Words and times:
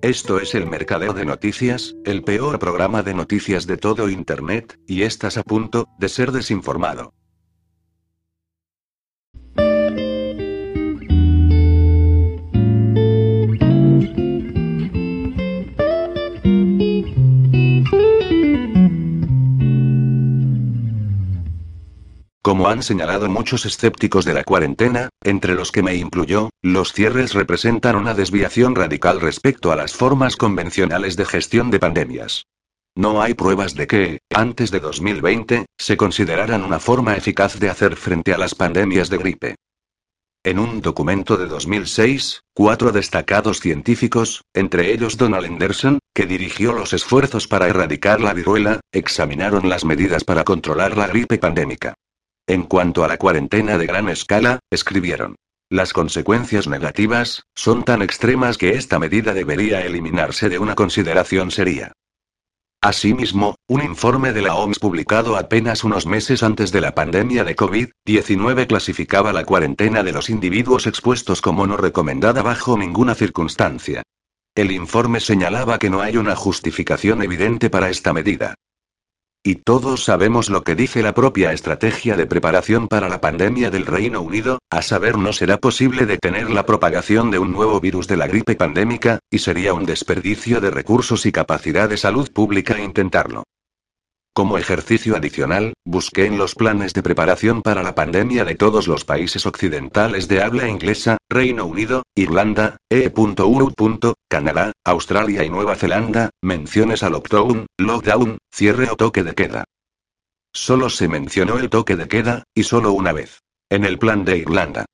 Esto 0.00 0.38
es 0.38 0.54
el 0.54 0.64
Mercadeo 0.66 1.12
de 1.12 1.24
Noticias, 1.24 1.96
el 2.04 2.22
peor 2.22 2.60
programa 2.60 3.02
de 3.02 3.14
noticias 3.14 3.66
de 3.66 3.76
todo 3.76 4.08
Internet, 4.08 4.78
y 4.86 5.02
estás 5.02 5.36
a 5.36 5.42
punto 5.42 5.88
de 5.98 6.08
ser 6.08 6.30
desinformado. 6.30 7.14
Como 22.48 22.70
han 22.70 22.82
señalado 22.82 23.28
muchos 23.28 23.66
escépticos 23.66 24.24
de 24.24 24.32
la 24.32 24.42
cuarentena, 24.42 25.10
entre 25.22 25.54
los 25.54 25.70
que 25.70 25.82
me 25.82 25.96
incluyó, 25.96 26.48
los 26.62 26.94
cierres 26.94 27.34
representan 27.34 27.94
una 27.94 28.14
desviación 28.14 28.74
radical 28.74 29.20
respecto 29.20 29.70
a 29.70 29.76
las 29.76 29.92
formas 29.92 30.34
convencionales 30.36 31.18
de 31.18 31.26
gestión 31.26 31.70
de 31.70 31.78
pandemias. 31.78 32.46
No 32.96 33.20
hay 33.20 33.34
pruebas 33.34 33.74
de 33.74 33.86
que, 33.86 34.20
antes 34.34 34.70
de 34.70 34.80
2020, 34.80 35.66
se 35.78 35.96
consideraran 35.98 36.64
una 36.64 36.78
forma 36.78 37.18
eficaz 37.18 37.60
de 37.60 37.68
hacer 37.68 37.96
frente 37.96 38.32
a 38.32 38.38
las 38.38 38.54
pandemias 38.54 39.10
de 39.10 39.18
gripe. 39.18 39.54
En 40.42 40.58
un 40.58 40.80
documento 40.80 41.36
de 41.36 41.48
2006, 41.48 42.40
cuatro 42.54 42.92
destacados 42.92 43.60
científicos, 43.60 44.40
entre 44.54 44.94
ellos 44.94 45.18
Donald 45.18 45.44
Anderson, 45.44 45.98
que 46.14 46.24
dirigió 46.24 46.72
los 46.72 46.94
esfuerzos 46.94 47.46
para 47.46 47.68
erradicar 47.68 48.22
la 48.22 48.32
viruela, 48.32 48.80
examinaron 48.90 49.68
las 49.68 49.84
medidas 49.84 50.24
para 50.24 50.44
controlar 50.44 50.96
la 50.96 51.08
gripe 51.08 51.36
pandémica. 51.36 51.92
En 52.48 52.62
cuanto 52.62 53.04
a 53.04 53.08
la 53.08 53.18
cuarentena 53.18 53.76
de 53.76 53.86
gran 53.86 54.08
escala, 54.08 54.60
escribieron. 54.70 55.36
Las 55.68 55.92
consecuencias 55.92 56.66
negativas, 56.66 57.42
son 57.54 57.84
tan 57.84 58.00
extremas 58.00 58.56
que 58.56 58.70
esta 58.70 58.98
medida 58.98 59.34
debería 59.34 59.84
eliminarse 59.84 60.48
de 60.48 60.58
una 60.58 60.74
consideración 60.74 61.50
seria. 61.50 61.92
Asimismo, 62.80 63.56
un 63.68 63.82
informe 63.82 64.32
de 64.32 64.40
la 64.40 64.54
OMS 64.54 64.78
publicado 64.78 65.36
apenas 65.36 65.84
unos 65.84 66.06
meses 66.06 66.42
antes 66.42 66.72
de 66.72 66.80
la 66.80 66.94
pandemia 66.94 67.44
de 67.44 67.54
COVID-19 67.54 68.66
clasificaba 68.66 69.34
la 69.34 69.44
cuarentena 69.44 70.02
de 70.02 70.12
los 70.12 70.30
individuos 70.30 70.86
expuestos 70.86 71.42
como 71.42 71.66
no 71.66 71.76
recomendada 71.76 72.40
bajo 72.40 72.78
ninguna 72.78 73.14
circunstancia. 73.14 74.02
El 74.54 74.70
informe 74.70 75.20
señalaba 75.20 75.78
que 75.78 75.90
no 75.90 76.00
hay 76.00 76.16
una 76.16 76.34
justificación 76.34 77.22
evidente 77.22 77.68
para 77.68 77.90
esta 77.90 78.14
medida. 78.14 78.54
Y 79.48 79.54
todos 79.54 80.04
sabemos 80.04 80.50
lo 80.50 80.62
que 80.62 80.74
dice 80.74 81.02
la 81.02 81.14
propia 81.14 81.54
estrategia 81.54 82.16
de 82.16 82.26
preparación 82.26 82.86
para 82.86 83.08
la 83.08 83.22
pandemia 83.22 83.70
del 83.70 83.86
Reino 83.86 84.20
Unido, 84.20 84.58
a 84.68 84.82
saber 84.82 85.16
no 85.16 85.32
será 85.32 85.56
posible 85.56 86.04
detener 86.04 86.50
la 86.50 86.66
propagación 86.66 87.30
de 87.30 87.38
un 87.38 87.52
nuevo 87.52 87.80
virus 87.80 88.06
de 88.08 88.18
la 88.18 88.26
gripe 88.26 88.56
pandémica, 88.56 89.20
y 89.30 89.38
sería 89.38 89.72
un 89.72 89.86
desperdicio 89.86 90.60
de 90.60 90.70
recursos 90.70 91.24
y 91.24 91.32
capacidad 91.32 91.88
de 91.88 91.96
salud 91.96 92.30
pública 92.30 92.78
intentarlo. 92.78 93.44
Como 94.38 94.56
ejercicio 94.56 95.16
adicional, 95.16 95.72
busqué 95.84 96.26
en 96.26 96.38
los 96.38 96.54
planes 96.54 96.94
de 96.94 97.02
preparación 97.02 97.60
para 97.60 97.82
la 97.82 97.96
pandemia 97.96 98.44
de 98.44 98.54
todos 98.54 98.86
los 98.86 99.04
países 99.04 99.46
occidentales 99.46 100.28
de 100.28 100.40
habla 100.40 100.68
inglesa, 100.68 101.16
Reino 101.28 101.66
Unido, 101.66 102.04
Irlanda, 102.14 102.76
E.U. 102.88 104.12
Canadá, 104.28 104.70
Australia 104.84 105.42
y 105.42 105.50
Nueva 105.50 105.74
Zelanda, 105.74 106.30
menciones 106.40 107.02
al 107.02 107.14
lockdown, 107.14 107.66
lockdown, 107.78 108.38
cierre 108.52 108.88
o 108.88 108.94
toque 108.94 109.24
de 109.24 109.34
queda. 109.34 109.64
Solo 110.52 110.88
se 110.88 111.08
mencionó 111.08 111.58
el 111.58 111.68
toque 111.68 111.96
de 111.96 112.06
queda, 112.06 112.44
y 112.54 112.62
solo 112.62 112.92
una 112.92 113.12
vez. 113.12 113.40
En 113.68 113.84
el 113.84 113.98
plan 113.98 114.24
de 114.24 114.38
Irlanda. 114.38 114.84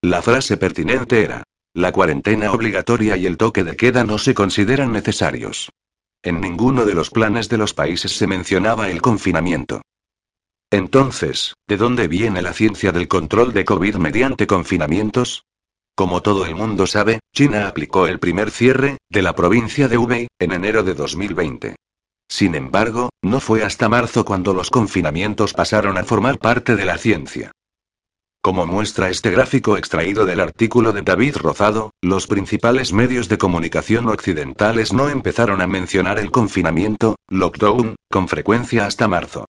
La 0.00 0.22
frase 0.22 0.56
pertinente 0.56 1.24
era, 1.24 1.42
la 1.74 1.90
cuarentena 1.90 2.52
obligatoria 2.52 3.16
y 3.16 3.26
el 3.26 3.36
toque 3.36 3.64
de 3.64 3.74
queda 3.74 4.04
no 4.04 4.18
se 4.18 4.32
consideran 4.32 4.92
necesarios. 4.92 5.70
En 6.24 6.40
ninguno 6.40 6.84
de 6.84 6.94
los 6.94 7.10
planes 7.10 7.48
de 7.48 7.58
los 7.58 7.74
países 7.74 8.12
se 8.12 8.28
mencionaba 8.28 8.88
el 8.88 9.02
confinamiento. 9.02 9.82
Entonces, 10.70 11.54
¿de 11.66 11.76
dónde 11.76 12.06
viene 12.06 12.42
la 12.42 12.52
ciencia 12.52 12.92
del 12.92 13.08
control 13.08 13.52
de 13.52 13.64
COVID 13.64 13.96
mediante 13.96 14.46
confinamientos? 14.46 15.44
Como 15.96 16.22
todo 16.22 16.46
el 16.46 16.54
mundo 16.54 16.86
sabe, 16.86 17.20
China 17.34 17.66
aplicó 17.66 18.06
el 18.06 18.20
primer 18.20 18.50
cierre, 18.50 18.98
de 19.10 19.22
la 19.22 19.34
provincia 19.34 19.88
de 19.88 19.98
Hubei, 19.98 20.28
en 20.38 20.52
enero 20.52 20.82
de 20.84 20.94
2020. 20.94 21.76
Sin 22.28 22.54
embargo, 22.54 23.10
no 23.20 23.40
fue 23.40 23.64
hasta 23.64 23.88
marzo 23.88 24.24
cuando 24.24 24.54
los 24.54 24.70
confinamientos 24.70 25.52
pasaron 25.52 25.98
a 25.98 26.04
formar 26.04 26.38
parte 26.38 26.76
de 26.76 26.86
la 26.86 26.96
ciencia. 26.96 27.52
Como 28.44 28.66
muestra 28.66 29.08
este 29.08 29.30
gráfico 29.30 29.76
extraído 29.76 30.26
del 30.26 30.40
artículo 30.40 30.92
de 30.92 31.02
David 31.02 31.36
Rozado, 31.36 31.92
los 32.02 32.26
principales 32.26 32.92
medios 32.92 33.28
de 33.28 33.38
comunicación 33.38 34.08
occidentales 34.08 34.92
no 34.92 35.08
empezaron 35.08 35.60
a 35.60 35.68
mencionar 35.68 36.18
el 36.18 36.32
confinamiento, 36.32 37.14
lockdown, 37.28 37.94
con 38.10 38.26
frecuencia 38.26 38.84
hasta 38.84 39.06
marzo. 39.06 39.44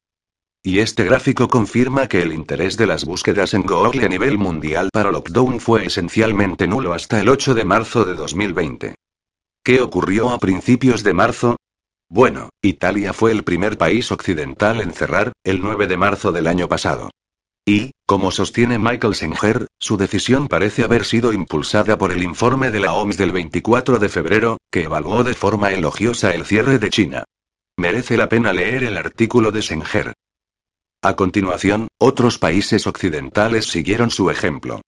Y 0.62 0.78
este 0.78 1.06
gráfico 1.06 1.48
confirma 1.48 2.08
que 2.08 2.22
el 2.22 2.34
interés 2.34 2.78
de 2.78 2.86
las 2.86 3.04
búsquedas 3.04 3.56
en 3.56 3.64
Google 3.64 4.06
a 4.06 4.10
nivel 4.10 4.38
mundial 4.38 4.90
para 4.94 5.12
lockdown 5.12 5.60
fue 5.60 5.88
esencialmente 5.88 6.68
nulo 6.68 6.94
hasta 6.94 7.20
el 7.20 7.30
8 7.30 7.56
de 7.56 7.66
marzo 7.66 8.06
de 8.06 8.14
2020. 8.14 8.94
¿Qué 9.64 9.82
ocurrió 9.82 10.30
a 10.30 10.38
principios 10.38 11.02
de 11.02 11.14
marzo? 11.16 11.56
Bueno, 12.10 12.50
Italia 12.62 13.12
fue 13.12 13.32
el 13.32 13.44
primer 13.44 13.76
país 13.76 14.12
occidental 14.12 14.82
en 14.82 14.94
cerrar, 14.94 15.32
el 15.44 15.62
9 15.62 15.88
de 15.88 15.98
marzo 15.98 16.32
del 16.32 16.46
año 16.46 16.68
pasado. 16.68 17.10
Y, 17.66 17.92
como 18.06 18.32
sostiene 18.32 18.78
Michael 18.78 19.16
Singer, 19.16 19.68
su 19.80 19.96
decisión 19.96 20.50
parece 20.50 20.84
haber 20.84 21.06
sido 21.06 21.32
impulsada 21.32 21.98
por 21.98 22.12
el 22.12 22.22
informe 22.22 22.72
de 22.72 22.82
la 22.82 22.94
OMS 22.94 23.18
del 23.18 23.32
24 23.32 24.00
de 24.00 24.10
febrero, 24.10 24.58
que 24.70 24.84
evaluó 24.84 25.24
de 25.24 25.34
forma 25.34 25.72
elogiosa 25.72 26.32
el 26.32 26.46
cierre 26.46 26.78
de 26.78 26.90
China. 26.90 27.24
Merece 27.78 28.18
la 28.18 28.28
pena 28.28 28.52
leer 28.52 28.84
el 28.84 28.98
artículo 28.98 29.52
de 29.52 29.62
Singer. 29.62 30.14
A 31.02 31.16
continuación, 31.16 31.88
otros 32.00 32.38
países 32.38 32.86
occidentales 32.86 33.66
siguieron 33.66 34.12
su 34.12 34.30
ejemplo. 34.30 34.82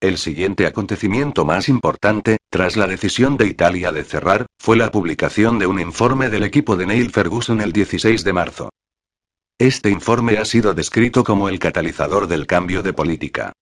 El 0.00 0.16
siguiente 0.16 0.66
acontecimiento 0.66 1.44
más 1.44 1.68
importante, 1.68 2.38
tras 2.48 2.76
la 2.76 2.86
decisión 2.86 3.36
de 3.36 3.46
Italia 3.46 3.92
de 3.92 4.04
cerrar, 4.04 4.46
fue 4.58 4.76
la 4.76 4.90
publicación 4.90 5.58
de 5.58 5.66
un 5.66 5.78
informe 5.78 6.30
del 6.30 6.44
equipo 6.44 6.76
de 6.76 6.86
Neil 6.86 7.10
Ferguson 7.10 7.60
el 7.60 7.72
16 7.72 8.24
de 8.24 8.32
marzo. 8.32 8.70
Este 9.60 9.90
informe 9.90 10.38
ha 10.38 10.46
sido 10.46 10.72
descrito 10.72 11.22
como 11.22 11.50
el 11.50 11.58
catalizador 11.58 12.28
del 12.28 12.46
cambio 12.46 12.82
de 12.82 12.94
política. 12.94 13.52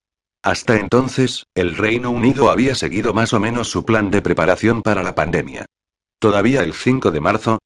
Hasta 0.45 0.77
entonces, 0.77 1.47
el 1.57 1.77
Reino 1.77 2.13
Unido 2.13 2.53
había 2.53 2.77
seguido 2.77 3.13
más 3.15 3.33
o 3.33 3.41
menos 3.41 3.69
su 3.69 3.85
plan 3.85 4.09
de 4.13 4.23
preparación 4.23 4.83
para 4.83 5.03
la 5.03 5.17
pandemia. 5.17 5.67
Todavía 6.21 6.63
el 6.63 6.73
5 6.73 7.11
de 7.11 7.21
marzo, 7.21 7.59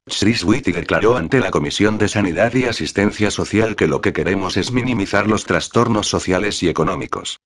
Whitty 0.47 0.72
declaró 0.72 1.19
ante 1.19 1.41
la 1.41 1.50
Comisión 1.50 1.98
de 1.98 2.09
Sanidad 2.09 2.54
y 2.54 2.65
Asistencia 2.65 3.31
Social 3.31 3.76
que 3.76 3.87
lo 3.87 4.00
que 4.00 4.15
queremos 4.15 4.56
es 4.56 4.72
minimizar 4.72 5.26
los 5.26 5.44
trastornos 5.44 6.09
sociales 6.09 6.62
y 6.62 6.71
económicos. 6.71 7.38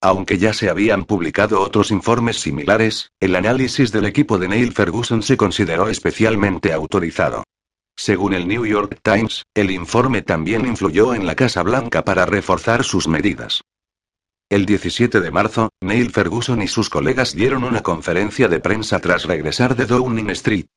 Aunque 0.00 0.38
ya 0.38 0.54
se 0.54 0.70
habían 0.70 1.04
publicado 1.04 1.60
otros 1.60 1.90
informes 1.90 2.40
similares, 2.40 3.10
el 3.20 3.36
análisis 3.36 3.92
del 3.92 4.06
equipo 4.06 4.38
de 4.38 4.48
Neil 4.48 4.72
Ferguson 4.72 5.22
se 5.22 5.36
consideró 5.36 5.90
especialmente 5.90 6.72
autorizado. 6.72 7.44
Según 7.98 8.32
el 8.32 8.46
New 8.46 8.64
York 8.64 9.00
Times, 9.02 9.42
el 9.54 9.72
informe 9.72 10.22
también 10.22 10.64
influyó 10.64 11.14
en 11.14 11.26
la 11.26 11.34
Casa 11.34 11.64
Blanca 11.64 12.04
para 12.04 12.26
reforzar 12.26 12.84
sus 12.84 13.08
medidas. 13.08 13.62
El 14.48 14.66
17 14.66 15.20
de 15.20 15.30
marzo, 15.32 15.70
Neil 15.82 16.12
Ferguson 16.12 16.62
y 16.62 16.68
sus 16.68 16.90
colegas 16.90 17.34
dieron 17.34 17.64
una 17.64 17.82
conferencia 17.82 18.46
de 18.46 18.60
prensa 18.60 19.00
tras 19.00 19.24
regresar 19.24 19.74
de 19.74 19.86
Downing 19.86 20.30
Street. 20.30 20.68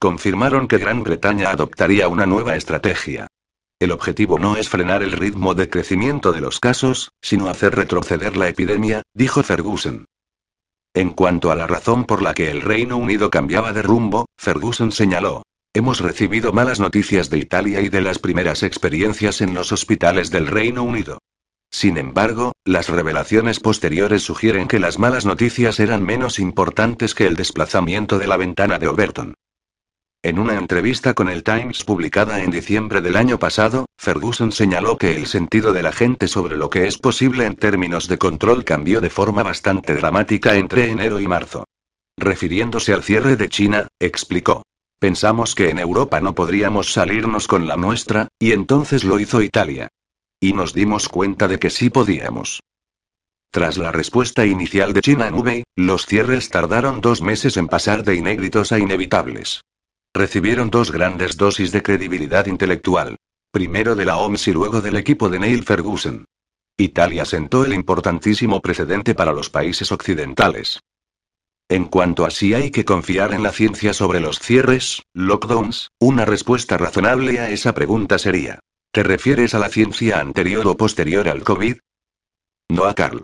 Confirmaron 0.00 0.66
que 0.66 0.78
Gran 0.78 1.02
Bretaña 1.02 1.50
adoptaría 1.50 2.08
una 2.08 2.24
nueva 2.24 2.56
estrategia. 2.56 3.26
El 3.78 3.92
objetivo 3.92 4.38
no 4.38 4.56
es 4.56 4.70
frenar 4.70 5.02
el 5.02 5.12
ritmo 5.12 5.54
de 5.54 5.68
crecimiento 5.68 6.32
de 6.32 6.40
los 6.40 6.58
casos, 6.58 7.10
sino 7.20 7.50
hacer 7.50 7.76
retroceder 7.76 8.38
la 8.38 8.48
epidemia, 8.48 9.02
dijo 9.14 9.42
Ferguson. 9.42 10.06
En 10.94 11.10
cuanto 11.10 11.50
a 11.50 11.54
la 11.54 11.66
razón 11.66 12.06
por 12.06 12.22
la 12.22 12.32
que 12.32 12.50
el 12.50 12.62
Reino 12.62 12.96
Unido 12.96 13.28
cambiaba 13.28 13.74
de 13.74 13.82
rumbo, 13.82 14.24
Ferguson 14.38 14.90
señaló, 14.90 15.42
Hemos 15.76 16.00
recibido 16.00 16.54
malas 16.54 16.80
noticias 16.80 17.28
de 17.28 17.36
Italia 17.36 17.82
y 17.82 17.90
de 17.90 18.00
las 18.00 18.18
primeras 18.18 18.62
experiencias 18.62 19.42
en 19.42 19.52
los 19.52 19.72
hospitales 19.72 20.30
del 20.30 20.46
Reino 20.46 20.82
Unido. 20.82 21.18
Sin 21.70 21.98
embargo, 21.98 22.52
las 22.64 22.88
revelaciones 22.88 23.60
posteriores 23.60 24.22
sugieren 24.22 24.68
que 24.68 24.80
las 24.80 24.98
malas 24.98 25.26
noticias 25.26 25.78
eran 25.78 26.02
menos 26.02 26.38
importantes 26.38 27.14
que 27.14 27.26
el 27.26 27.36
desplazamiento 27.36 28.18
de 28.18 28.26
la 28.26 28.38
ventana 28.38 28.78
de 28.78 28.88
Overton. 28.88 29.34
En 30.22 30.38
una 30.38 30.54
entrevista 30.54 31.12
con 31.12 31.28
el 31.28 31.42
Times 31.42 31.84
publicada 31.84 32.42
en 32.42 32.50
diciembre 32.50 33.02
del 33.02 33.18
año 33.18 33.38
pasado, 33.38 33.84
Ferguson 33.98 34.52
señaló 34.52 34.96
que 34.96 35.14
el 35.14 35.26
sentido 35.26 35.74
de 35.74 35.82
la 35.82 35.92
gente 35.92 36.26
sobre 36.26 36.56
lo 36.56 36.70
que 36.70 36.86
es 36.86 36.96
posible 36.96 37.44
en 37.44 37.54
términos 37.54 38.08
de 38.08 38.16
control 38.16 38.64
cambió 38.64 39.02
de 39.02 39.10
forma 39.10 39.42
bastante 39.42 39.94
dramática 39.94 40.56
entre 40.56 40.90
enero 40.90 41.20
y 41.20 41.28
marzo. 41.28 41.64
Refiriéndose 42.16 42.94
al 42.94 43.02
cierre 43.02 43.36
de 43.36 43.50
China, 43.50 43.88
explicó. 44.00 44.62
Pensamos 44.98 45.54
que 45.54 45.68
en 45.68 45.78
Europa 45.78 46.20
no 46.20 46.34
podríamos 46.34 46.92
salirnos 46.92 47.48
con 47.48 47.66
la 47.68 47.76
nuestra, 47.76 48.28
y 48.38 48.52
entonces 48.52 49.04
lo 49.04 49.20
hizo 49.20 49.42
Italia. 49.42 49.88
Y 50.40 50.54
nos 50.54 50.72
dimos 50.72 51.08
cuenta 51.08 51.48
de 51.48 51.58
que 51.58 51.70
sí 51.70 51.90
podíamos. 51.90 52.60
Tras 53.50 53.78
la 53.78 53.92
respuesta 53.92 54.46
inicial 54.46 54.92
de 54.92 55.00
China 55.00 55.28
en 55.28 55.34
Hubei, 55.34 55.64
los 55.76 56.06
cierres 56.06 56.50
tardaron 56.50 57.00
dos 57.00 57.22
meses 57.22 57.56
en 57.56 57.68
pasar 57.68 58.04
de 58.04 58.16
inéditos 58.16 58.72
a 58.72 58.78
inevitables. 58.78 59.62
Recibieron 60.14 60.70
dos 60.70 60.90
grandes 60.90 61.36
dosis 61.36 61.72
de 61.72 61.82
credibilidad 61.82 62.46
intelectual. 62.46 63.16
Primero 63.50 63.96
de 63.96 64.06
la 64.06 64.16
OMS 64.16 64.48
y 64.48 64.52
luego 64.52 64.80
del 64.80 64.96
equipo 64.96 65.28
de 65.28 65.38
Neil 65.38 65.62
Ferguson. 65.62 66.24
Italia 66.78 67.24
sentó 67.24 67.64
el 67.64 67.72
importantísimo 67.72 68.60
precedente 68.60 69.14
para 69.14 69.32
los 69.32 69.48
países 69.48 69.92
occidentales. 69.92 70.80
En 71.68 71.86
cuanto 71.86 72.24
a 72.24 72.30
si 72.30 72.54
hay 72.54 72.70
que 72.70 72.84
confiar 72.84 73.34
en 73.34 73.42
la 73.42 73.50
ciencia 73.50 73.92
sobre 73.92 74.20
los 74.20 74.38
cierres, 74.38 75.02
lockdowns, 75.14 75.90
una 75.98 76.24
respuesta 76.24 76.78
razonable 76.78 77.40
a 77.40 77.50
esa 77.50 77.74
pregunta 77.74 78.18
sería, 78.18 78.60
¿te 78.92 79.02
refieres 79.02 79.52
a 79.52 79.58
la 79.58 79.68
ciencia 79.68 80.20
anterior 80.20 80.64
o 80.68 80.76
posterior 80.76 81.28
al 81.28 81.42
COVID? 81.42 81.78
No 82.70 82.84
a 82.84 82.94
Carl. 82.94 83.22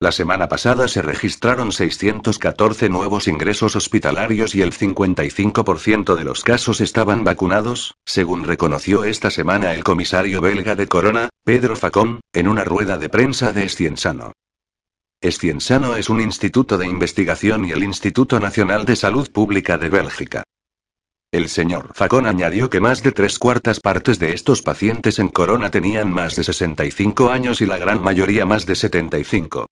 La 0.00 0.12
semana 0.12 0.46
pasada 0.48 0.86
se 0.86 1.02
registraron 1.02 1.72
614 1.72 2.88
nuevos 2.88 3.26
ingresos 3.26 3.74
hospitalarios 3.74 4.54
y 4.54 4.62
el 4.62 4.72
55% 4.72 6.14
de 6.14 6.22
los 6.22 6.44
casos 6.44 6.80
estaban 6.80 7.24
vacunados, 7.24 7.96
según 8.06 8.44
reconoció 8.44 9.02
esta 9.02 9.32
semana 9.32 9.74
el 9.74 9.82
comisario 9.82 10.40
belga 10.40 10.76
de 10.76 10.86
Corona, 10.86 11.30
Pedro 11.44 11.74
Facón, 11.74 12.20
en 12.32 12.46
una 12.46 12.62
rueda 12.62 12.96
de 12.96 13.08
prensa 13.08 13.52
de 13.52 13.64
Esciensano. 13.64 14.34
Esciensano 15.20 15.96
es 15.96 16.08
un 16.08 16.20
instituto 16.20 16.78
de 16.78 16.86
investigación 16.86 17.64
y 17.64 17.72
el 17.72 17.82
Instituto 17.82 18.38
Nacional 18.38 18.84
de 18.84 18.94
Salud 18.94 19.28
Pública 19.32 19.78
de 19.78 19.88
Bélgica. 19.88 20.44
El 21.32 21.48
señor 21.48 21.90
Facón 21.94 22.26
añadió 22.26 22.70
que 22.70 22.78
más 22.78 23.02
de 23.02 23.10
tres 23.10 23.36
cuartas 23.40 23.80
partes 23.80 24.20
de 24.20 24.32
estos 24.32 24.62
pacientes 24.62 25.18
en 25.18 25.26
Corona 25.26 25.72
tenían 25.72 26.08
más 26.08 26.36
de 26.36 26.44
65 26.44 27.30
años 27.30 27.60
y 27.60 27.66
la 27.66 27.78
gran 27.78 28.00
mayoría 28.00 28.46
más 28.46 28.64
de 28.64 28.76
75. 28.76 29.66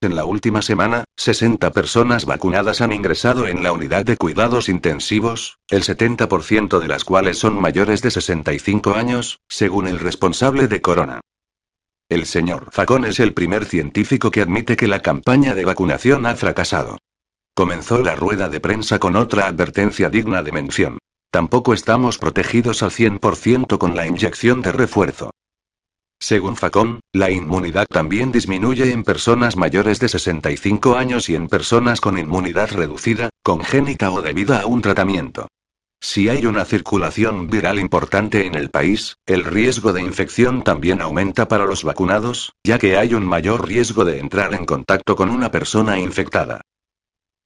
En 0.00 0.14
la 0.14 0.24
última 0.24 0.62
semana, 0.62 1.02
60 1.16 1.72
personas 1.72 2.24
vacunadas 2.24 2.80
han 2.80 2.92
ingresado 2.92 3.48
en 3.48 3.64
la 3.64 3.72
unidad 3.72 4.04
de 4.04 4.16
cuidados 4.16 4.68
intensivos, 4.68 5.58
el 5.68 5.82
70% 5.82 6.78
de 6.78 6.86
las 6.86 7.02
cuales 7.02 7.38
son 7.38 7.60
mayores 7.60 8.00
de 8.02 8.12
65 8.12 8.94
años, 8.94 9.40
según 9.48 9.88
el 9.88 9.98
responsable 9.98 10.68
de 10.68 10.80
Corona. 10.80 11.20
El 12.08 12.26
señor 12.26 12.68
Facón 12.70 13.06
es 13.06 13.18
el 13.18 13.34
primer 13.34 13.64
científico 13.64 14.30
que 14.30 14.40
admite 14.40 14.76
que 14.76 14.86
la 14.86 15.02
campaña 15.02 15.56
de 15.56 15.64
vacunación 15.64 16.26
ha 16.26 16.36
fracasado. 16.36 16.98
Comenzó 17.56 18.00
la 18.00 18.14
rueda 18.14 18.48
de 18.48 18.60
prensa 18.60 19.00
con 19.00 19.16
otra 19.16 19.48
advertencia 19.48 20.10
digna 20.10 20.44
de 20.44 20.52
mención. 20.52 20.98
Tampoco 21.32 21.74
estamos 21.74 22.18
protegidos 22.18 22.84
al 22.84 22.92
100% 22.92 23.78
con 23.78 23.96
la 23.96 24.06
inyección 24.06 24.62
de 24.62 24.70
refuerzo. 24.70 25.32
Según 26.20 26.56
Facón, 26.56 27.00
la 27.12 27.30
inmunidad 27.30 27.86
también 27.86 28.32
disminuye 28.32 28.92
en 28.92 29.04
personas 29.04 29.56
mayores 29.56 30.00
de 30.00 30.08
65 30.08 30.96
años 30.96 31.28
y 31.28 31.36
en 31.36 31.48
personas 31.48 32.00
con 32.00 32.18
inmunidad 32.18 32.70
reducida, 32.72 33.30
congénita 33.42 34.10
o 34.10 34.20
debida 34.20 34.60
a 34.62 34.66
un 34.66 34.82
tratamiento. 34.82 35.48
Si 36.00 36.28
hay 36.28 36.46
una 36.46 36.64
circulación 36.64 37.48
viral 37.48 37.78
importante 37.78 38.46
en 38.46 38.54
el 38.54 38.70
país, 38.70 39.16
el 39.26 39.44
riesgo 39.44 39.92
de 39.92 40.02
infección 40.02 40.62
también 40.62 41.00
aumenta 41.00 41.48
para 41.48 41.66
los 41.66 41.82
vacunados, 41.82 42.52
ya 42.64 42.78
que 42.78 42.96
hay 42.96 43.14
un 43.14 43.26
mayor 43.26 43.66
riesgo 43.66 44.04
de 44.04 44.18
entrar 44.18 44.54
en 44.54 44.64
contacto 44.64 45.16
con 45.16 45.30
una 45.30 45.50
persona 45.50 45.98
infectada. 45.98 46.60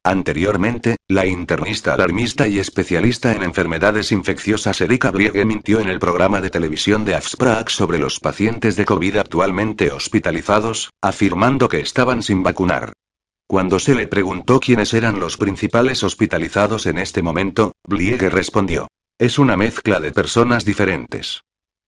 Anteriormente, 0.04 0.96
la 1.06 1.26
internista 1.26 1.94
alarmista 1.94 2.48
y 2.48 2.58
especialista 2.58 3.32
en 3.32 3.44
enfermedades 3.44 4.10
infecciosas 4.10 4.80
Erika 4.80 5.12
Briege 5.12 5.44
mintió 5.44 5.78
en 5.78 5.88
el 5.88 6.00
programa 6.00 6.40
de 6.40 6.50
televisión 6.50 7.04
de 7.04 7.14
AFSPRAC 7.14 7.68
sobre 7.68 8.00
los 8.00 8.18
pacientes 8.18 8.74
de 8.74 8.84
COVID 8.84 9.18
actualmente 9.18 9.92
hospitalizados, 9.92 10.90
afirmando 11.00 11.68
que 11.68 11.78
estaban 11.78 12.24
sin 12.24 12.42
vacunar. 12.42 12.92
Cuando 13.46 13.78
se 13.78 13.94
le 13.94 14.08
preguntó 14.08 14.58
quiénes 14.58 14.92
eran 14.92 15.20
los 15.20 15.36
principales 15.36 16.02
hospitalizados 16.02 16.86
en 16.86 16.98
este 16.98 17.22
momento, 17.22 17.72
Bliege 17.86 18.28
respondió. 18.28 18.88
Es 19.20 19.38
una 19.38 19.56
mezcla 19.56 20.00
de 20.00 20.10
personas 20.10 20.64
diferentes. 20.64 21.42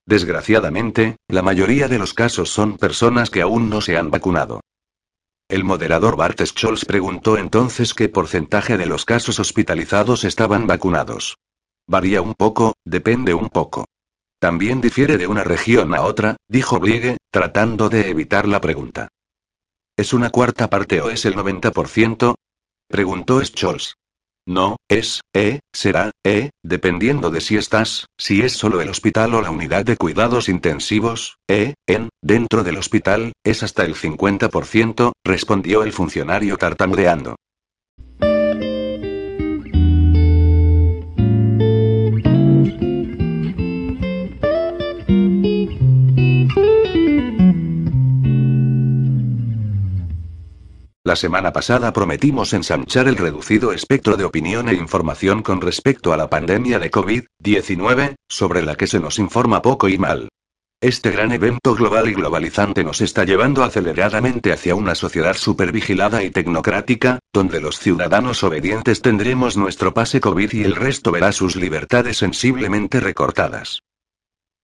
Desgraciadamente, 0.07 1.17
la 1.27 1.43
mayoría 1.43 1.89
de 1.89 1.99
los 1.99 2.15
casos 2.15 2.51
son 2.51 2.77
personas 2.77 3.31
que 3.31 3.43
aún 3.43 3.71
no 3.71 3.81
se 3.81 3.97
han 3.97 4.11
vacunado. 4.11 4.61
El 5.49 5.63
moderador 5.63 6.17
Bart 6.17 6.41
Scholz 6.41 6.87
preguntó 6.87 7.37
entonces 7.37 7.93
qué 7.93 8.09
porcentaje 8.09 8.79
de 8.79 8.87
los 8.87 9.05
casos 9.05 9.39
hospitalizados 9.39 10.25
estaban 10.25 10.67
vacunados. 10.67 11.37
Varía 11.87 12.23
un 12.23 12.35
poco, 12.35 12.75
depende 12.85 13.35
un 13.35 13.51
poco. 13.51 13.85
También 14.39 14.81
difiere 14.81 15.19
de 15.19 15.27
una 15.27 15.45
región 15.45 15.95
a 15.95 16.03
otra, 16.03 16.37
dijo 16.49 16.81
Briege, 16.81 17.19
tratando 17.31 17.91
de 17.91 18.09
evitar 18.09 18.49
la 18.49 18.61
pregunta. 18.61 19.09
¿Es 19.97 20.15
una 20.15 20.31
cuarta 20.31 20.71
parte 20.71 21.01
o 21.03 21.11
es 21.11 21.27
el 21.27 21.35
90%? 21.35 22.35
preguntó 22.89 23.45
Scholz. 23.45 23.97
No, 24.47 24.77
es, 24.91 25.23
E, 25.35 25.61
será, 25.73 26.11
E, 26.25 26.51
dependiendo 26.63 27.31
de 27.31 27.41
si 27.41 27.57
estás, 27.57 28.07
si 28.19 28.43
es 28.43 28.53
solo 28.53 28.83
el 28.83 28.91
hospital 28.91 29.35
o 29.35 29.41
la 29.41 29.51
unidad 29.51 29.87
de 29.87 29.97
cuidados 29.97 30.51
intensivos, 30.51 31.37
E, 31.49 31.75
en, 31.87 32.11
dentro 32.23 32.63
del 32.63 32.77
hospital, 32.77 33.33
es 33.43 33.63
hasta 33.63 33.85
el 33.85 33.95
50%, 33.95 35.13
respondió 35.25 35.83
el 35.83 35.93
funcionario 35.93 36.59
tartamudeando. 36.59 37.37
La 51.07 51.17
semana 51.17 51.53
pasada 51.53 51.93
prometimos 51.93 52.55
ensanchar 52.55 53.09
el 53.09 53.17
reducido 53.17 53.73
espectro 53.73 54.17
de 54.17 54.25
opinión 54.25 54.71
e 54.71 54.75
información 54.75 55.43
con 55.43 55.61
respecto 55.61 56.15
a 56.15 56.17
la 56.17 56.31
pandemia 56.31 56.79
de 56.79 56.91
COVID-19, 56.91 58.15
sobre 58.27 58.63
la 58.63 58.75
que 58.75 58.87
se 58.87 59.01
nos 59.01 59.19
informa 59.19 59.61
poco 59.61 59.91
y 59.91 59.99
mal. 59.99 60.31
Este 60.81 61.11
gran 61.11 61.33
evento 61.33 61.75
global 61.75 62.09
y 62.09 62.15
globalizante 62.15 62.85
nos 62.85 63.03
está 63.03 63.25
llevando 63.25 63.63
aceleradamente 63.65 64.51
hacia 64.51 64.75
una 64.75 64.95
sociedad 64.95 65.37
supervigilada 65.37 66.23
y 66.23 66.31
tecnocrática, 66.31 67.19
donde 67.35 67.61
los 67.61 67.79
ciudadanos 67.79 68.43
obedientes 68.43 69.03
tendremos 69.03 69.59
nuestro 69.59 69.93
pase 69.93 70.23
COVID 70.23 70.55
y 70.55 70.63
el 70.63 70.75
resto 70.75 71.13
verá 71.13 71.33
sus 71.33 71.55
libertades 71.55 72.17
sensiblemente 72.17 73.01
recortadas. 73.01 73.81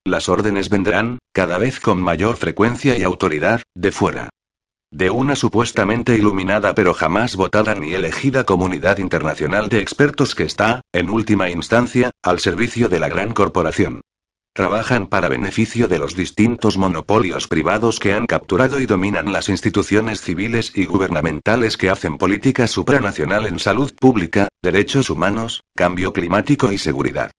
Las 0.03 0.27
órdenes 0.27 0.69
vendrán, 0.69 1.19
cada 1.33 1.59
vez 1.59 1.79
con 1.79 2.01
mayor 2.01 2.35
frecuencia 2.37 2.97
y 2.97 3.03
autoridad, 3.03 3.61
de 3.75 3.91
fuera. 3.91 4.29
De 4.93 5.09
una 5.09 5.37
supuestamente 5.37 6.15
iluminada 6.15 6.75
pero 6.75 6.93
jamás 6.93 7.37
votada 7.37 7.75
ni 7.75 7.93
elegida 7.93 8.43
comunidad 8.43 8.97
internacional 8.97 9.69
de 9.69 9.79
expertos 9.79 10.35
que 10.35 10.43
está, 10.43 10.81
en 10.91 11.09
última 11.09 11.49
instancia, 11.49 12.11
al 12.21 12.39
servicio 12.39 12.89
de 12.89 12.99
la 12.99 13.07
gran 13.07 13.31
corporación. 13.31 14.01
Trabajan 14.53 15.07
para 15.07 15.29
beneficio 15.29 15.87
de 15.87 15.97
los 15.97 16.13
distintos 16.13 16.77
monopolios 16.77 17.47
privados 17.47 18.01
que 18.01 18.11
han 18.11 18.25
capturado 18.25 18.81
y 18.81 18.85
dominan 18.85 19.31
las 19.31 19.47
instituciones 19.47 20.19
civiles 20.19 20.73
y 20.75 20.85
gubernamentales 20.85 21.77
que 21.77 21.89
hacen 21.89 22.17
política 22.17 22.67
supranacional 22.67 23.45
en 23.45 23.59
salud 23.59 23.93
pública, 23.97 24.49
derechos 24.61 25.09
humanos, 25.09 25.63
cambio 25.73 26.11
climático 26.11 26.69
y 26.69 26.77
seguridad. 26.77 27.31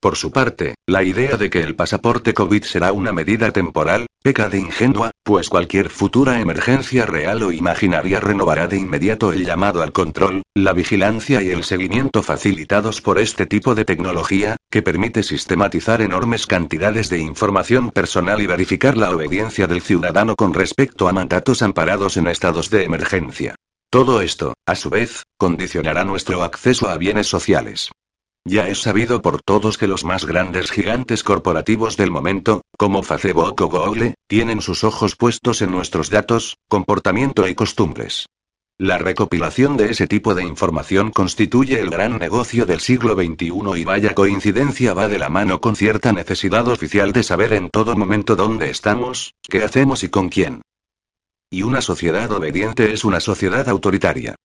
Por 0.00 0.16
su 0.16 0.30
parte, 0.30 0.76
la 0.86 1.02
idea 1.02 1.36
de 1.36 1.50
que 1.50 1.62
el 1.62 1.74
pasaporte 1.74 2.32
COVID 2.32 2.62
será 2.62 2.92
una 2.92 3.12
medida 3.12 3.50
temporal, 3.50 4.06
peca 4.22 4.48
de 4.48 4.58
ingenua, 4.58 5.10
pues 5.22 5.48
cualquier 5.48 5.88
futura 5.88 6.40
emergencia 6.40 7.06
real 7.06 7.42
o 7.42 7.52
imaginaria 7.52 8.20
renovará 8.20 8.66
de 8.66 8.76
inmediato 8.76 9.32
el 9.32 9.46
llamado 9.46 9.82
al 9.82 9.92
control, 9.92 10.42
la 10.54 10.72
vigilancia 10.72 11.42
y 11.42 11.50
el 11.50 11.64
seguimiento 11.64 12.22
facilitados 12.22 13.00
por 13.00 13.18
este 13.18 13.46
tipo 13.46 13.74
de 13.74 13.84
tecnología, 13.84 14.56
que 14.70 14.82
permite 14.82 15.22
sistematizar 15.22 16.02
enormes 16.02 16.46
cantidades 16.46 17.08
de 17.08 17.18
información 17.18 17.90
personal 17.90 18.42
y 18.42 18.46
verificar 18.46 18.96
la 18.96 19.10
obediencia 19.10 19.66
del 19.66 19.80
ciudadano 19.80 20.36
con 20.36 20.52
respecto 20.52 21.08
a 21.08 21.12
mandatos 21.12 21.62
amparados 21.62 22.16
en 22.16 22.26
estados 22.26 22.68
de 22.68 22.84
emergencia. 22.84 23.54
Todo 23.90 24.20
esto, 24.20 24.54
a 24.66 24.76
su 24.76 24.90
vez, 24.90 25.24
condicionará 25.38 26.04
nuestro 26.04 26.42
acceso 26.44 26.88
a 26.88 26.96
bienes 26.96 27.26
sociales. 27.26 27.90
Ya 28.46 28.68
es 28.68 28.80
sabido 28.80 29.20
por 29.20 29.42
todos 29.42 29.76
que 29.76 29.86
los 29.86 30.04
más 30.04 30.24
grandes 30.24 30.70
gigantes 30.70 31.22
corporativos 31.22 31.96
del 31.96 32.10
momento, 32.10 32.62
como 32.78 33.02
Facebook 33.02 33.60
o 33.60 33.68
Google, 33.68 34.14
tienen 34.26 34.62
sus 34.62 34.82
ojos 34.82 35.14
puestos 35.14 35.60
en 35.60 35.70
nuestros 35.70 36.08
datos, 36.08 36.56
comportamiento 36.68 37.46
y 37.46 37.54
costumbres. 37.54 38.26
La 38.78 38.96
recopilación 38.96 39.76
de 39.76 39.90
ese 39.90 40.06
tipo 40.06 40.34
de 40.34 40.42
información 40.42 41.10
constituye 41.10 41.78
el 41.80 41.90
gran 41.90 42.18
negocio 42.18 42.64
del 42.64 42.80
siglo 42.80 43.14
XXI 43.14 43.52
y 43.76 43.84
vaya 43.84 44.14
coincidencia 44.14 44.94
va 44.94 45.06
de 45.06 45.18
la 45.18 45.28
mano 45.28 45.60
con 45.60 45.76
cierta 45.76 46.14
necesidad 46.14 46.66
oficial 46.66 47.12
de 47.12 47.22
saber 47.22 47.52
en 47.52 47.68
todo 47.68 47.94
momento 47.94 48.36
dónde 48.36 48.70
estamos, 48.70 49.34
qué 49.42 49.62
hacemos 49.64 50.02
y 50.02 50.08
con 50.08 50.30
quién. 50.30 50.62
Y 51.50 51.62
una 51.62 51.82
sociedad 51.82 52.32
obediente 52.32 52.90
es 52.94 53.04
una 53.04 53.20
sociedad 53.20 53.68
autoritaria. 53.68 54.36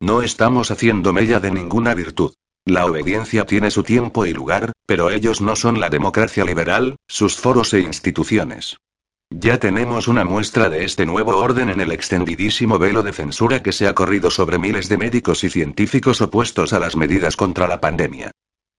No 0.00 0.22
estamos 0.22 0.70
haciendo 0.70 1.12
mella 1.12 1.38
de 1.38 1.50
ninguna 1.50 1.92
virtud. 1.92 2.32
La 2.64 2.86
obediencia 2.86 3.44
tiene 3.44 3.72
su 3.72 3.82
tiempo 3.82 4.24
y 4.24 4.32
lugar, 4.32 4.72
pero 4.86 5.10
ellos 5.10 5.40
no 5.40 5.56
son 5.56 5.80
la 5.80 5.90
democracia 5.90 6.44
liberal, 6.44 6.96
sus 7.08 7.36
foros 7.36 7.74
e 7.74 7.80
instituciones. 7.80 8.76
Ya 9.30 9.58
tenemos 9.58 10.06
una 10.06 10.24
muestra 10.24 10.68
de 10.68 10.84
este 10.84 11.04
nuevo 11.04 11.36
orden 11.38 11.70
en 11.70 11.80
el 11.80 11.90
extendidísimo 11.90 12.78
velo 12.78 13.02
de 13.02 13.12
censura 13.12 13.62
que 13.62 13.72
se 13.72 13.88
ha 13.88 13.94
corrido 13.94 14.30
sobre 14.30 14.58
miles 14.58 14.88
de 14.88 14.98
médicos 14.98 15.42
y 15.42 15.50
científicos 15.50 16.20
opuestos 16.20 16.72
a 16.72 16.78
las 16.78 16.94
medidas 16.94 17.36
contra 17.36 17.66
la 17.66 17.80
pandemia. 17.80 18.30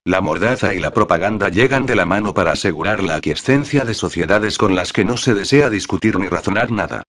La 0.06 0.22
mordaza 0.22 0.74
y 0.74 0.80
la 0.80 0.92
propaganda 0.92 1.50
llegan 1.50 1.86
de 1.86 1.96
la 1.96 2.06
mano 2.06 2.34
para 2.34 2.52
asegurar 2.52 3.04
la 3.04 3.16
aquiescencia 3.16 3.84
de 3.84 3.96
sociedades 3.96 4.58
con 4.58 4.76
las 4.76 4.94
que 4.94 5.04
no 5.04 5.18
se 5.18 5.34
desea 5.34 5.70
discutir 5.70 6.20
ni 6.20 6.28
razonar 6.28 6.72
nada. 6.72 7.04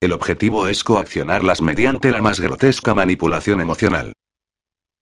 El 0.00 0.12
objetivo 0.12 0.66
es 0.66 0.84
coaccionarlas 0.84 1.62
mediante 1.62 2.10
la 2.10 2.20
más 2.20 2.40
grotesca 2.40 2.94
manipulación 2.94 3.60
emocional. 3.60 4.12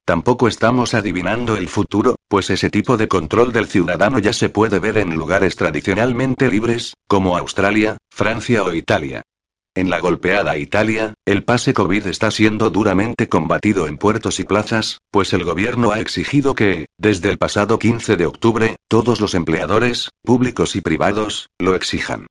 Tampoco 0.06 0.46
estamos 0.46 0.94
adivinando 0.94 1.56
el 1.56 1.66
futuro, 1.66 2.14
pues 2.28 2.48
ese 2.50 2.70
tipo 2.70 2.96
de 2.96 3.08
control 3.08 3.52
del 3.52 3.66
ciudadano 3.66 4.20
ya 4.20 4.32
se 4.32 4.48
puede 4.48 4.78
ver 4.78 4.98
en 4.98 5.16
lugares 5.16 5.56
tradicionalmente 5.56 6.48
libres, 6.48 6.94
como 7.08 7.36
Australia, 7.36 7.96
Francia 8.08 8.62
o 8.62 8.72
Italia. 8.72 9.22
En 9.74 9.90
la 9.90 9.98
golpeada 9.98 10.56
Italia, 10.58 11.14
el 11.26 11.42
pase 11.42 11.74
COVID 11.74 12.06
está 12.06 12.30
siendo 12.30 12.70
duramente 12.70 13.28
combatido 13.28 13.88
en 13.88 13.98
puertos 13.98 14.38
y 14.38 14.44
plazas, 14.44 14.98
pues 15.10 15.32
el 15.32 15.42
gobierno 15.42 15.90
ha 15.90 15.98
exigido 15.98 16.54
que, 16.54 16.86
desde 16.96 17.28
el 17.28 17.38
pasado 17.38 17.80
15 17.80 18.16
de 18.16 18.26
octubre, 18.26 18.76
todos 18.88 19.20
los 19.20 19.34
empleadores, 19.34 20.10
públicos 20.22 20.76
y 20.76 20.82
privados, 20.82 21.48
lo 21.58 21.74
exijan. 21.74 22.28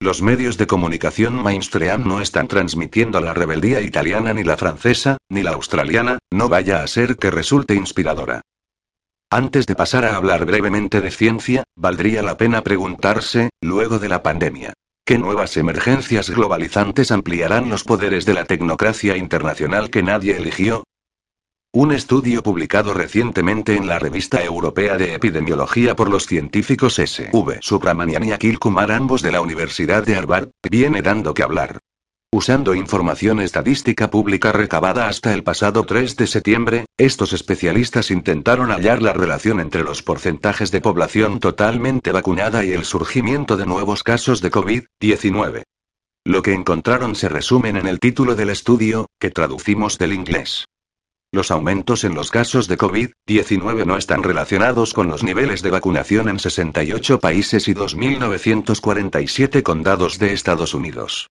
Los 0.00 0.22
medios 0.22 0.56
de 0.58 0.68
comunicación 0.68 1.42
mainstream 1.42 2.06
no 2.06 2.20
están 2.20 2.46
transmitiendo 2.46 3.20
la 3.20 3.34
rebeldía 3.34 3.80
italiana 3.80 4.32
ni 4.32 4.44
la 4.44 4.56
francesa, 4.56 5.16
ni 5.28 5.42
la 5.42 5.50
australiana, 5.50 6.18
no 6.30 6.48
vaya 6.48 6.84
a 6.84 6.86
ser 6.86 7.16
que 7.16 7.32
resulte 7.32 7.74
inspiradora. 7.74 8.42
Antes 9.28 9.66
de 9.66 9.74
pasar 9.74 10.04
a 10.04 10.14
hablar 10.14 10.46
brevemente 10.46 11.00
de 11.00 11.10
ciencia, 11.10 11.64
valdría 11.74 12.22
la 12.22 12.36
pena 12.36 12.62
preguntarse, 12.62 13.50
luego 13.60 13.98
de 13.98 14.08
la 14.08 14.22
pandemia, 14.22 14.72
¿qué 15.04 15.18
nuevas 15.18 15.56
emergencias 15.56 16.30
globalizantes 16.30 17.10
ampliarán 17.10 17.68
los 17.68 17.82
poderes 17.82 18.24
de 18.24 18.34
la 18.34 18.44
tecnocracia 18.44 19.16
internacional 19.16 19.90
que 19.90 20.04
nadie 20.04 20.36
eligió? 20.36 20.84
Un 21.74 21.92
estudio 21.92 22.42
publicado 22.42 22.94
recientemente 22.94 23.76
en 23.76 23.86
la 23.86 23.98
Revista 23.98 24.42
Europea 24.42 24.96
de 24.96 25.12
Epidemiología 25.12 25.94
por 25.94 26.08
los 26.08 26.26
científicos 26.26 26.98
S.V. 26.98 27.58
Subramanian 27.60 28.24
y 28.24 28.32
Akil 28.32 28.58
Kumar, 28.58 28.90
ambos 28.90 29.20
de 29.20 29.32
la 29.32 29.42
Universidad 29.42 30.02
de 30.02 30.16
Harvard, 30.16 30.48
viene 30.70 31.02
dando 31.02 31.34
que 31.34 31.42
hablar. 31.42 31.80
Usando 32.32 32.74
información 32.74 33.38
estadística 33.40 34.10
pública 34.10 34.50
recabada 34.50 35.08
hasta 35.08 35.34
el 35.34 35.42
pasado 35.44 35.84
3 35.84 36.16
de 36.16 36.26
septiembre, 36.26 36.86
estos 36.96 37.34
especialistas 37.34 38.10
intentaron 38.10 38.70
hallar 38.70 39.02
la 39.02 39.12
relación 39.12 39.60
entre 39.60 39.82
los 39.82 40.02
porcentajes 40.02 40.70
de 40.70 40.80
población 40.80 41.38
totalmente 41.38 42.12
vacunada 42.12 42.64
y 42.64 42.72
el 42.72 42.86
surgimiento 42.86 43.58
de 43.58 43.66
nuevos 43.66 44.02
casos 44.02 44.40
de 44.40 44.50
COVID-19. 44.50 45.64
Lo 46.24 46.40
que 46.40 46.54
encontraron 46.54 47.14
se 47.14 47.28
resumen 47.28 47.76
en 47.76 47.86
el 47.86 48.00
título 48.00 48.36
del 48.36 48.48
estudio, 48.48 49.06
que 49.20 49.30
traducimos 49.30 49.98
del 49.98 50.14
inglés. 50.14 50.64
Los 51.30 51.50
aumentos 51.50 52.04
en 52.04 52.14
los 52.14 52.30
casos 52.30 52.68
de 52.68 52.78
COVID-19 52.78 53.84
no 53.84 53.98
están 53.98 54.22
relacionados 54.22 54.94
con 54.94 55.08
los 55.08 55.22
niveles 55.22 55.60
de 55.60 55.70
vacunación 55.70 56.30
en 56.30 56.38
68 56.38 57.20
países 57.20 57.68
y 57.68 57.74
2.947 57.74 59.62
condados 59.62 60.18
de 60.18 60.32
Estados 60.32 60.72
Unidos. 60.72 61.28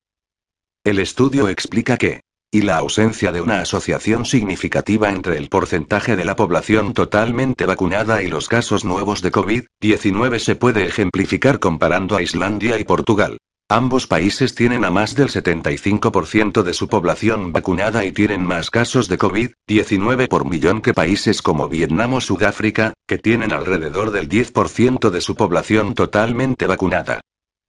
El 0.84 1.00
estudio 1.00 1.50
explica 1.50 1.98
que, 1.98 2.22
y 2.52 2.62
la 2.62 2.78
ausencia 2.78 3.32
de 3.32 3.42
una 3.42 3.62
asociación 3.62 4.26
significativa 4.26 5.10
entre 5.10 5.38
el 5.38 5.50
porcentaje 5.50 6.16
de 6.16 6.26
la 6.26 6.36
población 6.36 6.94
totalmente 6.94 7.66
vacunada 7.66 8.22
y 8.22 8.28
los 8.28 8.48
casos 8.48 8.86
nuevos 8.86 9.24
de 9.24 9.32
COVID-19 9.32 10.38
se 10.38 10.56
puede 10.56 10.86
ejemplificar 10.86 11.60
comparando 11.60 12.16
a 12.16 12.22
Islandia 12.22 12.80
y 12.80 12.84
Portugal. 12.84 13.40
Ambos 13.70 14.08
países 14.08 14.56
tienen 14.56 14.86
a 14.86 14.92
más 14.92 15.14
del 15.14 15.28
75% 15.28 16.64
de 16.64 16.74
su 16.74 16.88
población 16.88 17.52
vacunada 17.52 18.06
y 18.06 18.14
tienen 18.14 18.42
más 18.46 18.70
casos 18.70 19.10
de 19.10 19.20
COVID-19 19.20 20.30
por 20.30 20.46
millón 20.46 20.82
que 20.82 20.94
países 20.94 21.42
como 21.42 21.68
Vietnam 21.68 22.14
o 22.14 22.22
Sudáfrica, 22.22 22.94
que 23.06 23.18
tienen 23.18 23.52
alrededor 23.52 24.12
del 24.12 24.30
10% 24.30 25.10
de 25.10 25.20
su 25.20 25.36
población 25.36 25.96
totalmente 25.96 26.66
vacunada. 26.66 27.20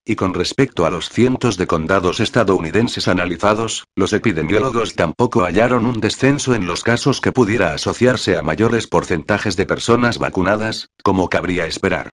Y 0.05 0.15
con 0.15 0.33
respecto 0.33 0.85
a 0.85 0.89
los 0.89 1.09
cientos 1.09 1.57
de 1.57 1.67
condados 1.67 2.21
estadounidenses 2.21 3.09
analizados, 3.09 3.83
los 3.93 4.13
epidemiólogos 4.13 4.95
tampoco 4.95 5.41
hallaron 5.41 5.85
un 5.85 5.99
descenso 5.99 6.55
en 6.55 6.65
los 6.65 6.81
casos 6.81 7.19
que 7.19 7.33
pudiera 7.33 7.73
asociarse 7.73 8.37
a 8.37 8.41
mayores 8.41 8.87
porcentajes 8.87 9.57
de 9.57 9.65
personas 9.65 10.17
vacunadas, 10.17 10.87
como 11.03 11.27
cabría 11.27 11.65
esperar. 11.65 12.09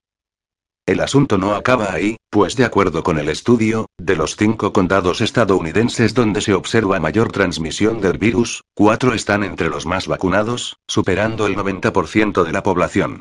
El 0.87 1.01
asunto 1.01 1.37
no 1.37 1.53
acaba 1.53 1.91
ahí, 1.91 2.15
pues 2.29 2.55
de 2.55 2.63
acuerdo 2.63 3.03
con 3.03 3.19
el 3.19 3.27
estudio, 3.27 3.87
de 3.97 4.15
los 4.15 4.37
cinco 4.37 4.71
condados 4.71 5.19
estadounidenses 5.19 6.13
donde 6.13 6.39
se 6.39 6.53
observa 6.53 6.97
mayor 7.01 7.29
transmisión 7.29 7.99
del 7.99 8.17
virus, 8.17 8.63
cuatro 8.73 9.13
están 9.13 9.43
entre 9.43 9.67
los 9.67 9.85
más 9.85 10.07
vacunados, 10.07 10.77
superando 10.87 11.45
el 11.45 11.57
90% 11.57 12.45
de 12.45 12.51
la 12.53 12.63
población. 12.63 13.19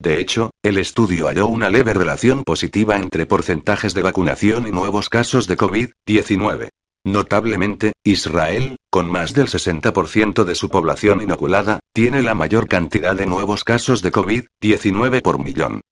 De 0.00 0.20
hecho, 0.20 0.52
el 0.62 0.78
estudio 0.78 1.26
halló 1.26 1.48
una 1.48 1.68
leve 1.68 1.92
relación 1.92 2.44
positiva 2.44 2.96
entre 2.96 3.26
porcentajes 3.26 3.92
de 3.92 4.02
vacunación 4.02 4.66
y 4.66 4.70
nuevos 4.70 5.10
casos 5.10 5.46
de 5.46 5.58
COVID-19. 5.58 6.70
Notablemente, 7.04 7.92
Israel, 8.04 8.76
con 8.90 9.10
más 9.10 9.34
del 9.34 9.48
60% 9.48 10.44
de 10.44 10.54
su 10.54 10.70
población 10.70 11.20
inoculada, 11.20 11.80
tiene 11.92 12.22
la 12.22 12.34
mayor 12.34 12.68
cantidad 12.68 13.14
de 13.14 13.26
nuevos 13.26 13.64
casos 13.64 14.00
de 14.00 14.12
COVID-19 14.12 15.20
por 15.20 15.38
millón. 15.38 15.82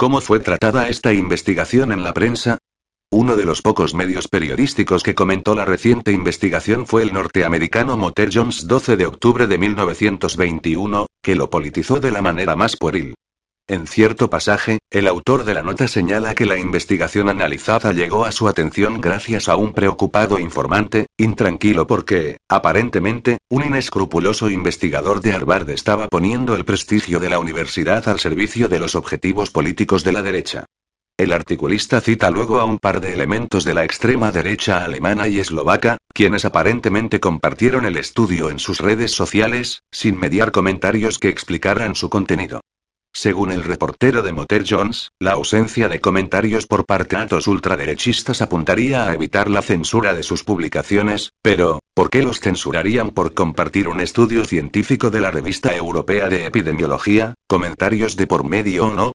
¿Cómo 0.00 0.20
fue 0.20 0.38
tratada 0.38 0.88
esta 0.88 1.12
investigación 1.12 1.90
en 1.90 2.04
la 2.04 2.14
prensa? 2.14 2.58
Uno 3.10 3.34
de 3.34 3.44
los 3.44 3.62
pocos 3.62 3.94
medios 3.94 4.28
periodísticos 4.28 5.02
que 5.02 5.16
comentó 5.16 5.56
la 5.56 5.64
reciente 5.64 6.12
investigación 6.12 6.86
fue 6.86 7.02
el 7.02 7.12
norteamericano 7.12 7.96
Motter 7.96 8.30
Jones 8.32 8.68
12 8.68 8.96
de 8.96 9.06
octubre 9.06 9.48
de 9.48 9.58
1921, 9.58 11.08
que 11.20 11.34
lo 11.34 11.50
politizó 11.50 11.98
de 11.98 12.12
la 12.12 12.22
manera 12.22 12.54
más 12.54 12.76
pueril. 12.76 13.16
En 13.70 13.86
cierto 13.86 14.30
pasaje, 14.30 14.78
el 14.90 15.06
autor 15.06 15.44
de 15.44 15.52
la 15.52 15.62
nota 15.62 15.88
señala 15.88 16.34
que 16.34 16.46
la 16.46 16.58
investigación 16.58 17.28
analizada 17.28 17.92
llegó 17.92 18.24
a 18.24 18.32
su 18.32 18.48
atención 18.48 18.98
gracias 18.98 19.46
a 19.46 19.56
un 19.56 19.74
preocupado 19.74 20.38
informante, 20.38 21.08
intranquilo 21.18 21.86
porque, 21.86 22.38
aparentemente, 22.48 23.36
un 23.50 23.66
inescrupuloso 23.66 24.48
investigador 24.48 25.20
de 25.20 25.34
Harvard 25.34 25.68
estaba 25.68 26.08
poniendo 26.08 26.56
el 26.56 26.64
prestigio 26.64 27.20
de 27.20 27.28
la 27.28 27.38
universidad 27.38 28.08
al 28.08 28.20
servicio 28.20 28.68
de 28.68 28.80
los 28.80 28.94
objetivos 28.94 29.50
políticos 29.50 30.02
de 30.02 30.12
la 30.12 30.22
derecha. 30.22 30.64
El 31.18 31.34
articulista 31.34 32.00
cita 32.00 32.30
luego 32.30 32.60
a 32.60 32.64
un 32.64 32.78
par 32.78 33.02
de 33.02 33.12
elementos 33.12 33.64
de 33.64 33.74
la 33.74 33.84
extrema 33.84 34.32
derecha 34.32 34.82
alemana 34.82 35.28
y 35.28 35.40
eslovaca, 35.40 35.98
quienes 36.14 36.46
aparentemente 36.46 37.20
compartieron 37.20 37.84
el 37.84 37.98
estudio 37.98 38.48
en 38.48 38.60
sus 38.60 38.80
redes 38.80 39.10
sociales, 39.10 39.82
sin 39.92 40.18
mediar 40.18 40.52
comentarios 40.52 41.18
que 41.18 41.28
explicaran 41.28 41.94
su 41.94 42.08
contenido. 42.08 42.62
Según 43.12 43.50
el 43.50 43.64
reportero 43.64 44.22
de 44.22 44.32
Motel 44.32 44.64
Jones, 44.68 45.10
la 45.18 45.32
ausencia 45.32 45.88
de 45.88 46.00
comentarios 46.00 46.66
por 46.66 46.84
parte 46.86 47.16
de 47.16 47.22
altos 47.22 47.48
ultraderechistas 47.48 48.42
apuntaría 48.42 49.08
a 49.08 49.14
evitar 49.14 49.50
la 49.50 49.62
censura 49.62 50.14
de 50.14 50.22
sus 50.22 50.44
publicaciones, 50.44 51.32
pero, 51.42 51.80
¿por 51.94 52.10
qué 52.10 52.22
los 52.22 52.40
censurarían 52.40 53.10
por 53.10 53.34
compartir 53.34 53.88
un 53.88 54.00
estudio 54.00 54.44
científico 54.44 55.10
de 55.10 55.20
la 55.20 55.30
Revista 55.30 55.74
Europea 55.74 56.28
de 56.28 56.46
Epidemiología, 56.46 57.34
comentarios 57.48 58.16
de 58.16 58.26
por 58.26 58.44
medio 58.44 58.86
o 58.86 58.94
no? 58.94 59.12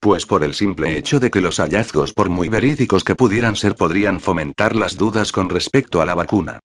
Pues 0.00 0.26
por 0.26 0.42
el 0.42 0.54
simple 0.54 0.96
hecho 0.96 1.20
de 1.20 1.30
que 1.30 1.40
los 1.40 1.58
hallazgos, 1.58 2.12
por 2.12 2.28
muy 2.28 2.48
verídicos 2.48 3.04
que 3.04 3.14
pudieran 3.14 3.54
ser, 3.54 3.76
podrían 3.76 4.18
fomentar 4.18 4.74
las 4.74 4.96
dudas 4.96 5.30
con 5.30 5.48
respecto 5.48 6.00
a 6.00 6.06
la 6.06 6.14
vacuna. 6.14 6.58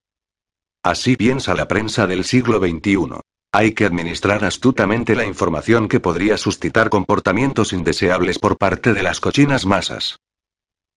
Así 0.83 1.17
piensa 1.17 1.53
la 1.53 1.67
prensa 1.67 2.07
del 2.07 2.23
siglo 2.23 2.59
XXI. 2.59 3.19
Hay 3.53 3.71
que 3.71 3.85
administrar 3.85 4.43
astutamente 4.43 5.15
la 5.15 5.25
información 5.25 5.87
que 5.87 5.99
podría 5.99 6.37
suscitar 6.37 6.89
comportamientos 6.89 7.73
indeseables 7.73 8.39
por 8.39 8.57
parte 8.57 8.93
de 8.93 9.03
las 9.03 9.19
cochinas 9.19 9.65
masas. 9.65 10.17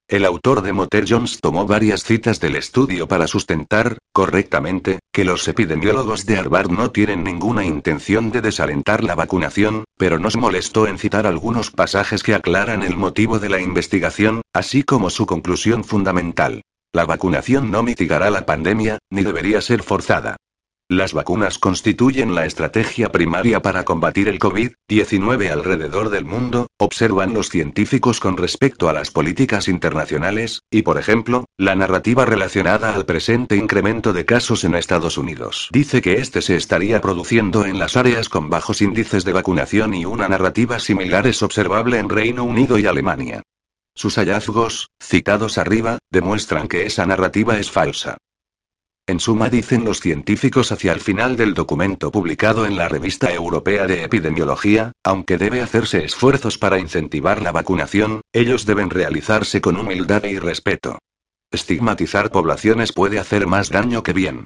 El 0.08 0.24
autor 0.24 0.62
de 0.62 0.72
Motel 0.72 1.04
Jones 1.08 1.38
tomó 1.40 1.66
varias 1.66 2.02
citas 2.02 2.40
del 2.40 2.56
estudio 2.56 3.06
para 3.06 3.28
sustentar, 3.28 3.98
correctamente, 4.12 4.98
que 5.12 5.24
los 5.24 5.46
epidemiólogos 5.46 6.26
de 6.26 6.36
Harvard 6.36 6.70
no 6.70 6.90
tienen 6.90 7.22
ninguna 7.22 7.64
intención 7.64 8.32
de 8.32 8.40
desalentar 8.40 9.04
la 9.04 9.14
vacunación, 9.14 9.84
pero 9.96 10.18
nos 10.18 10.36
molestó 10.36 10.88
en 10.88 10.98
citar 10.98 11.28
algunos 11.28 11.70
pasajes 11.70 12.24
que 12.24 12.34
aclaran 12.34 12.82
el 12.82 12.96
motivo 12.96 13.38
de 13.38 13.50
la 13.50 13.60
investigación, 13.60 14.42
así 14.52 14.82
como 14.82 15.10
su 15.10 15.26
conclusión 15.26 15.84
fundamental. 15.84 16.62
La 16.92 17.06
vacunación 17.06 17.70
no 17.70 17.84
mitigará 17.84 18.30
la 18.30 18.44
pandemia, 18.44 18.98
ni 19.10 19.22
debería 19.22 19.60
ser 19.60 19.84
forzada. 19.84 20.36
Las 20.90 21.12
vacunas 21.12 21.60
constituyen 21.60 22.34
la 22.34 22.46
estrategia 22.46 23.12
primaria 23.12 23.62
para 23.62 23.84
combatir 23.84 24.26
el 24.26 24.40
COVID-19 24.40 25.48
alrededor 25.48 26.10
del 26.10 26.24
mundo, 26.24 26.66
observan 26.80 27.32
los 27.32 27.48
científicos 27.48 28.18
con 28.18 28.36
respecto 28.36 28.88
a 28.88 28.92
las 28.92 29.12
políticas 29.12 29.68
internacionales, 29.68 30.62
y 30.68 30.82
por 30.82 30.98
ejemplo, 30.98 31.44
la 31.56 31.76
narrativa 31.76 32.24
relacionada 32.24 32.92
al 32.92 33.06
presente 33.06 33.54
incremento 33.54 34.12
de 34.12 34.24
casos 34.24 34.64
en 34.64 34.74
Estados 34.74 35.16
Unidos. 35.16 35.68
Dice 35.70 36.02
que 36.02 36.14
este 36.14 36.42
se 36.42 36.56
estaría 36.56 37.00
produciendo 37.00 37.64
en 37.64 37.78
las 37.78 37.96
áreas 37.96 38.28
con 38.28 38.50
bajos 38.50 38.82
índices 38.82 39.24
de 39.24 39.32
vacunación 39.32 39.94
y 39.94 40.06
una 40.06 40.26
narrativa 40.26 40.80
similar 40.80 41.28
es 41.28 41.40
observable 41.44 42.00
en 42.00 42.08
Reino 42.08 42.42
Unido 42.42 42.80
y 42.80 42.86
Alemania. 42.86 43.42
Sus 43.94 44.16
hallazgos, 44.16 44.88
citados 45.00 45.56
arriba, 45.56 45.98
demuestran 46.10 46.66
que 46.66 46.86
esa 46.86 47.06
narrativa 47.06 47.60
es 47.60 47.70
falsa. 47.70 48.16
En 49.10 49.18
suma 49.18 49.50
dicen 49.50 49.84
los 49.84 49.98
científicos 49.98 50.70
hacia 50.70 50.92
el 50.92 51.00
final 51.00 51.36
del 51.36 51.52
documento 51.52 52.12
publicado 52.12 52.64
en 52.64 52.76
la 52.76 52.88
Revista 52.88 53.34
Europea 53.34 53.88
de 53.88 54.04
Epidemiología, 54.04 54.92
aunque 55.02 55.36
debe 55.36 55.62
hacerse 55.62 56.04
esfuerzos 56.04 56.58
para 56.58 56.78
incentivar 56.78 57.42
la 57.42 57.50
vacunación, 57.50 58.20
ellos 58.32 58.66
deben 58.66 58.88
realizarse 58.88 59.60
con 59.60 59.76
humildad 59.76 60.22
y 60.22 60.38
respeto. 60.38 61.00
Estigmatizar 61.50 62.30
poblaciones 62.30 62.92
puede 62.92 63.18
hacer 63.18 63.48
más 63.48 63.70
daño 63.70 64.04
que 64.04 64.12
bien. 64.12 64.44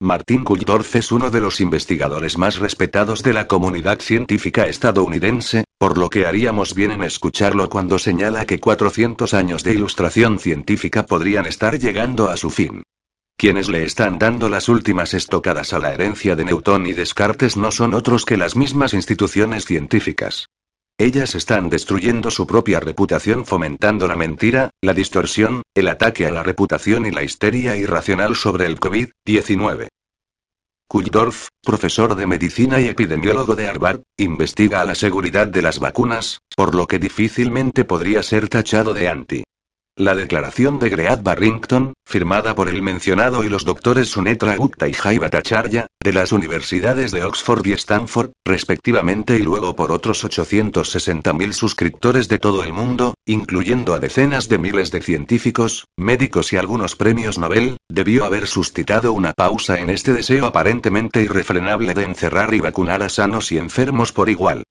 Martin 0.00 0.42
Kulldorff 0.42 0.96
es 0.96 1.12
uno 1.12 1.30
de 1.30 1.42
los 1.42 1.60
investigadores 1.60 2.38
más 2.38 2.58
respetados 2.58 3.22
de 3.22 3.34
la 3.34 3.46
comunidad 3.46 4.00
científica 4.00 4.66
estadounidense, 4.68 5.64
por 5.76 5.98
lo 5.98 6.08
que 6.08 6.24
haríamos 6.24 6.74
bien 6.74 6.92
en 6.92 7.02
escucharlo 7.02 7.68
cuando 7.68 7.98
señala 7.98 8.46
que 8.46 8.58
400 8.58 9.34
años 9.34 9.62
de 9.64 9.74
ilustración 9.74 10.38
científica 10.38 11.04
podrían 11.04 11.44
estar 11.44 11.78
llegando 11.78 12.30
a 12.30 12.38
su 12.38 12.48
fin. 12.48 12.82
Quienes 13.38 13.68
le 13.68 13.84
están 13.84 14.18
dando 14.18 14.48
las 14.48 14.70
últimas 14.70 15.12
estocadas 15.12 15.74
a 15.74 15.78
la 15.78 15.92
herencia 15.92 16.34
de 16.36 16.46
Newton 16.46 16.86
y 16.86 16.94
Descartes 16.94 17.58
no 17.58 17.70
son 17.70 17.92
otros 17.92 18.24
que 18.24 18.38
las 18.38 18.56
mismas 18.56 18.94
instituciones 18.94 19.66
científicas. 19.66 20.48
Ellas 20.96 21.34
están 21.34 21.68
destruyendo 21.68 22.30
su 22.30 22.46
propia 22.46 22.80
reputación 22.80 23.44
fomentando 23.44 24.08
la 24.08 24.16
mentira, 24.16 24.70
la 24.80 24.94
distorsión, 24.94 25.60
el 25.74 25.88
ataque 25.88 26.24
a 26.24 26.30
la 26.30 26.42
reputación 26.42 27.04
y 27.04 27.10
la 27.10 27.22
histeria 27.22 27.76
irracional 27.76 28.36
sobre 28.36 28.64
el 28.64 28.80
COVID-19. 28.80 29.88
Kulldorff, 30.88 31.48
profesor 31.62 32.14
de 32.14 32.26
medicina 32.26 32.80
y 32.80 32.86
epidemiólogo 32.86 33.54
de 33.54 33.68
Harvard, 33.68 34.00
investiga 34.16 34.82
la 34.86 34.94
seguridad 34.94 35.46
de 35.46 35.60
las 35.60 35.78
vacunas, 35.78 36.40
por 36.56 36.74
lo 36.74 36.86
que 36.86 36.98
difícilmente 36.98 37.84
podría 37.84 38.22
ser 38.22 38.48
tachado 38.48 38.94
de 38.94 39.08
anti. 39.08 39.44
La 39.98 40.14
declaración 40.14 40.78
de 40.78 40.90
Great 40.90 41.22
Barrington, 41.22 41.94
firmada 42.04 42.54
por 42.54 42.68
el 42.68 42.82
mencionado 42.82 43.44
y 43.44 43.48
los 43.48 43.64
doctores 43.64 44.10
Sunetra 44.10 44.54
Gupta 44.54 44.88
y 44.88 44.92
Jai 44.92 45.16
Bhattacharya, 45.16 45.86
de 46.04 46.12
las 46.12 46.32
universidades 46.32 47.12
de 47.12 47.24
Oxford 47.24 47.66
y 47.66 47.72
Stanford, 47.72 48.32
respectivamente 48.44 49.36
y 49.36 49.38
luego 49.38 49.74
por 49.74 49.92
otros 49.92 50.22
860.000 50.22 51.52
suscriptores 51.54 52.28
de 52.28 52.38
todo 52.38 52.62
el 52.62 52.74
mundo, 52.74 53.14
incluyendo 53.24 53.94
a 53.94 53.98
decenas 53.98 54.50
de 54.50 54.58
miles 54.58 54.90
de 54.90 55.00
científicos, 55.00 55.86
médicos 55.96 56.52
y 56.52 56.58
algunos 56.58 56.94
premios 56.94 57.38
Nobel, 57.38 57.78
debió 57.88 58.26
haber 58.26 58.48
suscitado 58.48 59.14
una 59.14 59.32
pausa 59.32 59.80
en 59.80 59.88
este 59.88 60.12
deseo 60.12 60.44
aparentemente 60.44 61.22
irrefrenable 61.22 61.94
de 61.94 62.04
encerrar 62.04 62.52
y 62.52 62.60
vacunar 62.60 63.02
a 63.02 63.08
sanos 63.08 63.50
y 63.50 63.56
enfermos 63.56 64.12
por 64.12 64.28
igual. 64.28 64.64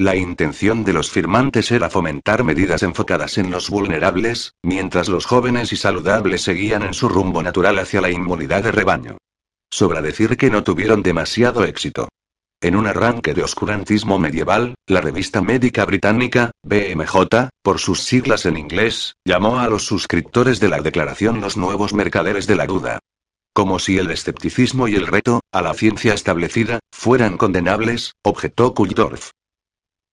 La 0.00 0.14
intención 0.14 0.84
de 0.84 0.92
los 0.92 1.10
firmantes 1.10 1.72
era 1.72 1.90
fomentar 1.90 2.44
medidas 2.44 2.84
enfocadas 2.84 3.36
en 3.36 3.50
los 3.50 3.68
vulnerables, 3.68 4.54
mientras 4.62 5.08
los 5.08 5.26
jóvenes 5.26 5.72
y 5.72 5.76
saludables 5.76 6.42
seguían 6.42 6.84
en 6.84 6.94
su 6.94 7.08
rumbo 7.08 7.42
natural 7.42 7.80
hacia 7.80 8.00
la 8.00 8.08
inmunidad 8.08 8.62
de 8.62 8.70
rebaño. 8.70 9.18
Sobra 9.68 10.00
decir 10.00 10.36
que 10.36 10.50
no 10.50 10.62
tuvieron 10.62 11.02
demasiado 11.02 11.64
éxito. 11.64 12.08
En 12.60 12.76
un 12.76 12.86
arranque 12.86 13.34
de 13.34 13.42
oscurantismo 13.42 14.20
medieval, 14.20 14.76
la 14.86 15.00
revista 15.00 15.42
médica 15.42 15.84
británica, 15.84 16.52
BMJ, 16.62 17.48
por 17.64 17.80
sus 17.80 18.00
siglas 18.00 18.46
en 18.46 18.56
inglés, 18.56 19.14
llamó 19.24 19.58
a 19.58 19.68
los 19.68 19.84
suscriptores 19.84 20.60
de 20.60 20.68
la 20.68 20.80
declaración 20.80 21.40
los 21.40 21.56
nuevos 21.56 21.92
mercaderes 21.92 22.46
de 22.46 22.54
la 22.54 22.66
duda. 22.66 23.00
Como 23.52 23.80
si 23.80 23.98
el 23.98 24.12
escepticismo 24.12 24.86
y 24.86 24.94
el 24.94 25.08
reto, 25.08 25.40
a 25.52 25.60
la 25.60 25.74
ciencia 25.74 26.14
establecida, 26.14 26.78
fueran 26.92 27.36
condenables, 27.36 28.12
objetó 28.22 28.74
Kulldorff. 28.74 29.32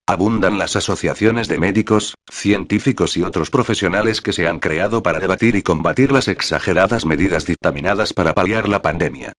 Abundan 0.07 0.59
las 0.59 0.75
asociaciones 0.75 1.47
de 1.47 1.57
médicos, 1.57 2.13
científicos 2.29 3.17
y 3.17 3.23
otros 3.23 3.49
profesionales 3.49 4.21
que 4.21 4.33
se 4.33 4.47
han 4.47 4.59
creado 4.59 5.01
para 5.01 5.19
debatir 5.19 5.55
y 5.55 5.63
combatir 5.63 6.11
las 6.11 6.27
exageradas 6.27 7.07
medidas 7.07 7.47
dictaminadas 7.47 8.13
para 8.13 8.35
paliar 8.35 8.69
la 8.69 8.83
pandemia. 8.83 9.33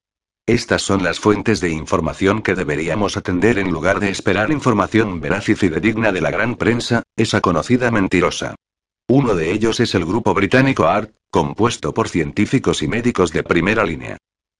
Estas 0.45 0.83
son 0.83 1.05
las 1.05 1.21
fuentes 1.21 1.61
de 1.61 1.71
información 1.71 2.43
que 2.43 2.57
deberíamos 2.57 3.17
atender 3.17 3.61
en 3.61 3.71
lugar 3.71 4.01
de 4.01 4.11
esperar 4.11 4.51
información 4.51 5.21
veraz 5.21 5.49
y 5.49 5.55
fidedigna 5.55 6.11
de 6.11 6.21
la 6.21 6.33
gran 6.33 6.57
prensa, 6.57 7.05
esa 7.15 7.41
conocida 7.41 7.93
mentirosa. 7.93 8.57
Uno 9.09 9.37
de 9.37 9.53
ellos 9.53 9.79
es 9.79 9.95
el 9.95 10.05
grupo 10.05 10.35
británico 10.35 10.87
ART, 10.87 11.13
compuesto 11.31 11.95
por 11.95 12.09
científicos 12.09 12.83
y 12.83 12.89
médicos 12.89 13.33
de 13.33 13.45
primera 13.45 13.85
línea. 13.85 14.19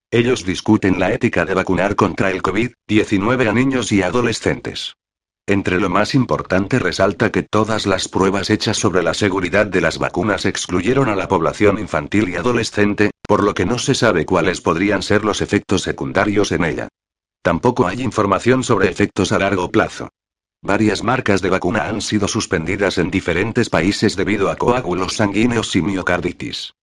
Ellos 0.09 0.45
discuten 0.45 1.01
la 1.01 1.11
ética 1.11 1.43
de 1.43 1.53
vacunar 1.53 1.97
contra 1.97 2.31
el 2.31 2.41
COVID-19 2.41 3.49
a 3.49 3.51
niños 3.51 3.91
y 3.91 4.03
adolescentes. 4.03 4.93
Entre 5.49 5.79
lo 5.79 5.89
más 5.89 6.13
importante 6.13 6.77
resalta 6.77 7.31
que 7.31 7.41
todas 7.41 7.85
las 7.85 8.09
pruebas 8.09 8.49
hechas 8.49 8.75
sobre 8.75 9.01
la 9.01 9.13
seguridad 9.13 9.65
de 9.65 9.79
las 9.79 9.97
vacunas 9.97 10.45
excluyeron 10.45 11.07
a 11.07 11.15
la 11.15 11.29
población 11.29 11.79
infantil 11.79 12.27
y 12.27 12.35
adolescente, 12.35 13.11
por 13.25 13.41
lo 13.43 13.53
que 13.53 13.65
no 13.65 13.79
se 13.79 13.95
sabe 13.95 14.25
cuáles 14.25 14.59
podrían 14.59 15.01
ser 15.01 15.23
los 15.23 15.39
efectos 15.39 15.83
secundarios 15.83 16.51
en 16.51 16.65
ella. 16.65 16.89
Tampoco 17.41 17.87
hay 17.87 18.01
información 18.01 18.61
sobre 18.61 18.89
efectos 18.89 19.31
a 19.31 19.39
largo 19.39 19.71
plazo. 19.71 20.09
Varias 20.61 21.01
marcas 21.01 21.41
de 21.41 21.49
vacuna 21.49 21.87
han 21.87 22.01
sido 22.01 22.27
suspendidas 22.27 22.97
en 22.97 23.09
diferentes 23.09 23.69
países 23.69 24.17
debido 24.17 24.51
a 24.51 24.57
coágulos 24.57 25.15
sanguíneos 25.15 25.73
y 25.77 25.81
miocarditis. 25.81 26.73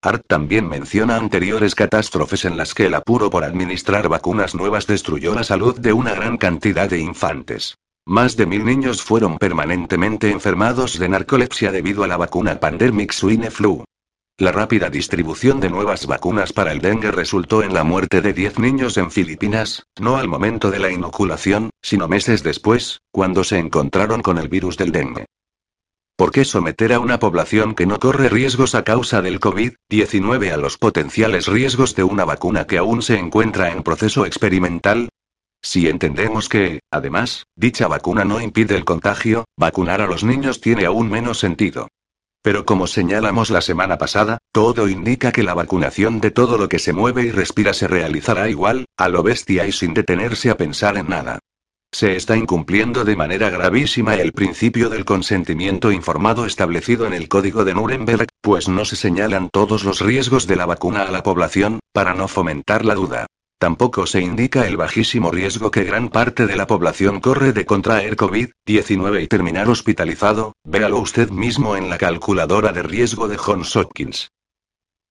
Art 0.00 0.22
también 0.28 0.68
menciona 0.68 1.16
anteriores 1.16 1.74
catástrofes 1.74 2.44
en 2.44 2.56
las 2.56 2.72
que 2.72 2.86
el 2.86 2.94
apuro 2.94 3.30
por 3.30 3.42
administrar 3.42 4.08
vacunas 4.08 4.54
nuevas 4.54 4.86
destruyó 4.86 5.34
la 5.34 5.42
salud 5.42 5.76
de 5.76 5.92
una 5.92 6.14
gran 6.14 6.36
cantidad 6.36 6.88
de 6.88 7.00
infantes. 7.00 7.76
Más 8.06 8.36
de 8.36 8.46
mil 8.46 8.64
niños 8.64 9.02
fueron 9.02 9.38
permanentemente 9.38 10.30
enfermados 10.30 11.00
de 11.00 11.08
narcolepsia 11.08 11.72
debido 11.72 12.04
a 12.04 12.06
la 12.06 12.16
vacuna 12.16 12.60
Pandemic 12.60 13.10
Swine 13.10 13.50
Flu. 13.50 13.84
La 14.38 14.52
rápida 14.52 14.88
distribución 14.88 15.58
de 15.58 15.68
nuevas 15.68 16.06
vacunas 16.06 16.52
para 16.52 16.70
el 16.70 16.78
dengue 16.80 17.10
resultó 17.10 17.64
en 17.64 17.74
la 17.74 17.82
muerte 17.82 18.20
de 18.20 18.32
10 18.32 18.60
niños 18.60 18.96
en 18.98 19.10
Filipinas, 19.10 19.82
no 19.98 20.16
al 20.16 20.28
momento 20.28 20.70
de 20.70 20.78
la 20.78 20.92
inoculación, 20.92 21.70
sino 21.82 22.06
meses 22.06 22.44
después, 22.44 23.00
cuando 23.10 23.42
se 23.42 23.58
encontraron 23.58 24.22
con 24.22 24.38
el 24.38 24.48
virus 24.48 24.76
del 24.76 24.92
dengue. 24.92 25.26
¿Por 26.18 26.32
qué 26.32 26.44
someter 26.44 26.92
a 26.92 26.98
una 26.98 27.20
población 27.20 27.76
que 27.76 27.86
no 27.86 28.00
corre 28.00 28.28
riesgos 28.28 28.74
a 28.74 28.82
causa 28.82 29.22
del 29.22 29.38
COVID-19 29.38 30.52
a 30.52 30.56
los 30.56 30.76
potenciales 30.76 31.46
riesgos 31.46 31.94
de 31.94 32.02
una 32.02 32.24
vacuna 32.24 32.66
que 32.66 32.76
aún 32.76 33.02
se 33.02 33.16
encuentra 33.16 33.70
en 33.70 33.84
proceso 33.84 34.26
experimental? 34.26 35.10
Si 35.62 35.88
entendemos 35.88 36.48
que, 36.48 36.80
además, 36.90 37.46
dicha 37.54 37.86
vacuna 37.86 38.24
no 38.24 38.40
impide 38.40 38.74
el 38.74 38.84
contagio, 38.84 39.44
vacunar 39.56 40.00
a 40.00 40.08
los 40.08 40.24
niños 40.24 40.60
tiene 40.60 40.86
aún 40.86 41.08
menos 41.08 41.38
sentido. 41.38 41.86
Pero 42.42 42.66
como 42.66 42.88
señalamos 42.88 43.50
la 43.50 43.60
semana 43.60 43.96
pasada, 43.96 44.38
todo 44.50 44.88
indica 44.88 45.30
que 45.30 45.44
la 45.44 45.54
vacunación 45.54 46.20
de 46.20 46.32
todo 46.32 46.58
lo 46.58 46.68
que 46.68 46.80
se 46.80 46.92
mueve 46.92 47.26
y 47.26 47.30
respira 47.30 47.72
se 47.74 47.86
realizará 47.86 48.48
igual, 48.48 48.86
a 48.96 49.08
lo 49.08 49.22
bestia 49.22 49.68
y 49.68 49.72
sin 49.72 49.94
detenerse 49.94 50.50
a 50.50 50.56
pensar 50.56 50.96
en 50.96 51.10
nada. 51.10 51.38
Se 51.90 52.16
está 52.16 52.36
incumpliendo 52.36 53.04
de 53.04 53.16
manera 53.16 53.48
gravísima 53.48 54.14
el 54.14 54.32
principio 54.32 54.90
del 54.90 55.04
consentimiento 55.04 55.90
informado 55.90 56.44
establecido 56.44 57.06
en 57.06 57.14
el 57.14 57.28
Código 57.28 57.64
de 57.64 57.74
Nuremberg, 57.74 58.26
pues 58.42 58.68
no 58.68 58.84
se 58.84 58.94
señalan 58.94 59.48
todos 59.50 59.84
los 59.84 60.00
riesgos 60.00 60.46
de 60.46 60.56
la 60.56 60.66
vacuna 60.66 61.04
a 61.04 61.10
la 61.10 61.22
población, 61.22 61.80
para 61.92 62.14
no 62.14 62.28
fomentar 62.28 62.84
la 62.84 62.94
duda. 62.94 63.26
Tampoco 63.58 64.06
se 64.06 64.20
indica 64.20 64.68
el 64.68 64.76
bajísimo 64.76 65.32
riesgo 65.32 65.70
que 65.70 65.82
gran 65.82 66.10
parte 66.10 66.46
de 66.46 66.54
la 66.54 66.66
población 66.66 67.20
corre 67.20 67.52
de 67.52 67.66
contraer 67.66 68.16
COVID-19 68.16 69.22
y 69.22 69.26
terminar 69.26 69.68
hospitalizado, 69.68 70.52
véalo 70.64 70.98
usted 70.98 71.30
mismo 71.30 71.74
en 71.74 71.90
la 71.90 71.98
calculadora 71.98 72.72
de 72.72 72.82
riesgo 72.82 73.26
de 73.26 73.36
Johns 73.36 73.74
Hopkins. 73.74 74.30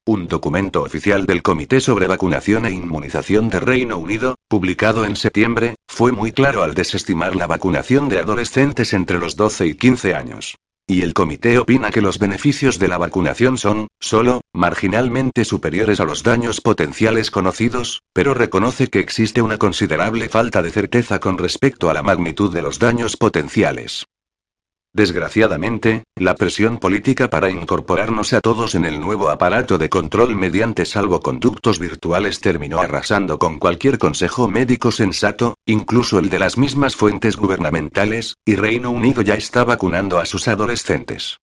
Un 0.07 0.29
documento 0.29 0.83
oficial 0.83 1.25
del 1.25 1.43
Comité 1.43 1.81
sobre 1.81 2.07
Vacunación 2.07 2.65
e 2.65 2.71
Inmunización 2.71 3.49
de 3.49 3.59
Reino 3.59 3.97
Unido, 3.97 4.35
publicado 4.47 5.03
en 5.03 5.17
septiembre, 5.17 5.75
fue 5.85 6.13
muy 6.13 6.31
claro 6.31 6.63
al 6.63 6.73
desestimar 6.73 7.35
la 7.35 7.45
vacunación 7.45 8.07
de 8.07 8.19
adolescentes 8.19 8.93
entre 8.93 9.19
los 9.19 9.35
12 9.35 9.67
y 9.67 9.73
15 9.75 10.15
años. 10.15 10.55
Y 10.87 11.01
el 11.01 11.13
comité 11.13 11.59
opina 11.59 11.91
que 11.91 11.99
los 11.99 12.19
beneficios 12.19 12.79
de 12.79 12.87
la 12.87 12.97
vacunación 12.97 13.57
son, 13.57 13.87
solo, 13.99 14.39
marginalmente 14.53 15.43
superiores 15.43 15.99
a 15.99 16.05
los 16.05 16.23
daños 16.23 16.61
potenciales 16.61 17.29
conocidos, 17.29 18.01
pero 18.13 18.33
reconoce 18.33 18.87
que 18.87 19.01
existe 19.01 19.41
una 19.41 19.57
considerable 19.57 20.29
falta 20.29 20.61
de 20.61 20.71
certeza 20.71 21.19
con 21.19 21.37
respecto 21.37 21.89
a 21.89 21.93
la 21.93 22.01
magnitud 22.01 22.53
de 22.53 22.61
los 22.61 22.79
daños 22.79 23.17
potenciales. 23.17 24.05
Desgraciadamente, 24.93 26.03
la 26.15 26.35
presión 26.35 26.79
política 26.79 27.29
para 27.29 27.51
incorporarnos 27.51 28.33
a 28.33 28.41
todos 28.41 28.73
en 28.73 28.85
el 28.85 28.99
nuevo 28.99 29.29
aparato 29.29 29.77
de 29.77 29.89
control 29.89 30.35
mediante 30.35 30.85
salvoconductos 30.85 31.77
virtuales 31.77 32.39
terminó 32.39 32.79
arrasando 32.79 33.37
con 33.37 33.59
cualquier 33.59 33.99
consejo 33.99 34.47
médico 34.47 34.91
sensato, 34.91 35.55
incluso 35.65 36.19
el 36.19 36.29
de 36.29 36.39
las 36.39 36.57
mismas 36.57 36.95
fuentes 36.95 37.35
gubernamentales, 37.35 38.37
y 38.45 38.55
Reino 38.55 38.89
Unido 38.89 39.21
ya 39.21 39.35
está 39.35 39.63
vacunando 39.63 40.19
a 40.19 40.25
sus 40.25 40.47
adolescentes. 40.47 41.37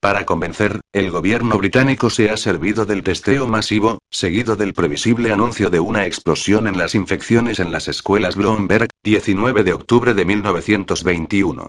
Para 0.00 0.26
convencer, 0.26 0.80
el 0.92 1.10
gobierno 1.10 1.58
británico 1.58 2.10
se 2.10 2.30
ha 2.30 2.36
servido 2.36 2.86
del 2.86 3.02
testeo 3.02 3.46
masivo, 3.46 3.98
seguido 4.10 4.54
del 4.54 4.74
previsible 4.74 5.32
anuncio 5.32 5.70
de 5.70 5.80
una 5.80 6.06
explosión 6.06 6.66
en 6.66 6.76
las 6.76 6.94
infecciones 6.94 7.60
en 7.60 7.72
las 7.72 7.88
escuelas 7.88 8.36
Bloomberg, 8.36 8.88
19 9.02 9.64
de 9.64 9.72
octubre 9.72 10.14
de 10.14 10.24
1921. 10.24 11.66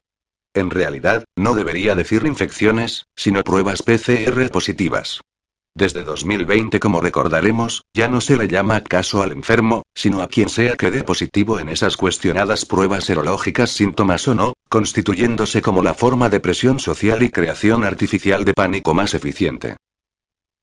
En 0.57 0.71
realidad, 0.71 1.23
no 1.35 1.53
debería 1.53 1.93
decir 1.93 2.25
infecciones, 2.25 3.05
sino 3.15 3.43
pruebas 3.43 3.83
PCR 3.83 4.49
positivas. 4.49 5.21
Desde 5.75 6.03
2020, 6.03 6.79
como 6.79 6.99
recordaremos, 6.99 7.83
ya 7.95 8.07
no 8.07 8.21
se 8.21 8.37
le 8.37 8.47
llama 8.47 8.81
caso 8.81 9.21
al 9.21 9.33
enfermo, 9.33 9.83
sino 9.93 10.23
a 10.23 10.27
quien 10.27 10.49
sea 10.49 10.75
que 10.75 10.89
dé 10.89 11.03
positivo 11.03 11.59
en 11.59 11.69
esas 11.69 11.95
cuestionadas 11.95 12.65
pruebas 12.65 13.03
serológicas 13.03 13.69
síntomas 13.69 14.27
o 14.27 14.33
no, 14.33 14.53
constituyéndose 14.67 15.61
como 15.61 15.83
la 15.83 15.93
forma 15.93 16.27
de 16.29 16.39
presión 16.39 16.79
social 16.79 17.21
y 17.21 17.29
creación 17.29 17.83
artificial 17.83 18.43
de 18.43 18.55
pánico 18.55 18.95
más 18.95 19.13
eficiente. 19.13 19.75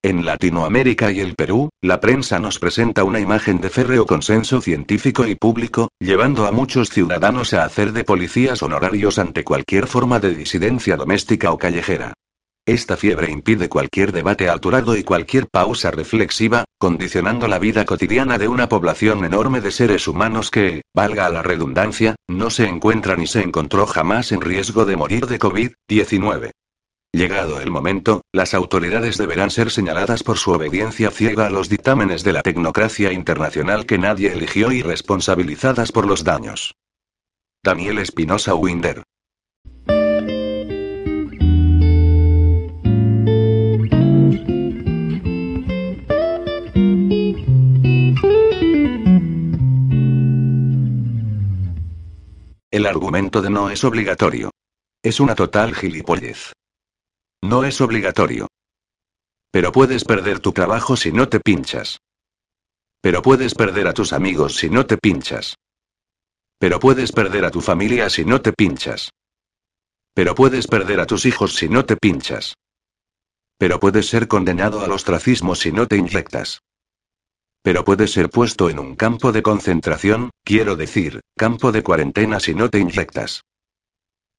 En 0.05 0.27
Latinoamérica 0.27 1.11
y 1.13 1.21
el 1.21 1.35
Perú, 1.35 1.71
la 1.81 1.99
prensa 1.99 2.39
nos 2.39 2.59
presenta 2.59 3.05
una 3.05 3.21
imagen 3.21 3.63
de 3.63 3.71
férreo 3.71 4.05
consenso 4.05 4.61
científico 4.61 5.27
y 5.27 5.35
público, 5.35 5.89
llevando 5.99 6.47
a 6.47 6.53
muchos 6.53 6.91
ciudadanos 6.91 7.55
a 7.55 7.65
hacer 7.65 7.95
de 7.95 8.05
policías 8.05 8.63
honorarios 8.63 9.19
ante 9.19 9.45
cualquier 9.45 9.87
forma 9.87 10.21
de 10.21 10.35
disidencia 10.35 10.99
doméstica 10.99 11.53
o 11.53 11.57
callejera. 11.57 12.13
Esta 12.67 12.99
fiebre 12.99 13.31
impide 13.31 13.71
cualquier 13.71 14.13
debate 14.13 14.51
alturado 14.51 14.95
y 14.95 15.05
cualquier 15.05 15.47
pausa 15.49 15.91
reflexiva, 15.91 16.65
condicionando 16.79 17.49
la 17.49 17.59
vida 17.59 17.87
cotidiana 17.87 18.37
de 18.37 18.49
una 18.49 18.69
población 18.69 19.25
enorme 19.25 19.63
de 19.63 19.71
seres 19.71 20.07
humanos 20.07 20.51
que, 20.51 20.83
valga 20.95 21.31
la 21.31 21.41
redundancia, 21.41 22.15
no 22.29 22.51
se 22.51 22.67
encuentra 22.67 23.17
ni 23.17 23.27
se 23.27 23.41
encontró 23.41 23.87
jamás 23.87 24.33
en 24.33 24.43
riesgo 24.43 24.85
de 24.85 24.97
morir 24.97 25.25
de 25.25 25.39
COVID-19. 25.39 26.51
Llegado 27.15 27.61
el 27.61 27.71
momento, 27.71 28.23
las 28.33 28.55
autoridades 28.55 29.19
deberán 29.19 29.49
ser 29.49 29.71
señaladas 29.71 30.25
por 30.25 30.37
su 30.37 30.51
obediencia 30.51 31.13
ciega 31.13 31.47
a 31.47 31.51
los 31.51 31.69
dictámenes 31.69 32.25
de 32.25 32.33
la 32.33 32.43
tecnocracia 32.43 33.13
internacional 33.13 33.87
que 33.87 33.99
nadie 33.99 34.33
eligió 34.33 34.73
y 34.73 34.83
responsabilizadas 34.83 35.93
por 35.93 36.09
los 36.09 36.25
daños. 36.25 36.75
Daniel 37.63 37.99
Espinosa 37.99 38.57
Winder. 38.57 39.05
El 52.73 52.87
argumento 52.87 53.41
de 53.41 53.51
no 53.51 53.71
es 53.71 53.85
obligatorio. 53.85 54.51
Es 55.01 55.21
una 55.21 55.37
total 55.37 55.77
gilipollez. 55.77 56.53
No 57.45 57.63
es 57.65 57.83
obligatorio. 57.83 58.49
Pero 59.51 59.71
puedes 59.71 60.05
perder 60.05 60.41
tu 60.41 60.53
trabajo 60.53 60.97
si 60.97 61.13
no 61.13 61.29
te 61.29 61.41
pinchas. 61.41 61.99
Pero 63.03 63.21
puedes 63.21 63.55
perder 63.55 63.87
a 63.87 63.93
tus 63.93 64.15
amigos 64.15 64.57
si 64.57 64.71
no 64.71 64.87
te 64.87 64.97
pinchas. 64.97 65.55
Pero 66.59 66.81
puedes 66.81 67.13
perder 67.13 67.45
a 67.45 67.51
tu 67.51 67.61
familia 67.61 68.09
si 68.09 68.25
no 68.25 68.41
te 68.41 68.55
pinchas. 68.55 69.11
Pero 70.15 70.35
puedes 70.35 70.67
perder 70.67 71.01
a 71.01 71.07
tus 71.07 71.27
hijos 71.27 71.55
si 71.55 71.69
no 71.69 71.85
te 71.85 71.99
pinchas. 71.99 72.55
Pero 73.59 73.79
puedes 73.79 74.07
ser 74.07 74.27
condenado 74.27 74.81
al 74.81 74.93
ostracismo 74.93 75.55
si 75.55 75.71
no 75.71 75.87
te 75.87 75.99
inyectas. 75.99 76.63
Pero 77.61 77.85
puedes 77.85 78.11
ser 78.11 78.31
puesto 78.31 78.71
en 78.71 78.79
un 78.79 78.97
campo 78.97 79.33
de 79.33 79.43
concentración, 79.43 80.31
quiero 80.45 80.77
decir, 80.77 81.21
campo 81.37 81.73
de 81.73 81.83
cuarentena 81.83 82.41
si 82.41 82.55
no 82.55 82.71
te 82.71 82.79
inyectas. 82.79 83.43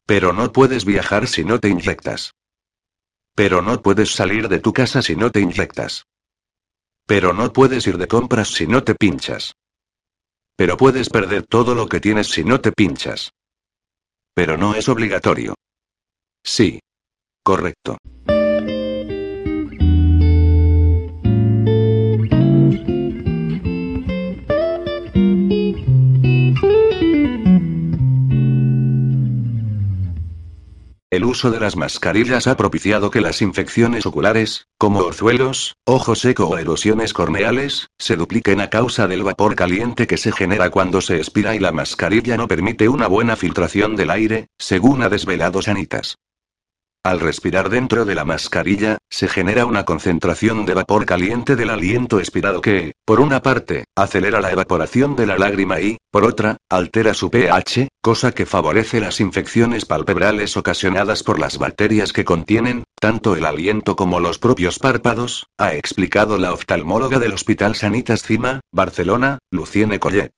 Pero 0.07 0.33
no 0.33 0.51
puedes 0.51 0.85
viajar 0.85 1.27
si 1.27 1.45
no 1.45 1.59
te 1.59 1.69
inyectas. 1.69 2.31
Pero 3.35 3.61
no 3.61 3.81
puedes 3.81 4.11
salir 4.11 4.47
de 4.47 4.59
tu 4.59 4.71
casa 4.73 5.01
si 5.01 5.15
no 5.15 5.29
te 5.29 5.41
inyectas. 5.41 6.05
Pero 7.05 7.33
no 7.33 7.51
puedes 7.51 7.85
ir 7.85 7.97
de 7.97 8.07
compras 8.07 8.47
si 8.47 8.65
no 8.65 8.83
te 8.83 8.95
pinchas. 8.95 9.53
Pero 10.55 10.77
puedes 10.77 11.09
perder 11.09 11.45
todo 11.45 11.75
lo 11.75 11.87
que 11.87 11.99
tienes 11.99 12.27
si 12.27 12.43
no 12.43 12.61
te 12.61 12.71
pinchas. 12.71 13.31
Pero 14.33 14.57
no 14.57 14.73
es 14.73 14.87
obligatorio. 14.89 15.53
Sí. 16.43 16.79
Correcto. 17.43 17.97
El 31.15 31.23
uso 31.23 31.49
de 31.49 31.62
las 31.62 31.78
mascarillas 31.78 32.45
ha 32.45 32.58
propiciado 32.58 33.10
que 33.10 33.21
las 33.21 33.41
infecciones 33.41 34.06
oculares, 34.06 34.67
como 34.78 34.99
orzuelos, 34.99 35.78
ojo 35.86 36.13
seco 36.13 36.47
o 36.49 36.58
erosiones 36.58 37.13
corneales, 37.13 37.88
se 37.97 38.17
dupliquen 38.17 38.60
a 38.60 38.69
causa 38.69 39.08
del 39.08 39.23
vapor 39.23 39.56
caliente 39.56 40.08
que 40.08 40.17
se 40.17 40.34
genera 40.34 40.71
cuando 40.71 40.99
se 40.99 41.15
expira 41.15 41.56
y 41.56 41.60
la 41.60 41.71
mascarilla 41.71 42.36
no 42.36 42.49
permite 42.49 42.89
una 42.89 43.08
buena 43.08 43.38
filtración 43.38 43.95
del 43.95 44.10
aire, 44.10 44.49
según 44.58 45.04
ha 45.04 45.08
desvelado 45.08 45.62
Sanitas. 45.62 46.17
Al 47.05 47.19
respirar 47.19 47.69
dentro 47.69 48.03
de 48.03 48.15
la 48.15 48.25
mascarilla, 48.25 48.97
se 49.11 49.27
genera 49.27 49.67
una 49.67 49.85
concentración 49.85 50.65
de 50.65 50.73
vapor 50.73 51.05
caliente 51.05 51.55
del 51.55 51.69
aliento 51.69 52.17
expirado 52.17 52.61
que, 52.61 52.93
por 53.05 53.19
una 53.19 53.43
parte, 53.43 53.83
acelera 53.95 54.41
la 54.41 54.51
evaporación 54.51 55.15
de 55.15 55.27
la 55.27 55.37
lágrima 55.37 55.79
y, 55.79 55.97
por 56.09 56.23
otra, 56.23 56.57
altera 56.67 57.13
su 57.13 57.29
pH, 57.29 57.89
cosa 58.01 58.31
que 58.31 58.47
favorece 58.47 59.01
las 59.01 59.19
infecciones 59.19 59.85
palpebrales 59.85 60.57
ocasionadas 60.57 61.21
por 61.21 61.37
las 61.37 61.59
bacterias 61.59 62.11
que 62.11 62.25
contienen, 62.25 62.85
tanto 62.99 63.35
el 63.35 63.45
aliento 63.45 63.95
como 63.95 64.19
los 64.19 64.39
propios 64.39 64.79
párpados, 64.79 65.45
ha 65.59 65.75
explicado 65.75 66.39
la 66.39 66.53
oftalmóloga 66.53 67.19
del 67.19 67.33
Hospital 67.33 67.75
Sanitas 67.75 68.23
Cima, 68.23 68.61
Barcelona, 68.71 69.37
Luciene 69.51 69.99
Collet. 69.99 70.33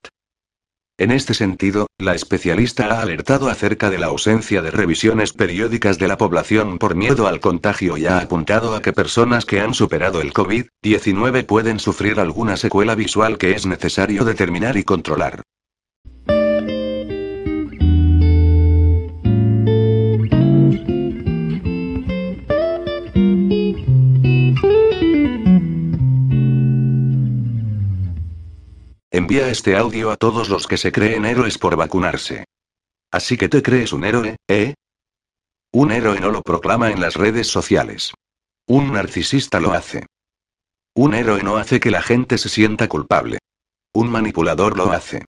En 1.00 1.12
este 1.12 1.36
sentido, 1.36 1.86
la 2.00 2.16
especialista 2.16 2.88
ha 2.88 3.02
alertado 3.04 3.50
acerca 3.50 3.92
de 3.92 4.00
la 4.00 4.08
ausencia 4.08 4.64
de 4.64 4.72
revisiones 4.72 5.32
periódicas 5.32 6.00
de 6.00 6.08
la 6.08 6.18
población 6.18 6.80
por 6.80 6.96
miedo 6.96 7.28
al 7.28 7.40
contagio 7.40 7.98
y 7.98 8.08
ha 8.08 8.18
apuntado 8.18 8.76
a 8.76 8.82
que 8.82 8.94
personas 8.94 9.46
que 9.46 9.60
han 9.60 9.76
superado 9.76 10.22
el 10.22 10.34
COVID-19 10.34 11.46
pueden 11.46 11.80
sufrir 11.80 12.20
alguna 12.20 12.58
secuela 12.58 12.96
visual 12.96 13.38
que 13.38 13.52
es 13.52 13.68
necesario 13.68 14.26
determinar 14.26 14.76
y 14.76 14.84
controlar. 14.84 15.44
Este 29.46 29.78
audio 29.78 30.10
a 30.10 30.18
todos 30.18 30.50
los 30.50 30.66
que 30.66 30.78
se 30.78 30.92
creen 30.92 31.24
héroes 31.24 31.60
por 31.60 31.76
vacunarse. 31.76 32.46
Así 33.12 33.38
que 33.38 33.48
te 33.48 33.62
crees 33.62 33.94
un 33.94 34.04
héroe, 34.04 34.36
¿eh? 34.48 34.74
Un 35.72 35.92
héroe 35.92 36.20
no 36.20 36.32
lo 36.32 36.42
proclama 36.42 36.90
en 36.90 37.00
las 37.00 37.14
redes 37.14 37.48
sociales. 37.48 38.14
Un 38.68 38.92
narcisista 38.92 39.60
lo 39.60 39.74
hace. 39.74 40.08
Un 40.96 41.14
héroe 41.14 41.44
no 41.44 41.58
hace 41.58 41.80
que 41.80 41.92
la 41.92 42.02
gente 42.02 42.40
se 42.40 42.50
sienta 42.50 42.88
culpable. 42.88 43.38
Un 43.94 44.10
manipulador 44.10 44.76
lo 44.76 44.92
hace. 44.92 45.24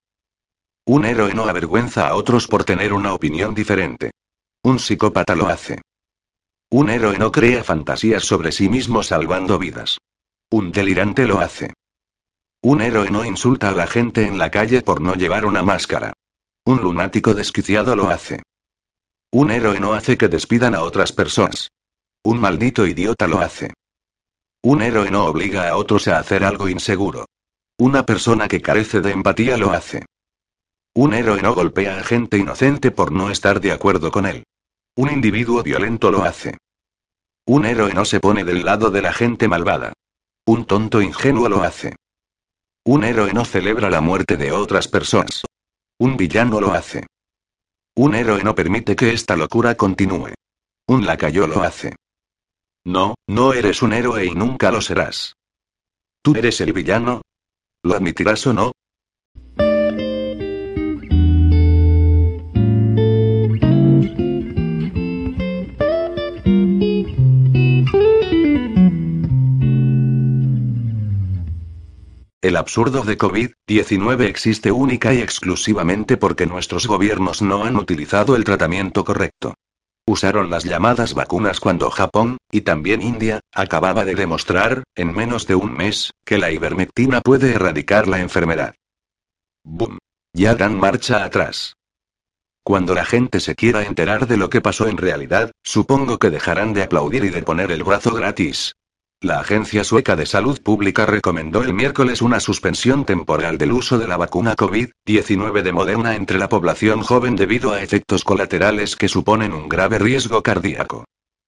Un 0.85 1.05
héroe 1.05 1.33
no 1.35 1.43
avergüenza 1.43 2.07
a 2.07 2.15
otros 2.15 2.47
por 2.47 2.63
tener 2.63 2.93
una 2.93 3.13
opinión 3.13 3.53
diferente. 3.53 4.11
Un 4.63 4.79
psicópata 4.79 5.35
lo 5.35 5.47
hace. 5.47 5.81
Un 6.71 6.89
héroe 6.89 7.17
no 7.19 7.31
crea 7.31 7.63
fantasías 7.63 8.23
sobre 8.23 8.51
sí 8.51 8.69
mismo 8.69 9.03
salvando 9.03 9.59
vidas. 9.59 9.99
Un 10.49 10.71
delirante 10.71 11.27
lo 11.27 11.39
hace. 11.39 11.73
Un 12.61 12.81
héroe 12.81 13.09
no 13.09 13.23
insulta 13.23 13.69
a 13.69 13.71
la 13.71 13.87
gente 13.87 14.27
en 14.27 14.37
la 14.37 14.51
calle 14.51 14.81
por 14.81 14.99
no 14.99 15.15
llevar 15.15 15.45
una 15.45 15.63
máscara. 15.63 16.11
Un 16.65 16.81
lunático 16.81 17.33
desquiciado 17.33 17.95
lo 17.95 18.09
hace. 18.09 18.43
Un 19.31 19.51
héroe 19.51 19.79
no 19.79 19.93
hace 19.93 20.17
que 20.17 20.27
despidan 20.27 20.75
a 20.75 20.81
otras 20.81 21.13
personas. 21.13 21.69
Un 22.21 22.41
maldito 22.41 22.85
idiota 22.85 23.27
lo 23.27 23.39
hace. 23.39 23.73
Un 24.61 24.81
héroe 24.81 25.09
no 25.09 25.25
obliga 25.25 25.69
a 25.69 25.77
otros 25.77 26.09
a 26.09 26.19
hacer 26.19 26.43
algo 26.43 26.67
inseguro. 26.67 27.27
Una 27.77 28.05
persona 28.05 28.49
que 28.49 28.61
carece 28.61 28.99
de 28.99 29.11
empatía 29.11 29.55
lo 29.55 29.71
hace. 29.71 30.05
Un 30.93 31.13
héroe 31.13 31.41
no 31.41 31.55
golpea 31.55 31.97
a 31.97 32.03
gente 32.03 32.37
inocente 32.37 32.91
por 32.91 33.13
no 33.13 33.31
estar 33.31 33.61
de 33.61 33.71
acuerdo 33.71 34.11
con 34.11 34.25
él. 34.25 34.43
Un 34.97 35.09
individuo 35.11 35.63
violento 35.63 36.11
lo 36.11 36.23
hace. 36.23 36.57
Un 37.45 37.63
héroe 37.63 37.93
no 37.93 38.03
se 38.03 38.19
pone 38.19 38.43
del 38.43 38.65
lado 38.65 38.91
de 38.91 39.01
la 39.01 39.13
gente 39.13 39.47
malvada. 39.47 39.93
Un 40.45 40.65
tonto 40.65 41.01
ingenuo 41.01 41.47
lo 41.47 41.63
hace. 41.63 41.95
Un 42.85 43.03
héroe 43.03 43.33
no 43.33 43.45
celebra 43.45 43.89
la 43.89 44.01
muerte 44.01 44.37
de 44.37 44.51
otras 44.51 44.87
personas. 44.87 45.43
Un 45.99 46.17
villano 46.17 46.61
lo 46.61 46.73
hace. 46.73 47.05
Un 47.95 48.15
héroe 48.15 48.43
no 48.43 48.55
permite 48.55 48.95
que 48.95 49.11
esta 49.11 49.35
locura 49.35 49.75
continúe. 49.75 50.33
Un 50.87 51.05
lacayo 51.05 51.45
lo 51.47 51.61
hace. 51.61 51.95
No, 52.85 53.15
no 53.27 53.53
eres 53.53 53.81
un 53.81 53.93
héroe 53.93 54.25
y 54.25 54.31
nunca 54.31 54.71
lo 54.71 54.81
serás. 54.81 55.33
¿Tú 56.23 56.35
eres 56.35 56.61
el 56.61 56.73
villano? 56.73 57.21
¿Lo 57.83 57.95
admitirás 57.95 58.47
o 58.47 58.53
no? 58.53 58.71
El 72.41 72.55
absurdo 72.55 73.01
de 73.01 73.17
COVID-19 73.17 74.21
existe 74.21 74.71
única 74.71 75.13
y 75.13 75.19
exclusivamente 75.19 76.15
porque 76.15 76.45
nuestros 76.45 76.87
gobiernos 76.87 77.41
no 77.41 77.65
han 77.65 77.75
utilizado 77.75 78.37
el 78.37 78.45
tratamiento 78.45 79.03
correcto. 79.03 79.55
Usaron 80.07 80.49
las 80.49 80.63
llamadas 80.63 81.13
vacunas 81.13 81.59
cuando 81.59 81.91
Japón, 81.91 82.37
y 82.49 82.61
también 82.61 83.01
India, 83.01 83.41
acababa 83.53 84.05
de 84.05 84.15
demostrar, 84.15 84.83
en 84.95 85.13
menos 85.13 85.47
de 85.47 85.55
un 85.55 85.73
mes, 85.73 86.11
que 86.23 86.37
la 86.37 86.49
ivermectina 86.49 87.19
puede 87.19 87.51
erradicar 87.53 88.07
la 88.07 88.21
enfermedad. 88.21 88.73
¡Bum! 89.65 89.97
Ya 90.33 90.55
dan 90.55 90.79
marcha 90.79 91.25
atrás. 91.25 91.75
Cuando 92.63 92.95
la 92.95 93.03
gente 93.03 93.41
se 93.41 93.55
quiera 93.55 93.83
enterar 93.83 94.27
de 94.27 94.37
lo 94.37 94.49
que 94.49 94.61
pasó 94.61 94.87
en 94.87 94.97
realidad, 94.97 95.51
supongo 95.61 96.17
que 96.17 96.29
dejarán 96.29 96.73
de 96.73 96.83
aplaudir 96.83 97.25
y 97.25 97.29
de 97.29 97.43
poner 97.43 97.69
el 97.71 97.83
brazo 97.83 98.13
gratis. 98.13 98.75
La 99.21 99.41
Agencia 99.41 99.83
Sueca 99.83 100.15
de 100.15 100.25
Salud 100.25 100.61
Pública 100.61 101.05
recomendó 101.05 101.61
el 101.61 101.73
miércoles 101.73 102.21
una 102.21 102.39
suspensión 102.39 103.03
temporal 103.03 103.57
del 103.57 103.73
uso 103.73 103.97
de 103.97 104.07
la 104.07 104.15
vacuna 104.15 104.55
COVID-19 104.55 105.61
de 105.61 105.73
Moderna 105.73 106.15
entre 106.15 106.37
la 106.37 106.47
población 106.47 107.01
joven 107.01 107.35
debido 107.35 107.73
a 107.73 107.81
efectos 107.81 108.23
colaterales 108.23 108.95
que 108.95 109.09
suponen 109.09 109.51
un 109.51 109.67
grave 109.67 109.99
riesgo 109.99 110.41
cardíaco. 110.41 111.03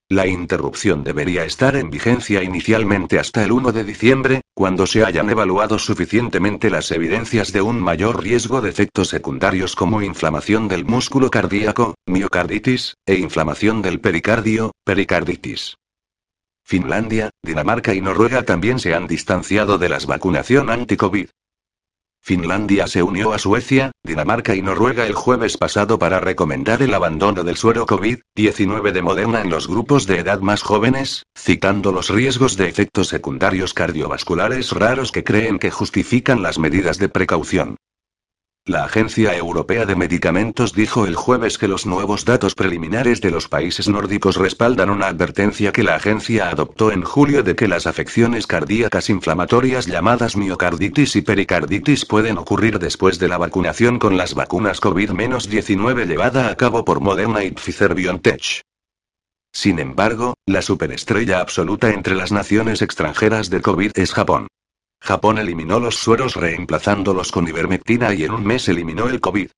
La 0.10 0.28
interrupción 0.28 1.06
debería 1.06 1.46
estar 1.46 1.78
en 1.78 1.90
vigencia 1.90 2.44
inicialmente 2.44 3.18
hasta 3.18 3.42
el 3.46 3.54
1 3.54 3.72
de 3.72 3.86
diciembre, 3.86 4.42
cuando 4.54 4.86
se 4.86 5.06
hayan 5.06 5.30
evaluado 5.30 5.80
suficientemente 5.80 6.70
las 6.70 6.92
evidencias 6.92 7.54
de 7.54 7.62
un 7.62 7.80
mayor 7.80 8.22
riesgo 8.22 8.60
de 8.60 8.70
efectos 8.70 9.08
secundarios 9.08 9.78
como 9.78 10.02
inflamación 10.02 10.68
del 10.68 10.84
músculo 10.84 11.32
cardíaco, 11.32 11.96
miocarditis, 12.06 12.96
e 13.06 13.16
inflamación 13.16 13.82
del 13.82 14.02
pericardio, 14.02 14.74
pericarditis. 14.84 15.78
Finlandia, 16.72 17.32
Dinamarca 17.44 17.94
y 17.94 18.00
Noruega 18.00 18.44
también 18.44 18.80
se 18.80 18.96
han 18.96 19.06
distanciado 19.06 19.78
de 19.78 19.90
las 19.90 20.06
vacunación 20.06 20.70
anti-COVID. 20.70 21.28
Finlandia 22.22 22.88
se 22.88 23.04
unió 23.04 23.34
a 23.34 23.40
Suecia, 23.40 23.92
Dinamarca 24.06 24.56
y 24.56 24.62
Noruega 24.62 25.06
el 25.06 25.14
jueves 25.14 25.58
pasado 25.58 26.00
para 26.00 26.22
recomendar 26.22 26.82
el 26.82 26.94
abandono 26.94 27.44
del 27.44 27.58
suero 27.58 27.86
COVID-19 27.86 28.94
de 28.94 29.02
Moderna 29.02 29.42
en 29.42 29.50
los 29.50 29.68
grupos 29.68 30.08
de 30.08 30.20
edad 30.20 30.40
más 30.40 30.62
jóvenes, 30.64 31.24
citando 31.38 31.92
los 31.92 32.08
riesgos 32.08 32.56
de 32.56 32.70
efectos 32.70 33.10
secundarios 33.10 33.74
cardiovasculares 33.74 34.72
raros 34.72 35.12
que 35.12 35.26
creen 35.26 35.60
que 35.60 35.72
justifican 35.72 36.42
las 36.42 36.58
medidas 36.58 37.00
de 37.00 37.10
precaución. 37.10 37.76
La 38.68 38.84
Agencia 38.84 39.36
Europea 39.36 39.88
de 39.88 39.96
Medicamentos 39.96 40.74
dijo 40.74 41.08
el 41.08 41.16
jueves 41.16 41.58
que 41.58 41.68
los 41.68 41.88
nuevos 41.88 42.26
datos 42.26 42.54
preliminares 42.54 43.20
de 43.20 43.32
los 43.32 43.48
países 43.48 43.90
nórdicos 43.90 44.36
respaldan 44.36 44.92
una 44.92 45.08
advertencia 45.08 45.72
que 45.72 45.82
la 45.82 45.96
agencia 45.96 46.48
adoptó 46.48 46.92
en 46.92 47.02
julio 47.02 47.42
de 47.42 47.56
que 47.56 47.68
las 47.68 47.88
afecciones 47.88 48.46
cardíacas 48.46 49.10
inflamatorias 49.10 49.88
llamadas 49.88 50.38
miocarditis 50.38 51.16
y 51.16 51.24
pericarditis 51.24 52.06
pueden 52.06 52.38
ocurrir 52.38 52.78
después 52.78 53.18
de 53.18 53.30
la 53.30 53.40
vacunación 53.40 53.98
con 53.98 54.16
las 54.16 54.36
vacunas 54.36 54.80
COVID-19 54.80 56.06
llevada 56.06 56.50
a 56.50 56.56
cabo 56.56 56.86
por 56.86 57.00
Moderna 57.00 57.44
y 57.44 57.50
Pfizer 57.50 57.96
BioNTech. 57.96 58.62
Sin 59.52 59.80
embargo, 59.80 60.36
la 60.46 60.62
superestrella 60.62 61.40
absoluta 61.40 61.90
entre 61.90 62.14
las 62.14 62.32
naciones 62.32 62.84
extranjeras 62.84 63.50
de 63.50 63.60
COVID 63.60 63.92
es 63.96 64.14
Japón. 64.14 64.46
Japón 65.02 65.40
eliminó 65.40 65.80
los 65.80 65.96
sueros 65.96 66.36
reemplazándolos 66.36 67.32
con 67.32 67.48
ivermectina 67.48 68.14
y 68.14 68.24
en 68.24 68.32
un 68.32 68.46
mes 68.46 68.70
eliminó 68.70 69.10
el 69.10 69.20
COVID. 69.20 69.50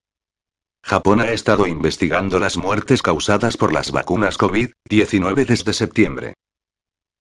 Japón 0.81 1.21
ha 1.21 1.31
estado 1.31 1.67
investigando 1.67 2.39
las 2.39 2.57
muertes 2.57 3.01
causadas 3.01 3.57
por 3.57 3.73
las 3.73 3.91
vacunas 3.91 4.39
COVID-19 4.39 5.45
desde 5.45 5.73
septiembre. 5.73 6.33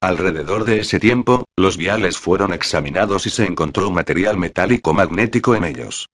Alrededor 0.00 0.64
de 0.64 0.80
ese 0.80 0.98
tiempo, 0.98 1.44
los 1.56 1.76
viales 1.76 2.16
fueron 2.16 2.52
examinados 2.52 3.26
y 3.26 3.30
se 3.30 3.44
encontró 3.44 3.90
material 3.90 4.36
metálico 4.36 4.92
magnético 4.94 5.54
en 5.54 5.64
ellos. 5.64 6.08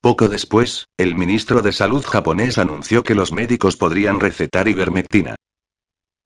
Poco 0.00 0.28
después, 0.28 0.86
el 0.96 1.14
ministro 1.16 1.62
de 1.62 1.72
Salud 1.72 2.04
japonés 2.04 2.58
anunció 2.58 3.02
que 3.02 3.14
los 3.14 3.32
médicos 3.32 3.76
podrían 3.76 4.20
recetar 4.20 4.68
ivermectina. 4.68 5.36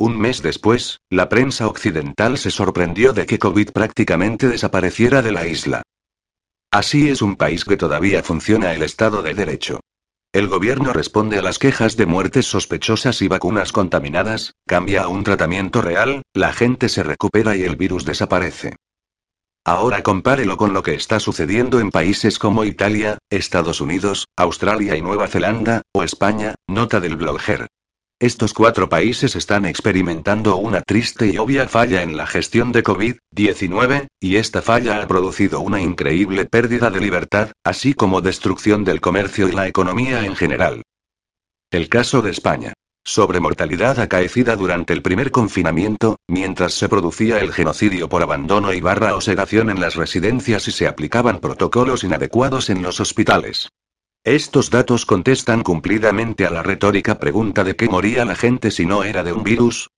Un 0.01 0.19
mes 0.19 0.41
después, 0.41 0.99
la 1.11 1.29
prensa 1.29 1.67
occidental 1.67 2.39
se 2.39 2.51
sorprendió 2.51 3.13
de 3.13 3.27
que 3.27 3.39
COVID 3.39 3.73
prácticamente 3.73 4.49
desapareciera 4.49 5.21
de 5.21 5.31
la 5.31 5.47
isla. 5.47 5.83
Así 6.73 7.11
es 7.11 7.21
un 7.21 7.37
país 7.37 7.67
que 7.67 7.77
todavía 7.77 8.23
funciona 8.23 8.73
el 8.73 8.83
Estado 8.83 9.21
de 9.21 9.35
Derecho. 9.35 9.81
El 10.33 10.49
gobierno 10.49 10.95
responde 10.95 11.39
a 11.39 11.43
las 11.43 11.59
quejas 11.59 11.99
de 11.99 12.07
muertes 12.07 12.47
sospechosas 12.47 13.21
y 13.21 13.29
vacunas 13.29 13.73
contaminadas, 13.73 14.55
cambia 14.67 15.03
a 15.03 15.09
un 15.09 15.23
tratamiento 15.23 15.83
real, 15.83 16.23
la 16.33 16.55
gente 16.55 16.89
se 16.89 17.03
recupera 17.03 17.55
y 17.55 17.65
el 17.65 17.77
virus 17.77 18.07
desaparece. 18.07 18.77
Ahora 19.67 20.03
compárelo 20.03 20.57
con 20.57 20.73
lo 20.73 20.83
que 20.83 20.95
está 20.95 21.21
sucediendo 21.21 21.79
en 21.79 21.91
países 21.91 22.39
como 22.39 22.65
Italia, 22.65 23.19
Estados 23.29 23.83
Unidos, 23.83 24.29
Australia 24.35 24.97
y 24.97 25.03
Nueva 25.03 25.29
Zelanda, 25.29 25.83
o 25.93 26.03
España, 26.03 26.55
nota 26.67 27.01
del 27.01 27.17
blogger. 27.17 27.67
Estos 28.21 28.53
cuatro 28.53 28.91
países 28.91 29.35
están 29.35 29.65
experimentando 29.65 30.57
una 30.57 30.83
triste 30.83 31.29
y 31.29 31.39
obvia 31.39 31.67
falla 31.69 32.03
en 32.03 32.19
la 32.19 32.27
gestión 32.27 32.71
de 32.71 32.85
COVID-19, 32.85 34.09
y 34.21 34.37
esta 34.37 34.61
falla 34.61 35.01
ha 35.01 35.09
producido 35.09 35.61
una 35.61 35.81
increíble 35.81 36.45
pérdida 36.45 36.91
de 36.91 37.01
libertad, 37.01 37.53
así 37.65 37.95
como 37.95 38.21
destrucción 38.21 38.85
del 38.85 39.01
comercio 39.01 39.49
y 39.49 39.53
la 39.53 39.67
economía 39.69 40.27
en 40.27 40.37
general. 40.37 40.83
El 41.71 41.89
caso 41.89 42.21
de 42.21 42.33
España. 42.33 42.75
Sobre 43.03 43.41
mortalidad 43.41 43.99
acaecida 43.99 44.55
durante 44.55 44.93
el 44.93 45.01
primer 45.01 45.31
confinamiento, 45.31 46.19
mientras 46.29 46.75
se 46.75 46.91
producía 46.91 47.41
el 47.41 47.55
genocidio 47.55 48.11
por 48.11 48.23
abandono 48.23 48.75
y 48.75 48.83
barra 48.83 49.17
o 49.17 49.23
sedación 49.23 49.71
en 49.71 49.81
las 49.81 49.95
residencias 49.95 50.69
y 50.69 50.73
se 50.73 50.87
aplicaban 50.87 51.39
protocolos 51.39 52.05
inadecuados 52.05 52.69
en 52.69 52.83
los 52.83 53.01
hospitales. 53.01 53.71
Estos 54.25 54.69
datos 54.69 55.07
contestan 55.07 55.63
cumplidamente 55.63 56.45
a 56.45 56.51
la 56.51 56.63
retórica 56.63 57.19
pregunta 57.19 57.65
de 57.65 57.75
qué 57.75 57.89
moría 57.89 58.27
la 58.27 58.35
gente 58.35 58.71
si 58.71 58.85
no 58.85 59.03
era 59.03 59.25
de 59.25 59.33
un 59.33 59.43
virus. 59.43 59.89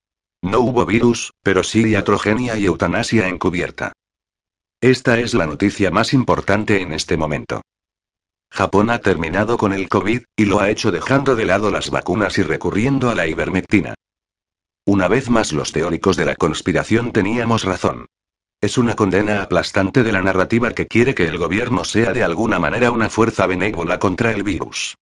No 0.43 0.61
hubo 0.61 0.87
virus, 0.87 1.33
pero 1.43 1.65
sí 1.65 1.89
iatrogenia 1.89 2.57
y 2.57 2.67
eutanasia 2.67 3.27
encubierta. 3.27 3.93
Esta 4.81 5.19
es 5.19 5.35
la 5.35 5.47
noticia 5.47 5.91
más 5.91 6.13
importante 6.13 6.81
en 6.81 6.93
este 6.93 7.17
momento. 7.17 7.63
Japón 8.51 8.91
ha 8.91 9.01
terminado 9.01 9.57
con 9.57 9.73
el 9.73 9.89
COVID, 9.89 10.23
y 10.37 10.45
lo 10.45 10.61
ha 10.61 10.71
hecho 10.71 10.93
dejando 10.93 11.35
de 11.35 11.47
lado 11.47 11.71
las 11.71 11.91
vacunas 11.91 12.39
y 12.39 12.43
recurriendo 12.43 13.11
a 13.11 13.15
la 13.15 13.27
ivermectina. 13.27 13.95
Una 14.85 15.09
vez 15.09 15.31
más 15.31 15.53
los 15.53 15.73
teóricos 15.73 16.17
de 16.17 16.27
la 16.27 16.37
conspiración 16.37 17.13
teníamos 17.13 17.65
razón. 17.65 18.07
Es 18.63 18.79
una 18.79 18.95
condena 18.95 19.43
aplastante 19.43 20.05
de 20.05 20.13
la 20.13 20.23
narrativa 20.23 20.71
que 20.71 20.87
quiere 20.87 21.17
que 21.17 21.27
el 21.27 21.37
gobierno 21.37 21.83
sea 21.83 22.13
de 22.13 22.23
alguna 22.23 22.61
manera 22.61 22.93
una 22.93 23.11
fuerza 23.11 23.45
benévola 23.49 23.99
contra 23.99 24.31
el 24.31 24.45
virus. 24.45 24.97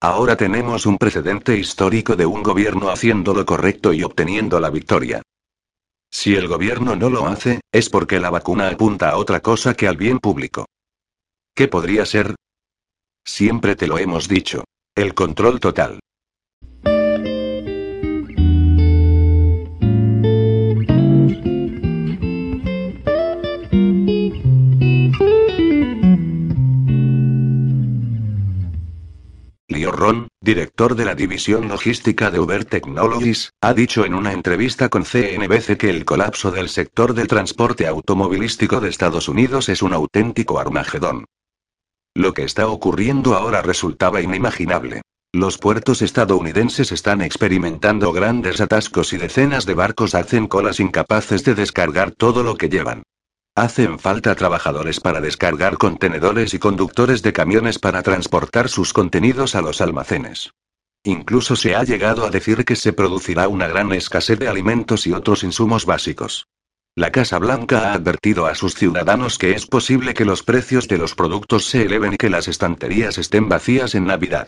Ahora 0.00 0.36
tenemos 0.36 0.86
un 0.86 0.96
precedente 0.96 1.58
histórico 1.58 2.14
de 2.14 2.24
un 2.24 2.44
gobierno 2.44 2.90
haciendo 2.90 3.34
lo 3.34 3.44
correcto 3.44 3.92
y 3.92 4.04
obteniendo 4.04 4.60
la 4.60 4.70
victoria. 4.70 5.22
Si 6.08 6.36
el 6.36 6.46
gobierno 6.46 6.94
no 6.94 7.10
lo 7.10 7.26
hace, 7.26 7.60
es 7.72 7.90
porque 7.90 8.20
la 8.20 8.30
vacuna 8.30 8.68
apunta 8.68 9.10
a 9.10 9.16
otra 9.16 9.40
cosa 9.40 9.74
que 9.74 9.88
al 9.88 9.96
bien 9.96 10.20
público. 10.20 10.66
¿Qué 11.56 11.66
podría 11.66 12.06
ser? 12.06 12.36
Siempre 13.24 13.74
te 13.74 13.88
lo 13.88 13.98
hemos 13.98 14.28
dicho. 14.28 14.62
El 14.94 15.14
control 15.14 15.58
total. 15.58 15.98
Ron, 29.98 30.28
director 30.40 30.94
de 30.94 31.04
la 31.04 31.16
división 31.16 31.66
logística 31.66 32.30
de 32.30 32.38
Uber 32.38 32.64
Technologies, 32.64 33.50
ha 33.60 33.74
dicho 33.74 34.04
en 34.04 34.14
una 34.14 34.32
entrevista 34.32 34.88
con 34.88 35.02
CNBC 35.02 35.76
que 35.76 35.90
el 35.90 36.04
colapso 36.04 36.52
del 36.52 36.68
sector 36.68 37.14
del 37.14 37.26
transporte 37.26 37.88
automovilístico 37.88 38.80
de 38.80 38.90
Estados 38.90 39.28
Unidos 39.28 39.68
es 39.68 39.82
un 39.82 39.92
auténtico 39.92 40.60
armagedón. 40.60 41.24
Lo 42.14 42.32
que 42.32 42.44
está 42.44 42.68
ocurriendo 42.68 43.34
ahora 43.34 43.60
resultaba 43.60 44.20
inimaginable. 44.20 45.02
Los 45.32 45.58
puertos 45.58 46.00
estadounidenses 46.00 46.92
están 46.92 47.20
experimentando 47.20 48.12
grandes 48.12 48.60
atascos 48.60 49.12
y 49.12 49.16
decenas 49.16 49.66
de 49.66 49.74
barcos 49.74 50.14
hacen 50.14 50.46
colas 50.46 50.78
incapaces 50.78 51.42
de 51.42 51.56
descargar 51.56 52.12
todo 52.12 52.44
lo 52.44 52.56
que 52.56 52.68
llevan. 52.68 53.02
Hacen 53.58 53.98
falta 53.98 54.36
trabajadores 54.36 55.00
para 55.00 55.20
descargar 55.20 55.78
contenedores 55.78 56.54
y 56.54 56.60
conductores 56.60 57.22
de 57.22 57.32
camiones 57.32 57.80
para 57.80 58.04
transportar 58.04 58.68
sus 58.68 58.92
contenidos 58.92 59.56
a 59.56 59.62
los 59.62 59.80
almacenes. 59.80 60.52
Incluso 61.02 61.56
se 61.56 61.74
ha 61.74 61.82
llegado 61.82 62.24
a 62.24 62.30
decir 62.30 62.64
que 62.64 62.76
se 62.76 62.92
producirá 62.92 63.48
una 63.48 63.66
gran 63.66 63.92
escasez 63.92 64.38
de 64.38 64.46
alimentos 64.46 65.08
y 65.08 65.12
otros 65.12 65.42
insumos 65.42 65.86
básicos. 65.86 66.46
La 66.94 67.10
Casa 67.10 67.40
Blanca 67.40 67.90
ha 67.90 67.94
advertido 67.94 68.46
a 68.46 68.54
sus 68.54 68.76
ciudadanos 68.76 69.38
que 69.38 69.50
es 69.50 69.66
posible 69.66 70.14
que 70.14 70.24
los 70.24 70.44
precios 70.44 70.86
de 70.86 70.98
los 70.98 71.16
productos 71.16 71.64
se 71.64 71.82
eleven 71.82 72.12
y 72.12 72.16
que 72.16 72.30
las 72.30 72.46
estanterías 72.46 73.18
estén 73.18 73.48
vacías 73.48 73.96
en 73.96 74.06
Navidad. 74.06 74.46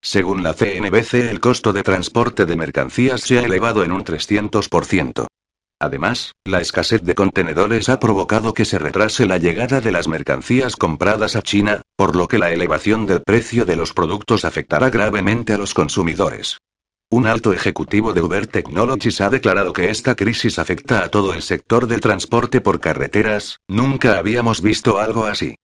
Según 0.00 0.44
la 0.44 0.54
CNBC, 0.54 1.14
el 1.14 1.40
costo 1.40 1.72
de 1.72 1.82
transporte 1.82 2.46
de 2.46 2.54
mercancías 2.54 3.22
se 3.22 3.40
ha 3.40 3.42
elevado 3.42 3.82
en 3.82 3.90
un 3.90 4.04
300%. 4.04 5.26
Además, 5.82 6.36
la 6.44 6.60
escasez 6.60 7.02
de 7.02 7.16
contenedores 7.16 7.88
ha 7.88 7.98
provocado 7.98 8.54
que 8.54 8.64
se 8.64 8.78
retrase 8.78 9.26
la 9.26 9.38
llegada 9.38 9.80
de 9.80 9.90
las 9.90 10.06
mercancías 10.06 10.76
compradas 10.76 11.34
a 11.34 11.42
China, 11.42 11.82
por 11.96 12.14
lo 12.14 12.28
que 12.28 12.38
la 12.38 12.52
elevación 12.52 13.04
del 13.04 13.22
precio 13.22 13.64
de 13.64 13.74
los 13.74 13.92
productos 13.92 14.44
afectará 14.44 14.90
gravemente 14.90 15.54
a 15.54 15.58
los 15.58 15.74
consumidores. 15.74 16.58
Un 17.10 17.26
alto 17.26 17.52
ejecutivo 17.52 18.12
de 18.12 18.20
Uber 18.20 18.46
Technologies 18.46 19.20
ha 19.20 19.28
declarado 19.28 19.72
que 19.72 19.90
esta 19.90 20.14
crisis 20.14 20.60
afecta 20.60 21.02
a 21.02 21.08
todo 21.08 21.34
el 21.34 21.42
sector 21.42 21.88
del 21.88 22.00
transporte 22.00 22.60
por 22.60 22.78
carreteras, 22.78 23.58
nunca 23.66 24.18
habíamos 24.18 24.62
visto 24.62 25.00
algo 25.00 25.26
así. 25.26 25.56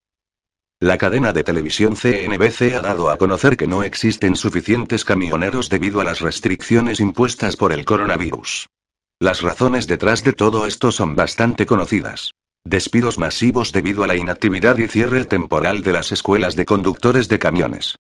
La 0.81 0.99
cadena 0.99 1.33
de 1.33 1.45
televisión 1.45 1.95
CNBC 1.95 2.75
ha 2.75 2.81
dado 2.81 3.11
a 3.11 3.19
conocer 3.19 3.57
que 3.57 3.69
no 3.69 3.85
existen 3.85 4.35
suficientes 4.35 5.05
camioneros 5.05 5.69
debido 5.69 6.01
a 6.01 6.05
las 6.05 6.21
restricciones 6.21 6.99
impuestas 6.99 7.55
por 7.55 7.73
el 7.73 7.85
coronavirus. 7.85 8.67
Las 9.21 9.43
razones 9.43 9.89
detrás 9.89 10.23
de 10.23 10.33
todo 10.33 10.65
esto 10.65 10.93
son 10.93 11.17
bastante 11.17 11.67
conocidas. 11.67 12.35
Despidos 12.65 13.19
masivos 13.19 13.73
debido 13.73 14.05
a 14.05 14.07
la 14.07 14.15
inactividad 14.15 14.79
y 14.79 14.87
cierre 14.87 15.25
temporal 15.25 15.83
de 15.83 15.93
las 15.93 16.13
escuelas 16.13 16.55
de 16.55 16.65
conductores 16.65 17.29
de 17.29 17.41
camiones. 17.41 17.97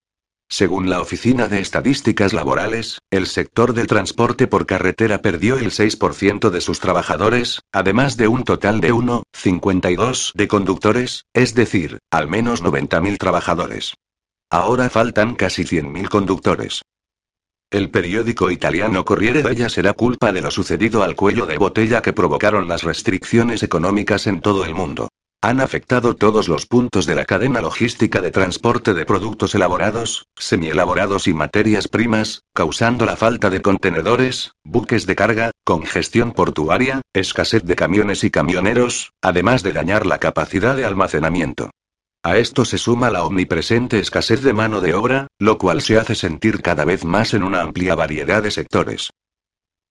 Según 0.49 0.89
la 0.89 1.01
Oficina 1.01 1.49
de 1.49 1.59
Estadísticas 1.59 2.33
Laborales, 2.33 3.01
el 3.11 3.27
sector 3.27 3.75
del 3.75 3.89
transporte 3.89 4.47
por 4.47 4.65
carretera 4.65 5.21
perdió 5.21 5.59
el 5.59 5.73
6% 5.73 6.51
de 6.51 6.61
sus 6.61 6.79
trabajadores, 6.79 7.63
además 7.73 8.17
de 8.17 8.29
un 8.29 8.45
total 8.45 8.81
de 8.81 8.95
1,52 8.95 10.33
de 10.35 10.47
conductores, 10.47 11.25
es 11.35 11.53
decir, 11.53 11.99
al 12.13 12.29
menos 12.29 12.63
90.000 12.63 13.19
trabajadores. 13.19 13.95
Ahora 14.51 14.89
faltan 14.89 15.35
casi 15.35 15.65
100.000 15.65 16.09
conductores. 16.09 16.83
El 17.71 17.91
periódico 17.91 18.51
italiano 18.51 19.05
Corriere 19.05 19.43
della 19.43 19.69
será 19.69 19.93
culpa 19.93 20.33
de 20.33 20.41
lo 20.41 20.51
sucedido 20.51 21.03
al 21.03 21.15
cuello 21.15 21.45
de 21.45 21.59
botella 21.59 22.01
que 22.01 22.15
provocaron 22.15 22.67
las 22.67 22.83
restricciones 22.83 23.63
económicas 23.63 24.27
en 24.27 24.41
todo 24.41 24.65
el 24.65 24.75
mundo. 24.75 25.11
Han 25.43 25.61
afectado 25.61 26.17
todos 26.17 26.49
los 26.49 26.65
puntos 26.65 27.05
de 27.05 27.15
la 27.15 27.27
cadena 27.27 27.61
logística 27.61 28.23
de 28.23 28.31
transporte 28.31 28.95
de 28.95 29.05
productos 29.05 29.55
elaborados, 29.55 30.29
semielaborados 30.35 31.29
y 31.29 31.35
materias 31.35 31.89
primas, 31.89 32.41
causando 32.55 33.05
la 33.05 33.17
falta 33.17 33.51
de 33.51 33.61
contenedores, 33.61 34.53
buques 34.65 35.05
de 35.05 35.15
carga, 35.15 35.51
congestión 35.63 36.33
portuaria, 36.33 37.03
escasez 37.13 37.65
de 37.65 37.77
camiones 37.77 38.25
y 38.25 38.31
camioneros, 38.31 39.13
además 39.21 39.63
de 39.63 39.75
dañar 39.75 40.07
la 40.07 40.17
capacidad 40.17 40.75
de 40.75 40.87
almacenamiento. 40.87 41.69
A 42.25 42.37
esto 42.37 42.65
se 42.65 42.79
suma 42.79 43.11
la 43.11 43.25
omnipresente 43.25 43.99
escasez 43.99 44.43
de 44.43 44.53
mano 44.53 44.81
de 44.81 44.95
obra, 44.95 45.29
lo 45.39 45.57
cual 45.57 45.81
se 45.83 45.99
hace 45.99 46.15
sentir 46.15 46.63
cada 46.63 46.85
vez 46.85 47.05
más 47.05 47.33
en 47.33 47.43
una 47.43 47.61
amplia 47.61 47.95
variedad 47.95 48.43
de 48.43 48.51
sectores. 48.51 49.11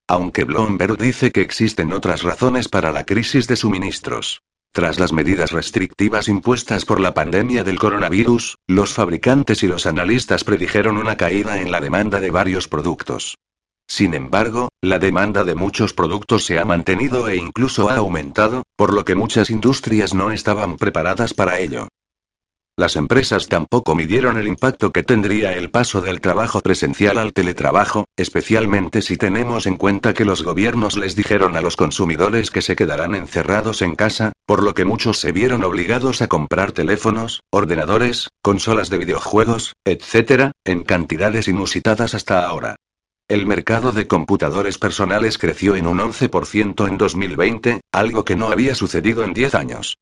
Aunque 0.09 0.43
Bloomberg 0.43 0.97
dice 0.97 1.31
que 1.31 1.41
existen 1.41 1.93
otras 1.93 2.23
razones 2.23 2.69
para 2.69 2.91
la 2.91 3.05
crisis 3.05 3.47
de 3.47 3.55
suministros. 3.55 4.41
Tras 4.73 4.99
las 4.99 5.11
medidas 5.11 5.51
restrictivas 5.51 6.27
impuestas 6.27 6.85
por 6.85 6.99
la 6.99 7.13
pandemia 7.13 7.63
del 7.63 7.79
coronavirus, 7.79 8.57
los 8.67 8.93
fabricantes 8.93 9.63
y 9.63 9.67
los 9.67 9.85
analistas 9.85 10.43
predijeron 10.43 10.97
una 10.97 11.17
caída 11.17 11.59
en 11.59 11.71
la 11.71 11.81
demanda 11.81 12.19
de 12.19 12.29
varios 12.29 12.67
productos. 12.67 13.35
Sin 13.87 14.13
embargo, 14.13 14.69
la 14.81 14.99
demanda 14.99 15.43
de 15.43 15.55
muchos 15.55 15.93
productos 15.93 16.45
se 16.45 16.59
ha 16.59 16.65
mantenido 16.65 17.27
e 17.29 17.37
incluso 17.37 17.89
ha 17.89 17.95
aumentado, 17.95 18.63
por 18.75 18.93
lo 18.93 19.05
que 19.05 19.15
muchas 19.15 19.49
industrias 19.49 20.13
no 20.13 20.31
estaban 20.31 20.77
preparadas 20.77 21.33
para 21.33 21.59
ello. 21.59 21.87
Las 22.79 22.95
empresas 22.95 23.47
tampoco 23.47 23.95
midieron 23.95 24.37
el 24.37 24.47
impacto 24.47 24.91
que 24.91 25.01
tendría 25.01 25.53
el 25.53 25.71
paso 25.71 25.99
del 25.99 26.21
trabajo 26.21 26.61
presencial 26.61 27.17
al 27.17 27.33
teletrabajo, 27.33 28.05
especialmente 28.15 29.01
si 29.01 29.17
tenemos 29.17 29.65
en 29.65 29.77
cuenta 29.77 30.13
que 30.13 30.25
los 30.25 30.43
gobiernos 30.43 30.95
les 30.95 31.15
dijeron 31.15 31.57
a 31.57 31.61
los 31.61 31.75
consumidores 31.75 32.51
que 32.51 32.61
se 32.61 32.75
quedarán 32.75 33.15
encerrados 33.15 33.81
en 33.81 33.95
casa, 33.95 34.31
por 34.45 34.61
lo 34.61 34.75
que 34.75 34.85
muchos 34.85 35.17
se 35.17 35.31
vieron 35.31 35.63
obligados 35.63 36.21
a 36.21 36.27
comprar 36.27 36.71
teléfonos, 36.71 37.41
ordenadores, 37.49 38.29
consolas 38.43 38.91
de 38.91 38.99
videojuegos, 38.99 39.73
etc., 39.83 40.51
en 40.63 40.83
cantidades 40.83 41.47
inusitadas 41.47 42.13
hasta 42.13 42.45
ahora. 42.45 42.75
El 43.27 43.47
mercado 43.47 43.91
de 43.91 44.05
computadores 44.05 44.77
personales 44.77 45.39
creció 45.39 45.75
en 45.75 45.87
un 45.87 45.97
11% 45.97 46.87
en 46.87 46.97
2020, 46.99 47.81
algo 47.91 48.23
que 48.23 48.35
no 48.35 48.49
había 48.49 48.75
sucedido 48.75 49.23
en 49.23 49.33
10 49.33 49.55
años. 49.55 49.97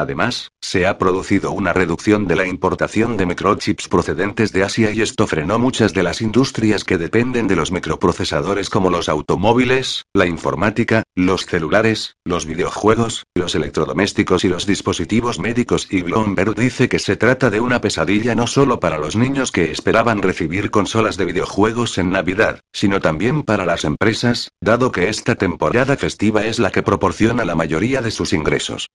Además, 0.00 0.50
se 0.62 0.86
ha 0.86 0.96
producido 0.96 1.52
una 1.52 1.74
reducción 1.74 2.26
de 2.26 2.34
la 2.34 2.46
importación 2.46 3.18
de 3.18 3.26
microchips 3.26 3.86
procedentes 3.86 4.50
de 4.50 4.64
Asia 4.64 4.92
y 4.92 5.02
esto 5.02 5.26
frenó 5.26 5.58
muchas 5.58 5.92
de 5.92 6.02
las 6.02 6.22
industrias 6.22 6.84
que 6.84 6.96
dependen 6.96 7.46
de 7.46 7.54
los 7.54 7.70
microprocesadores 7.70 8.70
como 8.70 8.88
los 8.88 9.10
automóviles, 9.10 10.06
la 10.14 10.24
informática, 10.24 11.02
los 11.14 11.44
celulares, 11.44 12.16
los 12.24 12.46
videojuegos, 12.46 13.24
los 13.34 13.54
electrodomésticos 13.54 14.42
y 14.46 14.48
los 14.48 14.64
dispositivos 14.64 15.38
médicos 15.38 15.86
y 15.90 16.00
Bloomberg 16.00 16.54
dice 16.54 16.88
que 16.88 16.98
se 16.98 17.16
trata 17.16 17.50
de 17.50 17.60
una 17.60 17.82
pesadilla 17.82 18.34
no 18.34 18.46
solo 18.46 18.80
para 18.80 18.96
los 18.96 19.16
niños 19.16 19.52
que 19.52 19.70
esperaban 19.70 20.22
recibir 20.22 20.70
consolas 20.70 21.18
de 21.18 21.26
videojuegos 21.26 21.98
en 21.98 22.08
Navidad, 22.10 22.60
sino 22.72 23.02
también 23.02 23.42
para 23.42 23.66
las 23.66 23.84
empresas, 23.84 24.48
dado 24.62 24.92
que 24.92 25.10
esta 25.10 25.34
temporada 25.34 25.98
festiva 25.98 26.46
es 26.46 26.58
la 26.58 26.70
que 26.70 26.82
proporciona 26.82 27.44
la 27.44 27.54
mayoría 27.54 28.00
de 28.00 28.10
sus 28.10 28.32
ingresos. 28.32 28.88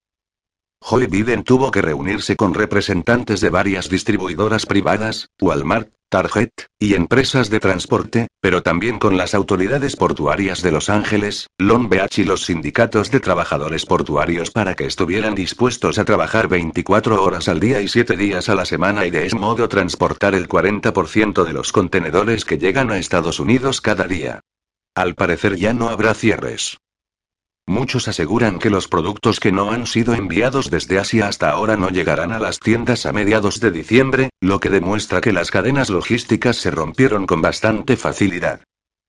Joe 0.87 1.07
Biden 1.07 1.43
tuvo 1.43 1.71
que 1.71 1.81
reunirse 1.81 2.35
con 2.35 2.53
representantes 2.53 3.41
de 3.41 3.49
varias 3.49 3.89
distribuidoras 3.89 4.67
privadas, 4.67 5.31
Walmart, 5.41 5.89
Target, 6.09 6.51
y 6.77 6.93
empresas 6.93 7.49
de 7.49 7.59
transporte, 7.59 8.27
pero 8.39 8.61
también 8.61 8.99
con 8.99 9.17
las 9.17 9.33
autoridades 9.33 9.95
portuarias 9.95 10.61
de 10.61 10.71
Los 10.71 10.91
Ángeles, 10.91 11.47
Long 11.57 11.89
Beach 11.89 12.19
y 12.19 12.23
los 12.23 12.45
sindicatos 12.45 13.09
de 13.09 13.19
trabajadores 13.19 13.87
portuarios 13.87 14.51
para 14.51 14.75
que 14.75 14.85
estuvieran 14.85 15.33
dispuestos 15.33 15.97
a 15.97 16.05
trabajar 16.05 16.49
24 16.49 17.23
horas 17.23 17.49
al 17.49 17.59
día 17.59 17.81
y 17.81 17.87
7 17.87 18.15
días 18.15 18.47
a 18.49 18.53
la 18.53 18.65
semana 18.65 19.07
y 19.07 19.09
de 19.09 19.25
ese 19.25 19.39
modo 19.39 19.67
transportar 19.67 20.35
el 20.35 20.47
40% 20.47 21.45
de 21.45 21.53
los 21.53 21.71
contenedores 21.71 22.45
que 22.45 22.59
llegan 22.59 22.91
a 22.91 22.99
Estados 22.99 23.39
Unidos 23.39 23.81
cada 23.81 24.03
día. 24.03 24.41
Al 24.93 25.15
parecer 25.15 25.55
ya 25.55 25.73
no 25.73 25.89
habrá 25.89 26.13
cierres. 26.13 26.77
Muchos 27.67 28.07
aseguran 28.07 28.59
que 28.59 28.69
los 28.69 28.87
productos 28.87 29.39
que 29.39 29.51
no 29.51 29.71
han 29.71 29.87
sido 29.87 30.13
enviados 30.13 30.69
desde 30.69 30.99
Asia 30.99 31.27
hasta 31.27 31.49
ahora 31.49 31.75
no 31.75 31.89
llegarán 31.89 32.31
a 32.31 32.39
las 32.39 32.59
tiendas 32.59 33.07
a 33.07 33.11
mediados 33.11 33.59
de 33.59 33.71
diciembre, 33.71 34.29
lo 34.39 34.59
que 34.59 34.69
demuestra 34.69 35.19
que 35.19 35.33
las 35.33 35.49
cadenas 35.49 35.89
logísticas 35.89 36.57
se 36.57 36.69
rompieron 36.69 37.25
con 37.25 37.41
bastante 37.41 37.97
facilidad. 37.97 38.61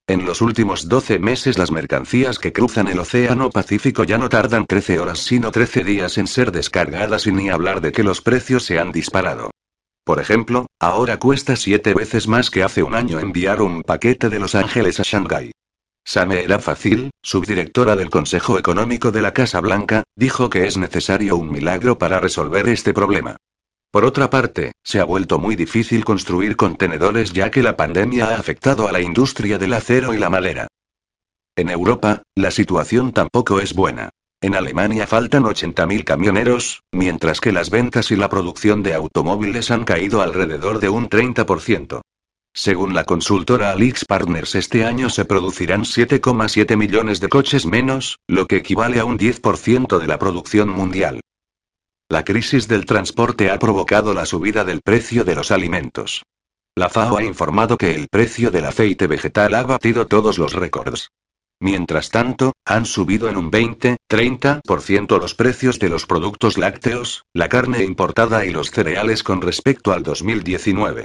En 0.08 0.24
los 0.24 0.40
últimos 0.40 0.88
12 0.88 1.18
meses 1.18 1.58
las 1.58 1.70
mercancías 1.70 2.38
que 2.38 2.52
cruzan 2.52 2.88
el 2.88 2.98
Océano 2.98 3.50
Pacífico 3.50 4.04
ya 4.04 4.16
no 4.16 4.30
tardan 4.30 4.64
13 4.64 5.00
horas 5.00 5.18
sino 5.18 5.50
13 5.50 5.84
días 5.84 6.16
en 6.16 6.26
ser 6.26 6.50
descargadas 6.50 7.26
y 7.26 7.32
ni 7.32 7.50
hablar 7.50 7.82
de 7.82 7.92
que 7.92 8.04
los 8.04 8.22
precios 8.22 8.64
se 8.64 8.78
han 8.78 8.90
disparado. 8.90 9.50
Por 10.04 10.18
ejemplo, 10.18 10.66
ahora 10.80 11.18
cuesta 11.18 11.56
7 11.56 11.92
veces 11.92 12.26
más 12.26 12.50
que 12.50 12.62
hace 12.62 12.82
un 12.82 12.94
año 12.94 13.18
enviar 13.20 13.60
un 13.60 13.82
paquete 13.82 14.30
de 14.30 14.38
Los 14.38 14.54
Ángeles 14.54 15.00
a 15.00 15.02
Shanghái. 15.02 15.50
Same 16.08 16.44
era 16.44 16.60
fácil, 16.60 17.10
subdirectora 17.20 17.96
del 17.96 18.10
Consejo 18.10 18.60
Económico 18.60 19.10
de 19.10 19.22
la 19.22 19.34
Casa 19.34 19.60
Blanca, 19.60 20.04
dijo 20.14 20.48
que 20.48 20.68
es 20.68 20.76
necesario 20.76 21.36
un 21.36 21.50
milagro 21.50 21.98
para 21.98 22.20
resolver 22.20 22.68
este 22.68 22.94
problema. 22.94 23.36
Por 23.90 24.04
otra 24.04 24.30
parte, 24.30 24.70
se 24.84 25.00
ha 25.00 25.04
vuelto 25.04 25.40
muy 25.40 25.56
difícil 25.56 26.04
construir 26.04 26.54
contenedores 26.54 27.32
ya 27.32 27.50
que 27.50 27.60
la 27.60 27.76
pandemia 27.76 28.28
ha 28.28 28.36
afectado 28.36 28.86
a 28.86 28.92
la 28.92 29.00
industria 29.00 29.58
del 29.58 29.72
acero 29.72 30.14
y 30.14 30.18
la 30.18 30.30
madera. 30.30 30.68
En 31.56 31.70
Europa, 31.70 32.22
la 32.36 32.52
situación 32.52 33.12
tampoco 33.12 33.58
es 33.58 33.74
buena. 33.74 34.10
En 34.40 34.54
Alemania 34.54 35.08
faltan 35.08 35.42
80.000 35.42 36.04
camioneros, 36.04 36.82
mientras 36.92 37.40
que 37.40 37.50
las 37.50 37.68
ventas 37.68 38.12
y 38.12 38.16
la 38.16 38.28
producción 38.28 38.84
de 38.84 38.94
automóviles 38.94 39.72
han 39.72 39.84
caído 39.84 40.22
alrededor 40.22 40.78
de 40.78 40.88
un 40.88 41.08
30%. 41.08 42.02
Según 42.58 42.94
la 42.94 43.04
consultora 43.04 43.70
Alix 43.70 44.06
Partners 44.06 44.54
este 44.54 44.86
año 44.86 45.10
se 45.10 45.26
producirán 45.26 45.82
7,7 45.82 46.74
millones 46.78 47.20
de 47.20 47.28
coches 47.28 47.66
menos, 47.66 48.18
lo 48.26 48.46
que 48.46 48.56
equivale 48.56 48.98
a 48.98 49.04
un 49.04 49.18
10% 49.18 49.98
de 49.98 50.06
la 50.06 50.18
producción 50.18 50.70
mundial. 50.70 51.20
La 52.08 52.24
crisis 52.24 52.66
del 52.66 52.86
transporte 52.86 53.50
ha 53.50 53.58
provocado 53.58 54.14
la 54.14 54.24
subida 54.24 54.64
del 54.64 54.80
precio 54.80 55.22
de 55.22 55.34
los 55.34 55.50
alimentos. 55.50 56.22
La 56.74 56.88
FAO 56.88 57.18
ha 57.18 57.24
informado 57.24 57.76
que 57.76 57.94
el 57.94 58.08
precio 58.08 58.50
del 58.50 58.64
aceite 58.64 59.06
vegetal 59.06 59.54
ha 59.54 59.62
batido 59.62 60.06
todos 60.06 60.38
los 60.38 60.54
récords. 60.54 61.10
Mientras 61.60 62.08
tanto, 62.08 62.52
han 62.64 62.86
subido 62.86 63.28
en 63.28 63.36
un 63.36 63.50
20-30% 63.50 65.20
los 65.20 65.34
precios 65.34 65.78
de 65.78 65.90
los 65.90 66.06
productos 66.06 66.56
lácteos, 66.56 67.24
la 67.34 67.50
carne 67.50 67.84
importada 67.84 68.46
y 68.46 68.50
los 68.50 68.70
cereales 68.70 69.22
con 69.22 69.42
respecto 69.42 69.92
al 69.92 70.02
2019. 70.02 71.04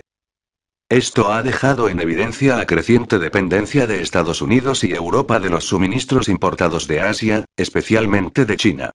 Esto 0.92 1.32
ha 1.32 1.42
dejado 1.42 1.88
en 1.88 2.02
evidencia 2.02 2.58
la 2.58 2.66
creciente 2.66 3.18
dependencia 3.18 3.88
de 3.88 4.02
Estados 4.02 4.42
Unidos 4.42 4.84
y 4.84 4.92
Europa 4.92 5.40
de 5.40 5.50
los 5.50 5.64
suministros 5.64 6.28
importados 6.28 6.86
de 6.86 7.00
Asia, 7.00 7.46
especialmente 7.56 8.44
de 8.44 8.58
China. 8.58 8.92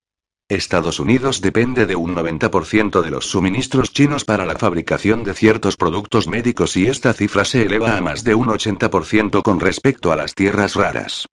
Estados 0.46 1.00
Unidos 1.00 1.40
depende 1.40 1.86
de 1.86 1.96
un 1.96 2.14
90% 2.14 3.00
de 3.00 3.10
los 3.10 3.24
suministros 3.24 3.94
chinos 3.94 4.26
para 4.26 4.44
la 4.44 4.56
fabricación 4.56 5.24
de 5.24 5.32
ciertos 5.32 5.78
productos 5.78 6.28
médicos 6.28 6.76
y 6.76 6.86
esta 6.86 7.14
cifra 7.14 7.46
se 7.46 7.62
eleva 7.62 7.96
a 7.96 8.02
más 8.02 8.24
de 8.24 8.34
un 8.34 8.48
80% 8.48 9.40
con 9.40 9.58
respecto 9.58 10.12
a 10.12 10.16
las 10.16 10.34
tierras 10.34 10.74
raras. 10.74 11.24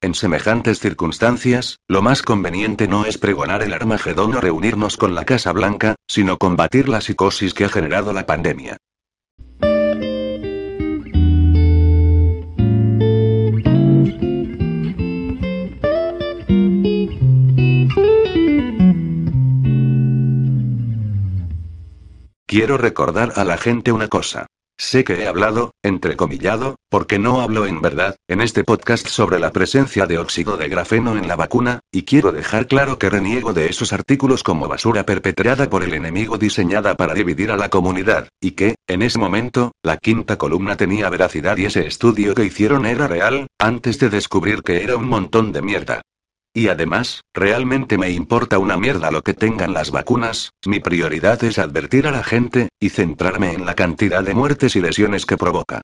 En 0.00 0.14
semejantes 0.14 0.78
circunstancias, 0.78 1.80
lo 1.88 2.02
más 2.02 2.22
conveniente 2.22 2.86
no 2.86 3.04
es 3.04 3.18
pregonar 3.18 3.64
el 3.64 3.72
Armagedón 3.72 4.36
o 4.36 4.40
reunirnos 4.40 4.96
con 4.96 5.16
la 5.16 5.24
Casa 5.24 5.50
Blanca, 5.50 5.96
sino 6.06 6.38
combatir 6.38 6.88
la 6.88 7.00
psicosis 7.00 7.52
que 7.52 7.64
ha 7.64 7.68
generado 7.68 8.12
la 8.12 8.26
pandemia. 8.26 8.76
Quiero 22.52 22.76
recordar 22.76 23.32
a 23.36 23.44
la 23.44 23.56
gente 23.56 23.92
una 23.92 24.08
cosa. 24.08 24.44
Sé 24.76 25.04
que 25.04 25.14
he 25.14 25.26
hablado, 25.26 25.72
entrecomillado, 25.82 26.76
porque 26.90 27.18
no 27.18 27.40
hablo 27.40 27.64
en 27.64 27.80
verdad, 27.80 28.16
en 28.28 28.42
este 28.42 28.62
podcast 28.62 29.08
sobre 29.08 29.38
la 29.38 29.52
presencia 29.52 30.04
de 30.04 30.18
óxido 30.18 30.58
de 30.58 30.68
grafeno 30.68 31.16
en 31.16 31.28
la 31.28 31.36
vacuna, 31.36 31.80
y 31.90 32.02
quiero 32.02 32.30
dejar 32.30 32.66
claro 32.66 32.98
que 32.98 33.08
reniego 33.08 33.54
de 33.54 33.70
esos 33.70 33.94
artículos 33.94 34.42
como 34.42 34.68
basura 34.68 35.06
perpetrada 35.06 35.70
por 35.70 35.82
el 35.82 35.94
enemigo 35.94 36.36
diseñada 36.36 36.94
para 36.94 37.14
dividir 37.14 37.50
a 37.52 37.56
la 37.56 37.70
comunidad, 37.70 38.28
y 38.38 38.50
que, 38.50 38.74
en 38.86 39.00
ese 39.00 39.18
momento, 39.18 39.72
la 39.82 39.96
quinta 39.96 40.36
columna 40.36 40.76
tenía 40.76 41.08
veracidad 41.08 41.56
y 41.56 41.64
ese 41.64 41.86
estudio 41.86 42.34
que 42.34 42.44
hicieron 42.44 42.84
era 42.84 43.08
real, 43.08 43.46
antes 43.58 43.98
de 43.98 44.10
descubrir 44.10 44.62
que 44.62 44.82
era 44.82 44.98
un 44.98 45.08
montón 45.08 45.52
de 45.52 45.62
mierda. 45.62 46.02
Y 46.54 46.68
además, 46.68 47.22
realmente 47.32 47.96
me 47.96 48.10
importa 48.10 48.58
una 48.58 48.76
mierda 48.76 49.10
lo 49.10 49.22
que 49.22 49.32
tengan 49.32 49.72
las 49.72 49.90
vacunas, 49.90 50.52
mi 50.66 50.80
prioridad 50.80 51.42
es 51.44 51.58
advertir 51.58 52.06
a 52.06 52.10
la 52.10 52.22
gente, 52.22 52.68
y 52.78 52.90
centrarme 52.90 53.52
en 53.52 53.64
la 53.64 53.74
cantidad 53.74 54.22
de 54.22 54.34
muertes 54.34 54.76
y 54.76 54.80
lesiones 54.80 55.24
que 55.24 55.38
provoca. 55.38 55.80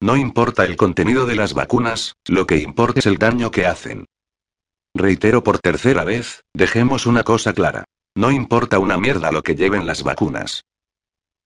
No 0.00 0.16
importa 0.16 0.64
el 0.64 0.76
contenido 0.76 1.26
de 1.26 1.36
las 1.36 1.54
vacunas, 1.54 2.14
lo 2.26 2.46
que 2.46 2.58
importa 2.58 3.00
es 3.00 3.06
el 3.06 3.18
daño 3.18 3.50
que 3.50 3.66
hacen. 3.66 4.06
Reitero 4.94 5.42
por 5.42 5.58
tercera 5.58 6.04
vez, 6.04 6.42
dejemos 6.54 7.06
una 7.06 7.24
cosa 7.24 7.52
clara. 7.52 7.84
No 8.14 8.30
importa 8.30 8.78
una 8.78 8.98
mierda 8.98 9.32
lo 9.32 9.42
que 9.42 9.54
lleven 9.54 9.86
las 9.86 10.02
vacunas. 10.02 10.64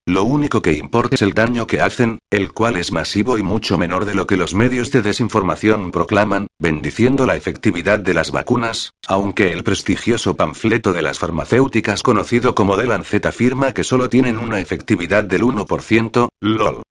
Lo 0.08 0.22
único 0.22 0.62
que 0.62 0.72
importa 0.72 1.16
es 1.16 1.22
el 1.22 1.34
daño 1.34 1.66
que 1.66 1.80
hacen, 1.80 2.20
el 2.30 2.52
cual 2.52 2.76
es 2.76 2.92
masivo 2.92 3.38
y 3.38 3.42
mucho 3.42 3.76
menor 3.76 4.04
de 4.04 4.14
lo 4.14 4.24
que 4.24 4.36
los 4.36 4.54
medios 4.54 4.92
de 4.92 5.02
desinformación 5.02 5.90
proclaman, 5.90 6.46
bendiciendo 6.60 7.26
la 7.26 7.34
efectividad 7.34 7.98
de 7.98 8.14
las 8.14 8.30
vacunas, 8.30 8.92
aunque 9.08 9.50
el 9.50 9.64
prestigioso 9.64 10.36
panfleto 10.36 10.92
de 10.92 11.02
las 11.02 11.18
farmacéuticas 11.18 12.04
conocido 12.04 12.54
como 12.54 12.76
The 12.76 12.86
Lancet 12.86 13.26
afirma 13.26 13.72
que 13.72 13.82
solo 13.82 14.08
tienen 14.08 14.38
una 14.38 14.60
efectividad 14.60 15.24
del 15.24 15.42
1%, 15.42 16.28
lol. 16.40 16.82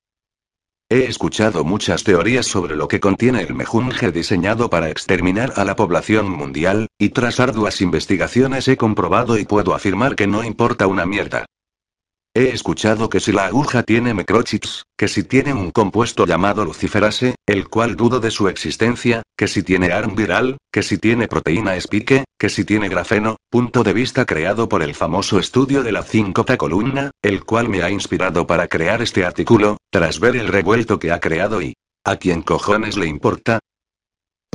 He 0.90 1.06
escuchado 1.06 1.64
muchas 1.64 2.04
teorías 2.04 2.46
sobre 2.46 2.76
lo 2.76 2.90
que 2.90 3.00
contiene 3.00 3.44
el 3.44 3.54
mejunje 3.54 4.12
diseñado 4.12 4.70
para 4.70 4.90
exterminar 4.90 5.54
a 5.56 5.64
la 5.64 5.78
población 5.78 6.30
mundial, 6.30 6.88
y 7.00 7.10
tras 7.10 7.40
arduas 7.40 7.80
investigaciones 7.80 8.68
he 8.68 8.76
comprobado 8.76 9.38
y 9.38 9.46
puedo 9.46 9.74
afirmar 9.74 10.18
que 10.18 10.28
no 10.28 10.44
importa 10.44 10.86
una 10.88 11.06
mierda. 11.06 11.46
He 12.38 12.50
escuchado 12.50 13.10
que 13.10 13.22
si 13.22 13.32
la 13.32 13.46
aguja 13.46 13.82
tiene 13.84 14.14
microchips, 14.14 14.84
que 14.98 15.08
si 15.08 15.24
tiene 15.24 15.54
un 15.54 15.72
compuesto 15.72 16.26
llamado 16.26 16.66
luciferase, 16.66 17.36
el 17.46 17.70
cual 17.70 17.96
dudo 17.96 18.20
de 18.20 18.30
su 18.30 18.50
existencia, 18.50 19.24
que 19.38 19.48
si 19.48 19.64
tiene 19.64 19.94
ARN 19.94 20.16
viral, 20.16 20.58
que 20.70 20.84
si 20.84 20.98
tiene 20.98 21.30
proteína 21.30 21.78
spike, 21.78 22.26
que 22.38 22.50
si 22.50 22.66
tiene 22.66 22.90
grafeno, 22.90 23.38
punto 23.50 23.84
de 23.84 23.94
vista 23.94 24.26
creado 24.26 24.68
por 24.68 24.84
el 24.84 24.96
famoso 24.96 25.40
estudio 25.40 25.82
de 25.82 25.94
la 25.94 26.04
5 26.04 26.46
columna, 26.58 27.12
el 27.22 27.46
cual 27.46 27.70
me 27.70 27.82
ha 27.84 27.90
inspirado 27.90 28.46
para 28.46 28.68
crear 28.68 29.02
este 29.02 29.24
artículo, 29.24 29.78
tras 29.90 30.20
ver 30.20 30.36
el 30.36 30.50
revuelto 30.50 31.00
que 31.00 31.14
ha 31.14 31.22
creado 31.22 31.62
y... 31.62 31.74
¿A 32.04 32.18
quién 32.18 32.42
cojones 32.42 32.98
le 32.98 33.08
importa? 33.08 33.60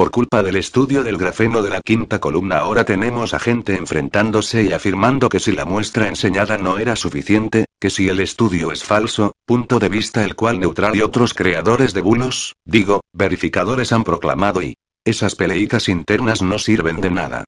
Por 0.01 0.11
culpa 0.11 0.43
del 0.43 0.57
estudio 0.57 1.05
del 1.05 1.19
grafeno 1.19 1.61
de 1.61 1.69
la 1.69 1.83
quinta 1.83 2.21
columna 2.21 2.61
ahora 2.61 2.87
tenemos 2.87 3.35
a 3.35 3.39
gente 3.39 3.77
enfrentándose 3.77 4.63
y 4.63 4.73
afirmando 4.73 5.29
que 5.29 5.41
si 5.41 5.53
la 5.53 5.67
muestra 5.67 6.09
enseñada 6.09 6.57
no 6.57 6.79
era 6.79 6.97
suficiente, 6.97 7.67
que 7.79 7.91
si 7.91 8.09
el 8.09 8.21
estudio 8.21 8.73
es 8.73 8.83
falso, 8.83 9.35
punto 9.45 9.79
de 9.79 9.91
vista 9.91 10.25
el 10.25 10.37
cual 10.37 10.59
Neutral 10.59 10.97
y 10.97 11.03
otros 11.03 11.35
creadores 11.35 11.93
de 11.93 12.01
bulos, 12.01 12.55
digo, 12.65 13.03
verificadores 13.13 13.93
han 13.93 14.03
proclamado 14.03 14.63
y 14.63 14.73
esas 15.05 15.35
peleitas 15.35 15.87
internas 15.91 16.41
no 16.41 16.59
sirven 16.59 17.03
de 17.03 17.11
nada. 17.11 17.45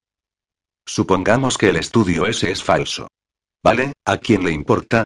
Supongamos 0.85 1.57
que 1.57 1.71
el 1.71 1.77
estudio 1.77 2.27
ese 2.27 2.51
es 2.51 2.63
falso. 2.63 3.09
¿Vale? 3.65 3.95
¿A 4.05 4.19
quién 4.19 4.45
le 4.45 4.53
importa? 4.53 5.05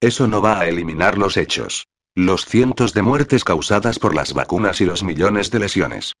Eso 0.00 0.28
no 0.28 0.40
va 0.40 0.60
a 0.60 0.66
eliminar 0.66 1.18
los 1.18 1.36
hechos. 1.36 1.84
Los 2.14 2.46
cientos 2.46 2.94
de 2.94 3.02
muertes 3.02 3.44
causadas 3.44 3.98
por 3.98 4.14
las 4.14 4.32
vacunas 4.32 4.80
y 4.80 4.86
los 4.86 5.02
millones 5.02 5.50
de 5.50 5.58
lesiones. 5.58 6.14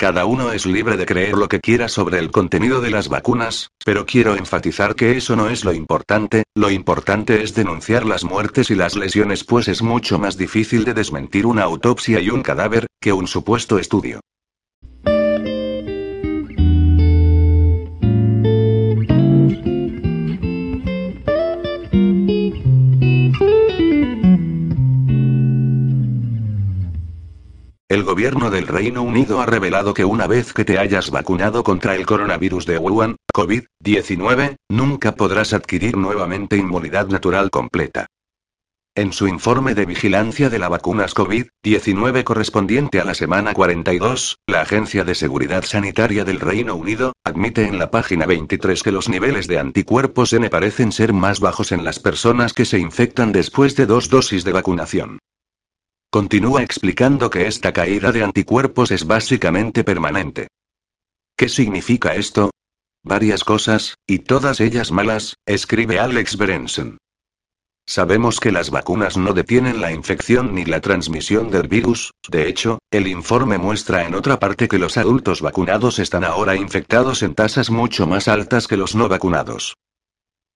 Cada 0.00 0.26
uno 0.26 0.52
es 0.52 0.64
libre 0.64 0.96
de 0.96 1.06
creer 1.06 1.36
lo 1.36 1.48
que 1.48 1.58
quiera 1.58 1.88
sobre 1.88 2.20
el 2.20 2.30
contenido 2.30 2.80
de 2.80 2.90
las 2.90 3.08
vacunas, 3.08 3.72
pero 3.84 4.06
quiero 4.06 4.36
enfatizar 4.36 4.94
que 4.94 5.16
eso 5.16 5.34
no 5.34 5.50
es 5.50 5.64
lo 5.64 5.72
importante, 5.72 6.44
lo 6.54 6.70
importante 6.70 7.42
es 7.42 7.52
denunciar 7.52 8.06
las 8.06 8.22
muertes 8.22 8.70
y 8.70 8.76
las 8.76 8.94
lesiones 8.94 9.42
pues 9.42 9.66
es 9.66 9.82
mucho 9.82 10.20
más 10.20 10.36
difícil 10.36 10.84
de 10.84 10.94
desmentir 10.94 11.46
una 11.46 11.64
autopsia 11.64 12.20
y 12.20 12.30
un 12.30 12.42
cadáver, 12.42 12.86
que 13.00 13.12
un 13.12 13.26
supuesto 13.26 13.80
estudio. 13.80 14.20
El 27.90 28.04
gobierno 28.04 28.50
del 28.50 28.66
Reino 28.66 29.00
Unido 29.00 29.40
ha 29.40 29.46
revelado 29.46 29.94
que 29.94 30.04
una 30.04 30.26
vez 30.26 30.52
que 30.52 30.66
te 30.66 30.78
hayas 30.78 31.10
vacunado 31.10 31.64
contra 31.64 31.94
el 31.94 32.04
coronavirus 32.04 32.66
de 32.66 32.76
Wuhan, 32.76 33.16
COVID-19, 33.34 34.56
nunca 34.68 35.14
podrás 35.14 35.54
adquirir 35.54 35.96
nuevamente 35.96 36.58
inmunidad 36.58 37.08
natural 37.08 37.48
completa. 37.48 38.06
En 38.94 39.14
su 39.14 39.26
informe 39.26 39.74
de 39.74 39.86
vigilancia 39.86 40.50
de 40.50 40.58
las 40.58 40.68
vacunas 40.68 41.14
COVID-19 41.14 42.24
correspondiente 42.24 43.00
a 43.00 43.06
la 43.06 43.14
semana 43.14 43.54
42, 43.54 44.36
la 44.46 44.60
Agencia 44.60 45.04
de 45.04 45.14
Seguridad 45.14 45.64
Sanitaria 45.64 46.26
del 46.26 46.40
Reino 46.40 46.74
Unido, 46.74 47.14
admite 47.24 47.66
en 47.66 47.78
la 47.78 47.90
página 47.90 48.26
23 48.26 48.82
que 48.82 48.92
los 48.92 49.08
niveles 49.08 49.46
de 49.46 49.60
anticuerpos 49.60 50.34
N 50.34 50.50
parecen 50.50 50.92
ser 50.92 51.14
más 51.14 51.40
bajos 51.40 51.72
en 51.72 51.84
las 51.84 52.00
personas 52.00 52.52
que 52.52 52.66
se 52.66 52.78
infectan 52.78 53.32
después 53.32 53.76
de 53.76 53.86
dos 53.86 54.10
dosis 54.10 54.44
de 54.44 54.52
vacunación. 54.52 55.20
Continúa 56.10 56.62
explicando 56.62 57.28
que 57.28 57.46
esta 57.46 57.74
caída 57.74 58.12
de 58.12 58.24
anticuerpos 58.24 58.90
es 58.92 59.06
básicamente 59.06 59.84
permanente. 59.84 60.48
¿Qué 61.36 61.50
significa 61.50 62.14
esto? 62.14 62.50
Varias 63.04 63.44
cosas, 63.44 63.94
y 64.06 64.20
todas 64.20 64.60
ellas 64.60 64.90
malas, 64.90 65.34
escribe 65.44 65.98
Alex 65.98 66.38
Berenson. 66.38 66.96
Sabemos 67.86 68.40
que 68.40 68.52
las 68.52 68.70
vacunas 68.70 69.18
no 69.18 69.34
detienen 69.34 69.82
la 69.82 69.92
infección 69.92 70.54
ni 70.54 70.64
la 70.64 70.80
transmisión 70.80 71.50
del 71.50 71.68
virus, 71.68 72.12
de 72.30 72.48
hecho, 72.48 72.78
el 72.90 73.06
informe 73.06 73.58
muestra 73.58 74.06
en 74.06 74.14
otra 74.14 74.38
parte 74.38 74.66
que 74.66 74.78
los 74.78 74.96
adultos 74.96 75.42
vacunados 75.42 75.98
están 75.98 76.24
ahora 76.24 76.56
infectados 76.56 77.22
en 77.22 77.34
tasas 77.34 77.68
mucho 77.68 78.06
más 78.06 78.28
altas 78.28 78.66
que 78.66 78.78
los 78.78 78.94
no 78.94 79.08
vacunados. 79.08 79.74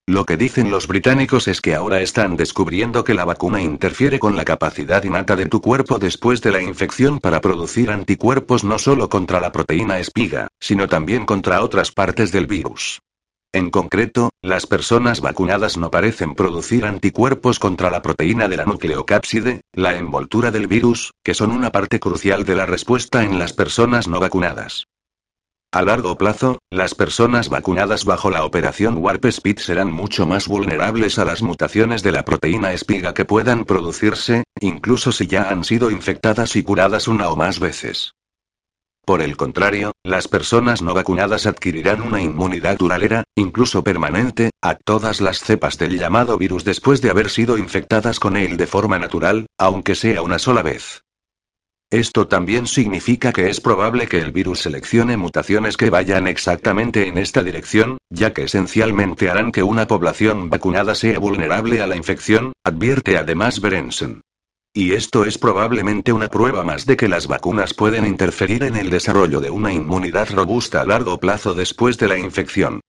Lo 0.09 0.25
que 0.25 0.37
dicen 0.37 0.73
los 0.73 0.89
británicos 0.89 1.47
es 1.47 1.61
que 1.61 1.77
ahora 1.77 2.01
están 2.01 2.37
descubriendo 2.37 3.05
que 3.05 3.15
la 3.15 3.25
vacuna 3.25 3.63
interfiere 3.63 4.19
con 4.19 4.35
la 4.35 4.45
capacidad 4.45 5.05
innata 5.05 5.37
de 5.37 5.47
tu 5.47 5.61
cuerpo 5.61 6.01
después 6.01 6.43
de 6.43 6.51
la 6.51 6.61
infección 6.61 7.21
para 7.21 7.41
producir 7.41 7.89
anticuerpos 7.89 8.65
no 8.65 8.81
solo 8.81 9.09
contra 9.09 9.41
la 9.41 9.53
proteína 9.53 10.01
espiga, 10.01 10.49
sino 10.59 10.89
también 10.89 11.25
contra 11.25 11.63
otras 11.63 11.93
partes 11.93 12.33
del 12.33 12.49
virus. 12.49 13.01
En 13.53 13.71
concreto, 13.71 14.31
las 14.43 14.67
personas 14.67 15.21
vacunadas 15.21 15.77
no 15.77 15.93
parecen 15.93 16.35
producir 16.35 16.85
anticuerpos 16.85 17.61
contra 17.61 17.89
la 17.89 18.03
proteína 18.03 18.49
de 18.49 18.57
la 18.57 18.65
nucleocápside, 18.65 19.61
la 19.73 19.97
envoltura 19.97 20.51
del 20.51 20.67
virus, 20.67 21.13
que 21.23 21.35
son 21.35 21.53
una 21.53 21.71
parte 21.71 22.01
crucial 22.01 22.45
de 22.45 22.57
la 22.57 22.67
respuesta 22.67 23.23
en 23.23 23.39
las 23.39 23.53
personas 23.53 24.09
no 24.09 24.19
vacunadas. 24.19 24.89
A 25.75 25.81
largo 25.81 26.19
plazo, 26.19 26.59
las 26.71 26.95
personas 26.95 27.49
vacunadas 27.49 28.05
bajo 28.05 28.31
la 28.31 28.45
operación 28.45 28.99
Warp 28.99 29.25
Speed 29.25 29.57
serán 29.57 29.91
mucho 29.91 30.27
más 30.27 30.47
vulnerables 30.47 31.19
a 31.19 31.25
las 31.25 31.41
mutaciones 31.41 32.03
de 32.03 32.13
la 32.13 32.27
proteína 32.27 32.75
espiga 32.75 33.15
que 33.15 33.25
puedan 33.25 33.65
producirse, 33.65 34.45
incluso 34.61 35.13
si 35.13 35.27
ya 35.27 35.49
han 35.49 35.65
sido 35.65 35.91
infectadas 35.91 36.57
y 36.57 36.63
curadas 36.63 37.09
una 37.09 37.31
o 37.31 37.37
más 37.37 37.59
veces. 37.59 38.13
Por 39.07 39.23
el 39.23 39.39
contrario, 39.39 39.93
las 40.05 40.29
personas 40.29 40.83
no 40.83 40.93
vacunadas 40.93 41.47
adquirirán 41.47 42.03
una 42.03 42.21
inmunidad 42.21 42.77
duradera, 42.77 43.25
incluso 43.35 43.83
permanente, 43.83 44.51
a 44.61 44.75
todas 44.75 45.23
las 45.23 45.39
cepas 45.39 45.79
del 45.79 45.99
llamado 45.99 46.37
virus 46.37 46.65
después 46.65 47.01
de 47.01 47.09
haber 47.09 47.31
sido 47.31 47.57
infectadas 47.57 48.21
con 48.21 48.37
él 48.37 48.59
de 48.59 48.67
forma 48.67 48.99
natural, 48.99 49.47
aunque 49.57 49.95
sea 49.95 50.21
una 50.21 50.39
sola 50.39 50.63
vez. 50.63 51.03
Esto 51.93 52.27
también 52.27 52.67
significa 52.67 53.35
que 53.35 53.51
es 53.51 53.61
probable 53.61 54.07
que 54.09 54.19
el 54.19 54.33
virus 54.33 54.61
seleccione 54.61 55.19
mutaciones 55.19 55.77
que 55.77 55.91
vayan 55.91 56.27
exactamente 56.27 57.07
en 57.07 57.19
esta 57.19 57.43
dirección, 57.43 57.99
ya 58.09 58.33
que 58.33 58.45
esencialmente 58.45 59.29
harán 59.29 59.53
que 59.53 59.63
una 59.63 59.87
población 59.87 60.49
vacunada 60.49 60.95
sea 60.95 61.19
vulnerable 61.19 61.83
a 61.83 61.87
la 61.87 61.95
infección, 61.95 62.55
advierte 62.65 63.19
además 63.19 63.61
Berenson. 63.61 64.23
Y 64.73 64.93
esto 64.95 65.27
es 65.27 65.37
probablemente 65.37 66.15
una 66.15 66.29
prueba 66.29 66.65
más 66.65 66.87
de 66.87 66.97
que 66.97 67.09
las 67.09 67.27
vacunas 67.27 67.75
pueden 67.75 68.07
interferir 68.07 68.63
en 68.63 68.77
el 68.77 68.89
desarrollo 68.89 69.41
de 69.41 69.51
una 69.51 69.71
inmunidad 69.71 70.31
robusta 70.31 70.81
a 70.81 70.87
largo 70.87 71.21
plazo 71.21 71.53
después 71.53 71.99
de 71.99 72.09
la 72.09 72.17
infección. 72.17 72.81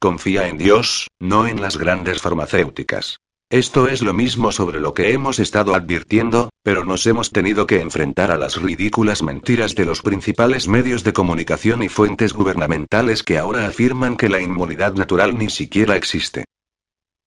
Confía 0.00 0.48
en 0.48 0.58
Dios, 0.58 1.06
no 1.20 1.46
en 1.46 1.60
las 1.60 1.76
grandes 1.76 2.20
farmacéuticas. 2.20 3.20
Esto 3.50 3.88
es 3.88 4.02
lo 4.02 4.12
mismo 4.12 4.52
sobre 4.52 4.78
lo 4.78 4.92
que 4.92 5.14
hemos 5.14 5.38
estado 5.38 5.74
advirtiendo, 5.74 6.50
pero 6.62 6.84
nos 6.84 7.06
hemos 7.06 7.30
tenido 7.30 7.66
que 7.66 7.80
enfrentar 7.80 8.30
a 8.30 8.36
las 8.36 8.60
ridículas 8.60 9.22
mentiras 9.22 9.74
de 9.74 9.86
los 9.86 10.02
principales 10.02 10.68
medios 10.68 11.02
de 11.02 11.14
comunicación 11.14 11.82
y 11.82 11.88
fuentes 11.88 12.34
gubernamentales 12.34 13.22
que 13.22 13.38
ahora 13.38 13.66
afirman 13.66 14.18
que 14.18 14.28
la 14.28 14.42
inmunidad 14.42 14.92
natural 14.96 15.38
ni 15.38 15.48
siquiera 15.48 15.96
existe. 15.96 16.44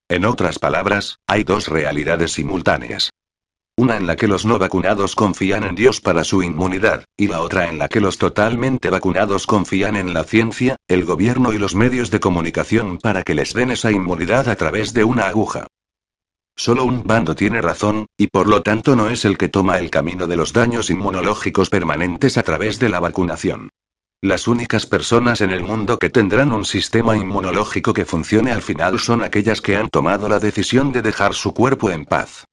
En 0.10 0.26
otras 0.26 0.60
palabras, 0.60 1.18
hay 1.26 1.44
dos 1.44 1.68
realidades 1.68 2.34
simultáneas. 2.34 3.10
Una 3.76 3.98
en 3.98 4.06
la 4.06 4.16
que 4.16 4.28
los 4.28 4.46
no 4.46 4.60
vacunados 4.60 5.16
confían 5.16 5.64
en 5.64 5.74
Dios 5.74 6.02
para 6.02 6.24
su 6.24 6.44
inmunidad, 6.44 7.04
y 7.18 7.30
la 7.30 7.42
otra 7.42 7.68
en 7.68 7.80
la 7.80 7.88
que 7.88 8.00
los 8.00 8.20
totalmente 8.20 8.92
vacunados 8.92 9.48
confían 9.48 9.96
en 9.96 10.14
la 10.14 10.24
ciencia, 10.24 10.76
el 10.88 11.04
gobierno 11.04 11.52
y 11.52 11.58
los 11.58 11.74
medios 11.74 12.12
de 12.12 12.20
comunicación 12.20 13.00
para 13.00 13.24
que 13.24 13.34
les 13.34 13.56
den 13.56 13.72
esa 13.72 13.92
inmunidad 13.92 14.50
a 14.50 14.56
través 14.56 14.94
de 14.94 15.04
una 15.04 15.26
aguja. 15.26 15.66
Solo 16.56 16.86
un 16.86 17.04
bando 17.04 17.36
tiene 17.36 17.62
razón, 17.62 18.06
y 18.18 18.28
por 18.28 18.48
lo 18.48 18.62
tanto 18.62 18.96
no 18.96 19.10
es 19.10 19.26
el 19.26 19.38
que 19.38 19.50
toma 19.50 19.80
el 19.80 19.90
camino 19.90 20.28
de 20.28 20.38
los 20.38 20.54
daños 20.54 20.90
inmunológicos 20.90 21.70
permanentes 21.70 22.38
a 22.38 22.44
través 22.44 22.80
de 22.80 22.90
la 22.90 23.00
vacunación. 23.00 23.70
Las 24.24 24.48
únicas 24.48 24.86
personas 24.86 25.42
en 25.42 25.50
el 25.50 25.64
mundo 25.64 25.98
que 25.98 26.12
tendrán 26.12 26.52
un 26.52 26.64
sistema 26.64 27.18
inmunológico 27.18 27.92
que 27.94 28.06
funcione 28.06 28.52
al 28.52 28.62
final 28.62 29.00
son 29.00 29.24
aquellas 29.24 29.62
que 29.62 29.76
han 29.76 29.90
tomado 29.90 30.30
la 30.30 30.38
decisión 30.38 30.92
de 30.92 31.02
dejar 31.02 31.34
su 31.34 31.56
cuerpo 31.56 31.90
en 31.90 32.06
paz. 32.06 32.46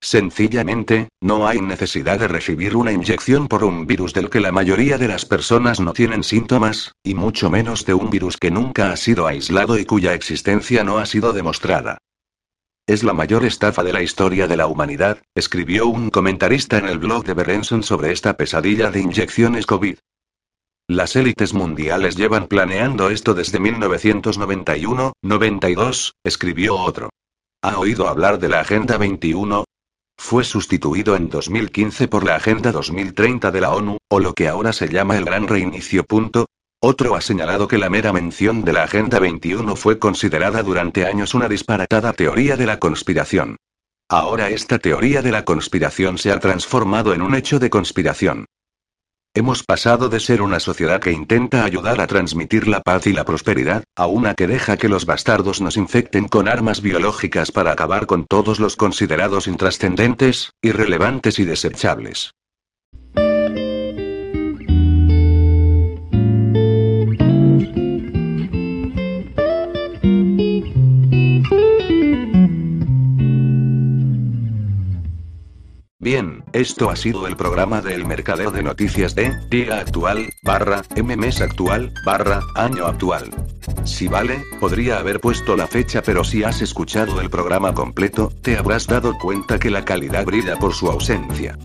Sencillamente, 0.00 1.08
no 1.20 1.46
hay 1.46 1.60
necesidad 1.60 2.20
de 2.20 2.28
recibir 2.28 2.76
una 2.76 2.92
inyección 2.92 3.48
por 3.48 3.64
un 3.64 3.86
virus 3.86 4.14
del 4.14 4.30
que 4.30 4.40
la 4.40 4.52
mayoría 4.52 4.96
de 4.96 5.08
las 5.08 5.26
personas 5.26 5.80
no 5.80 5.92
tienen 5.92 6.22
síntomas, 6.22 6.92
y 7.02 7.14
mucho 7.14 7.50
menos 7.50 7.84
de 7.84 7.92
un 7.94 8.08
virus 8.08 8.38
que 8.38 8.50
nunca 8.50 8.92
ha 8.92 8.96
sido 8.96 9.26
aislado 9.26 9.76
y 9.76 9.84
cuya 9.84 10.14
existencia 10.14 10.84
no 10.84 10.98
ha 10.98 11.04
sido 11.04 11.32
demostrada. 11.32 11.98
Es 12.88 13.04
la 13.04 13.12
mayor 13.12 13.44
estafa 13.44 13.84
de 13.84 13.92
la 13.92 14.00
historia 14.00 14.46
de 14.46 14.56
la 14.56 14.66
humanidad, 14.66 15.18
escribió 15.34 15.86
un 15.86 16.08
comentarista 16.08 16.78
en 16.78 16.88
el 16.88 16.98
blog 16.98 17.22
de 17.22 17.34
Berenson 17.34 17.82
sobre 17.82 18.12
esta 18.12 18.38
pesadilla 18.38 18.90
de 18.90 19.00
inyecciones 19.00 19.66
COVID. 19.66 19.98
Las 20.88 21.14
élites 21.14 21.52
mundiales 21.52 22.16
llevan 22.16 22.46
planeando 22.46 23.10
esto 23.10 23.34
desde 23.34 23.60
1991, 23.60 25.12
92, 25.20 26.14
escribió 26.24 26.76
otro. 26.76 27.10
¿Ha 27.62 27.78
oído 27.78 28.08
hablar 28.08 28.38
de 28.38 28.48
la 28.48 28.60
Agenda 28.60 28.96
21? 28.96 29.64
Fue 30.16 30.42
sustituido 30.44 31.14
en 31.14 31.28
2015 31.28 32.08
por 32.08 32.24
la 32.24 32.36
Agenda 32.36 32.72
2030 32.72 33.50
de 33.50 33.60
la 33.60 33.74
ONU, 33.74 33.98
o 34.08 34.18
lo 34.18 34.32
que 34.32 34.48
ahora 34.48 34.72
se 34.72 34.88
llama 34.88 35.18
el 35.18 35.26
Gran 35.26 35.46
Reinicio. 35.46 36.04
Otro 36.80 37.16
ha 37.16 37.20
señalado 37.20 37.66
que 37.66 37.76
la 37.76 37.90
mera 37.90 38.12
mención 38.12 38.62
de 38.62 38.72
la 38.72 38.84
Agenda 38.84 39.18
21 39.18 39.74
fue 39.74 39.98
considerada 39.98 40.62
durante 40.62 41.06
años 41.06 41.34
una 41.34 41.48
disparatada 41.48 42.12
teoría 42.12 42.56
de 42.56 42.66
la 42.66 42.78
conspiración. 42.78 43.56
Ahora 44.08 44.48
esta 44.50 44.78
teoría 44.78 45.20
de 45.20 45.32
la 45.32 45.44
conspiración 45.44 46.18
se 46.18 46.30
ha 46.30 46.38
transformado 46.38 47.14
en 47.14 47.22
un 47.22 47.34
hecho 47.34 47.58
de 47.58 47.68
conspiración. 47.68 48.44
Hemos 49.34 49.64
pasado 49.64 50.08
de 50.08 50.20
ser 50.20 50.40
una 50.40 50.60
sociedad 50.60 51.00
que 51.00 51.10
intenta 51.10 51.64
ayudar 51.64 52.00
a 52.00 52.06
transmitir 52.06 52.68
la 52.68 52.80
paz 52.80 53.08
y 53.08 53.12
la 53.12 53.24
prosperidad, 53.24 53.82
a 53.96 54.06
una 54.06 54.34
que 54.34 54.46
deja 54.46 54.76
que 54.76 54.88
los 54.88 55.04
bastardos 55.04 55.60
nos 55.60 55.76
infecten 55.76 56.28
con 56.28 56.46
armas 56.46 56.80
biológicas 56.80 57.50
para 57.50 57.72
acabar 57.72 58.06
con 58.06 58.24
todos 58.24 58.60
los 58.60 58.76
considerados 58.76 59.48
intrascendentes, 59.48 60.52
irrelevantes 60.62 61.40
y 61.40 61.44
desechables. 61.44 62.37
Bien, 76.00 76.44
esto 76.52 76.90
ha 76.90 76.96
sido 76.96 77.26
el 77.26 77.36
programa 77.36 77.80
del 77.80 78.06
mercadeo 78.06 78.52
de 78.52 78.62
noticias 78.62 79.16
de 79.16 79.32
día 79.50 79.80
actual, 79.80 80.32
barra, 80.44 80.84
mmes 80.96 81.40
actual, 81.40 81.92
barra, 82.06 82.40
año 82.54 82.86
actual. 82.86 83.28
Si 83.82 84.06
vale, 84.06 84.44
podría 84.60 85.00
haber 85.00 85.18
puesto 85.18 85.56
la 85.56 85.66
fecha 85.66 86.00
pero 86.00 86.22
si 86.22 86.44
has 86.44 86.62
escuchado 86.62 87.20
el 87.20 87.30
programa 87.30 87.74
completo, 87.74 88.32
te 88.42 88.56
habrás 88.56 88.86
dado 88.86 89.18
cuenta 89.18 89.58
que 89.58 89.70
la 89.70 89.84
calidad 89.84 90.24
brilla 90.24 90.56
por 90.56 90.72
su 90.72 90.88
ausencia. 90.88 91.58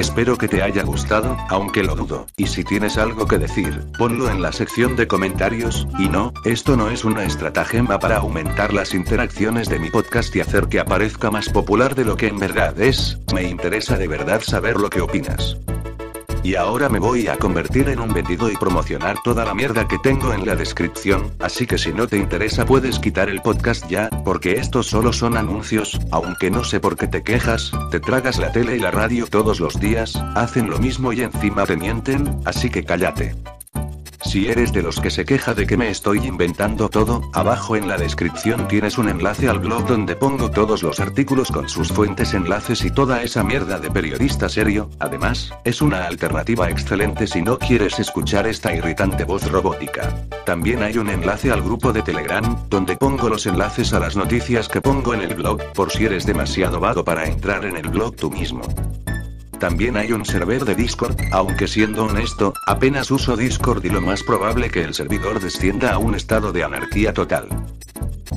Espero 0.00 0.38
que 0.38 0.48
te 0.48 0.62
haya 0.62 0.82
gustado, 0.82 1.36
aunque 1.50 1.82
lo 1.82 1.94
dudo. 1.94 2.26
Y 2.38 2.46
si 2.46 2.64
tienes 2.64 2.96
algo 2.96 3.26
que 3.26 3.36
decir, 3.36 3.84
ponlo 3.98 4.30
en 4.30 4.40
la 4.40 4.50
sección 4.50 4.96
de 4.96 5.06
comentarios, 5.06 5.86
y 5.98 6.08
no, 6.08 6.32
esto 6.46 6.74
no 6.74 6.88
es 6.88 7.04
una 7.04 7.24
estratagema 7.24 7.98
para 7.98 8.16
aumentar 8.16 8.72
las 8.72 8.94
interacciones 8.94 9.68
de 9.68 9.78
mi 9.78 9.90
podcast 9.90 10.34
y 10.34 10.40
hacer 10.40 10.68
que 10.68 10.80
aparezca 10.80 11.30
más 11.30 11.50
popular 11.50 11.94
de 11.94 12.06
lo 12.06 12.16
que 12.16 12.28
en 12.28 12.38
verdad 12.38 12.80
es, 12.80 13.18
me 13.34 13.42
interesa 13.42 13.98
de 13.98 14.08
verdad 14.08 14.40
saber 14.40 14.78
lo 14.78 14.88
que 14.88 15.02
opinas. 15.02 15.58
Y 16.42 16.54
ahora 16.54 16.88
me 16.88 16.98
voy 16.98 17.28
a 17.28 17.36
convertir 17.36 17.88
en 17.88 18.00
un 18.00 18.12
vendido 18.12 18.50
y 18.50 18.56
promocionar 18.56 19.16
toda 19.22 19.44
la 19.44 19.54
mierda 19.54 19.86
que 19.86 19.98
tengo 19.98 20.32
en 20.32 20.46
la 20.46 20.56
descripción, 20.56 21.32
así 21.38 21.66
que 21.66 21.78
si 21.78 21.92
no 21.92 22.06
te 22.06 22.16
interesa 22.16 22.64
puedes 22.64 22.98
quitar 22.98 23.28
el 23.28 23.42
podcast 23.42 23.86
ya, 23.88 24.08
porque 24.24 24.52
estos 24.52 24.86
solo 24.86 25.12
son 25.12 25.36
anuncios, 25.36 26.00
aunque 26.10 26.50
no 26.50 26.64
sé 26.64 26.80
por 26.80 26.96
qué 26.96 27.06
te 27.06 27.22
quejas, 27.22 27.72
te 27.90 28.00
tragas 28.00 28.38
la 28.38 28.52
tele 28.52 28.76
y 28.76 28.80
la 28.80 28.90
radio 28.90 29.26
todos 29.26 29.60
los 29.60 29.78
días, 29.78 30.16
hacen 30.34 30.70
lo 30.70 30.78
mismo 30.78 31.12
y 31.12 31.22
encima 31.22 31.66
te 31.66 31.76
mienten, 31.76 32.40
así 32.44 32.70
que 32.70 32.84
cállate. 32.84 33.34
Si 34.22 34.48
eres 34.48 34.72
de 34.72 34.82
los 34.82 35.00
que 35.00 35.10
se 35.10 35.24
queja 35.24 35.54
de 35.54 35.66
que 35.66 35.76
me 35.76 35.90
estoy 35.90 36.26
inventando 36.26 36.88
todo, 36.88 37.22
abajo 37.32 37.74
en 37.76 37.88
la 37.88 37.96
descripción 37.96 38.68
tienes 38.68 38.98
un 38.98 39.08
enlace 39.08 39.48
al 39.48 39.58
blog 39.58 39.86
donde 39.86 40.14
pongo 40.14 40.50
todos 40.50 40.82
los 40.82 41.00
artículos 41.00 41.50
con 41.50 41.68
sus 41.68 41.88
fuentes, 41.88 42.34
enlaces 42.34 42.84
y 42.84 42.90
toda 42.90 43.22
esa 43.22 43.42
mierda 43.42 43.78
de 43.78 43.90
periodista 43.90 44.48
serio. 44.48 44.90
Además, 44.98 45.52
es 45.64 45.82
una 45.82 46.04
alternativa 46.04 46.70
excelente 46.70 47.26
si 47.26 47.42
no 47.42 47.58
quieres 47.58 47.98
escuchar 47.98 48.46
esta 48.46 48.74
irritante 48.74 49.24
voz 49.24 49.50
robótica. 49.50 50.14
También 50.44 50.82
hay 50.82 50.98
un 50.98 51.08
enlace 51.08 51.50
al 51.50 51.62
grupo 51.62 51.92
de 51.92 52.02
Telegram, 52.02 52.56
donde 52.68 52.96
pongo 52.96 53.28
los 53.28 53.46
enlaces 53.46 53.92
a 53.92 54.00
las 54.00 54.16
noticias 54.16 54.68
que 54.68 54.80
pongo 54.80 55.14
en 55.14 55.22
el 55.22 55.34
blog, 55.34 55.60
por 55.72 55.90
si 55.90 56.04
eres 56.04 56.26
demasiado 56.26 56.78
vago 56.78 57.04
para 57.04 57.26
entrar 57.26 57.64
en 57.64 57.76
el 57.76 57.88
blog 57.88 58.14
tú 58.16 58.30
mismo. 58.30 58.60
También 59.60 59.98
hay 59.98 60.12
un 60.12 60.24
server 60.24 60.64
de 60.64 60.74
Discord, 60.74 61.16
aunque 61.32 61.68
siendo 61.68 62.06
honesto, 62.06 62.54
apenas 62.66 63.10
uso 63.10 63.36
Discord 63.36 63.84
y 63.84 63.90
lo 63.90 64.00
más 64.00 64.22
probable 64.22 64.70
que 64.70 64.82
el 64.82 64.94
servidor 64.94 65.38
descienda 65.38 65.92
a 65.92 65.98
un 65.98 66.14
estado 66.14 66.50
de 66.50 66.64
anarquía 66.64 67.12
total. 67.12 67.46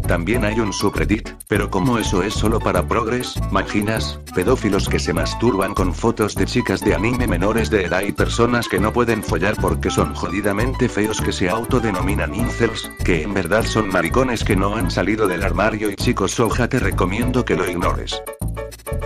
También 0.05 0.43
hay 0.43 0.59
un 0.59 0.74
subreddit, 0.74 1.30
pero 1.47 1.69
como 1.69 1.97
eso 1.97 2.24
es 2.24 2.34
solo 2.34 2.59
para 2.59 2.86
progres, 2.89 3.36
maginas, 3.51 4.19
pedófilos 4.36 4.89
que 4.89 4.99
se 4.99 5.13
masturban 5.13 5.74
con 5.74 5.95
fotos 5.95 6.36
de 6.36 6.45
chicas 6.45 6.82
de 6.82 6.93
anime 6.93 7.26
menores 7.26 7.69
de 7.69 7.86
edad 7.86 8.01
y 8.01 8.11
personas 8.11 8.67
que 8.67 8.82
no 8.82 8.91
pueden 8.91 9.24
follar 9.24 9.55
porque 9.61 9.89
son 9.89 10.13
jodidamente 10.13 10.89
feos 10.89 11.21
que 11.21 11.32
se 11.32 11.49
autodenominan 11.49 12.36
incels, 12.36 12.91
que 13.05 13.21
en 13.21 13.34
verdad 13.34 13.63
son 13.63 13.88
maricones 13.88 14.43
que 14.43 14.57
no 14.57 14.76
han 14.76 14.91
salido 14.91 15.26
del 15.30 15.43
armario 15.43 15.89
y 15.89 15.95
chicos 15.95 16.34
soja 16.34 16.67
te 16.67 16.80
recomiendo 16.80 17.45
que 17.45 17.55
lo 17.55 17.65
ignores. 17.65 18.21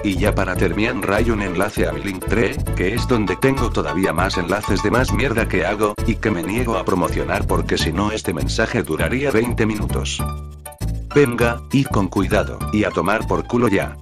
Y 0.03 0.17
ya 0.17 0.33
para 0.33 0.55
terminar 0.55 1.11
hay 1.11 1.31
un 1.31 1.41
enlace 1.41 1.87
a 1.87 1.91
mi 1.91 2.01
Linktree, 2.01 2.55
que 2.75 2.93
es 2.93 3.07
donde 3.07 3.35
tengo 3.35 3.69
todavía 3.69 4.13
más 4.13 4.37
enlaces 4.37 4.81
de 4.83 4.91
más 4.91 5.11
mierda 5.11 5.47
que 5.47 5.65
hago, 5.65 5.93
y 6.05 6.15
que 6.15 6.31
me 6.31 6.43
niego 6.43 6.77
a 6.77 6.85
promocionar 6.85 7.45
porque 7.45 7.77
si 7.77 7.91
no 7.91 8.11
este 8.11 8.33
mensaje 8.33 8.83
duraría 8.83 9.31
20 9.31 9.65
minutos. 9.65 10.23
Venga, 11.13 11.61
y 11.71 11.83
con 11.83 12.07
cuidado, 12.07 12.59
y 12.71 12.83
a 12.83 12.91
tomar 12.91 13.27
por 13.27 13.45
culo 13.47 13.67
ya. 13.67 13.97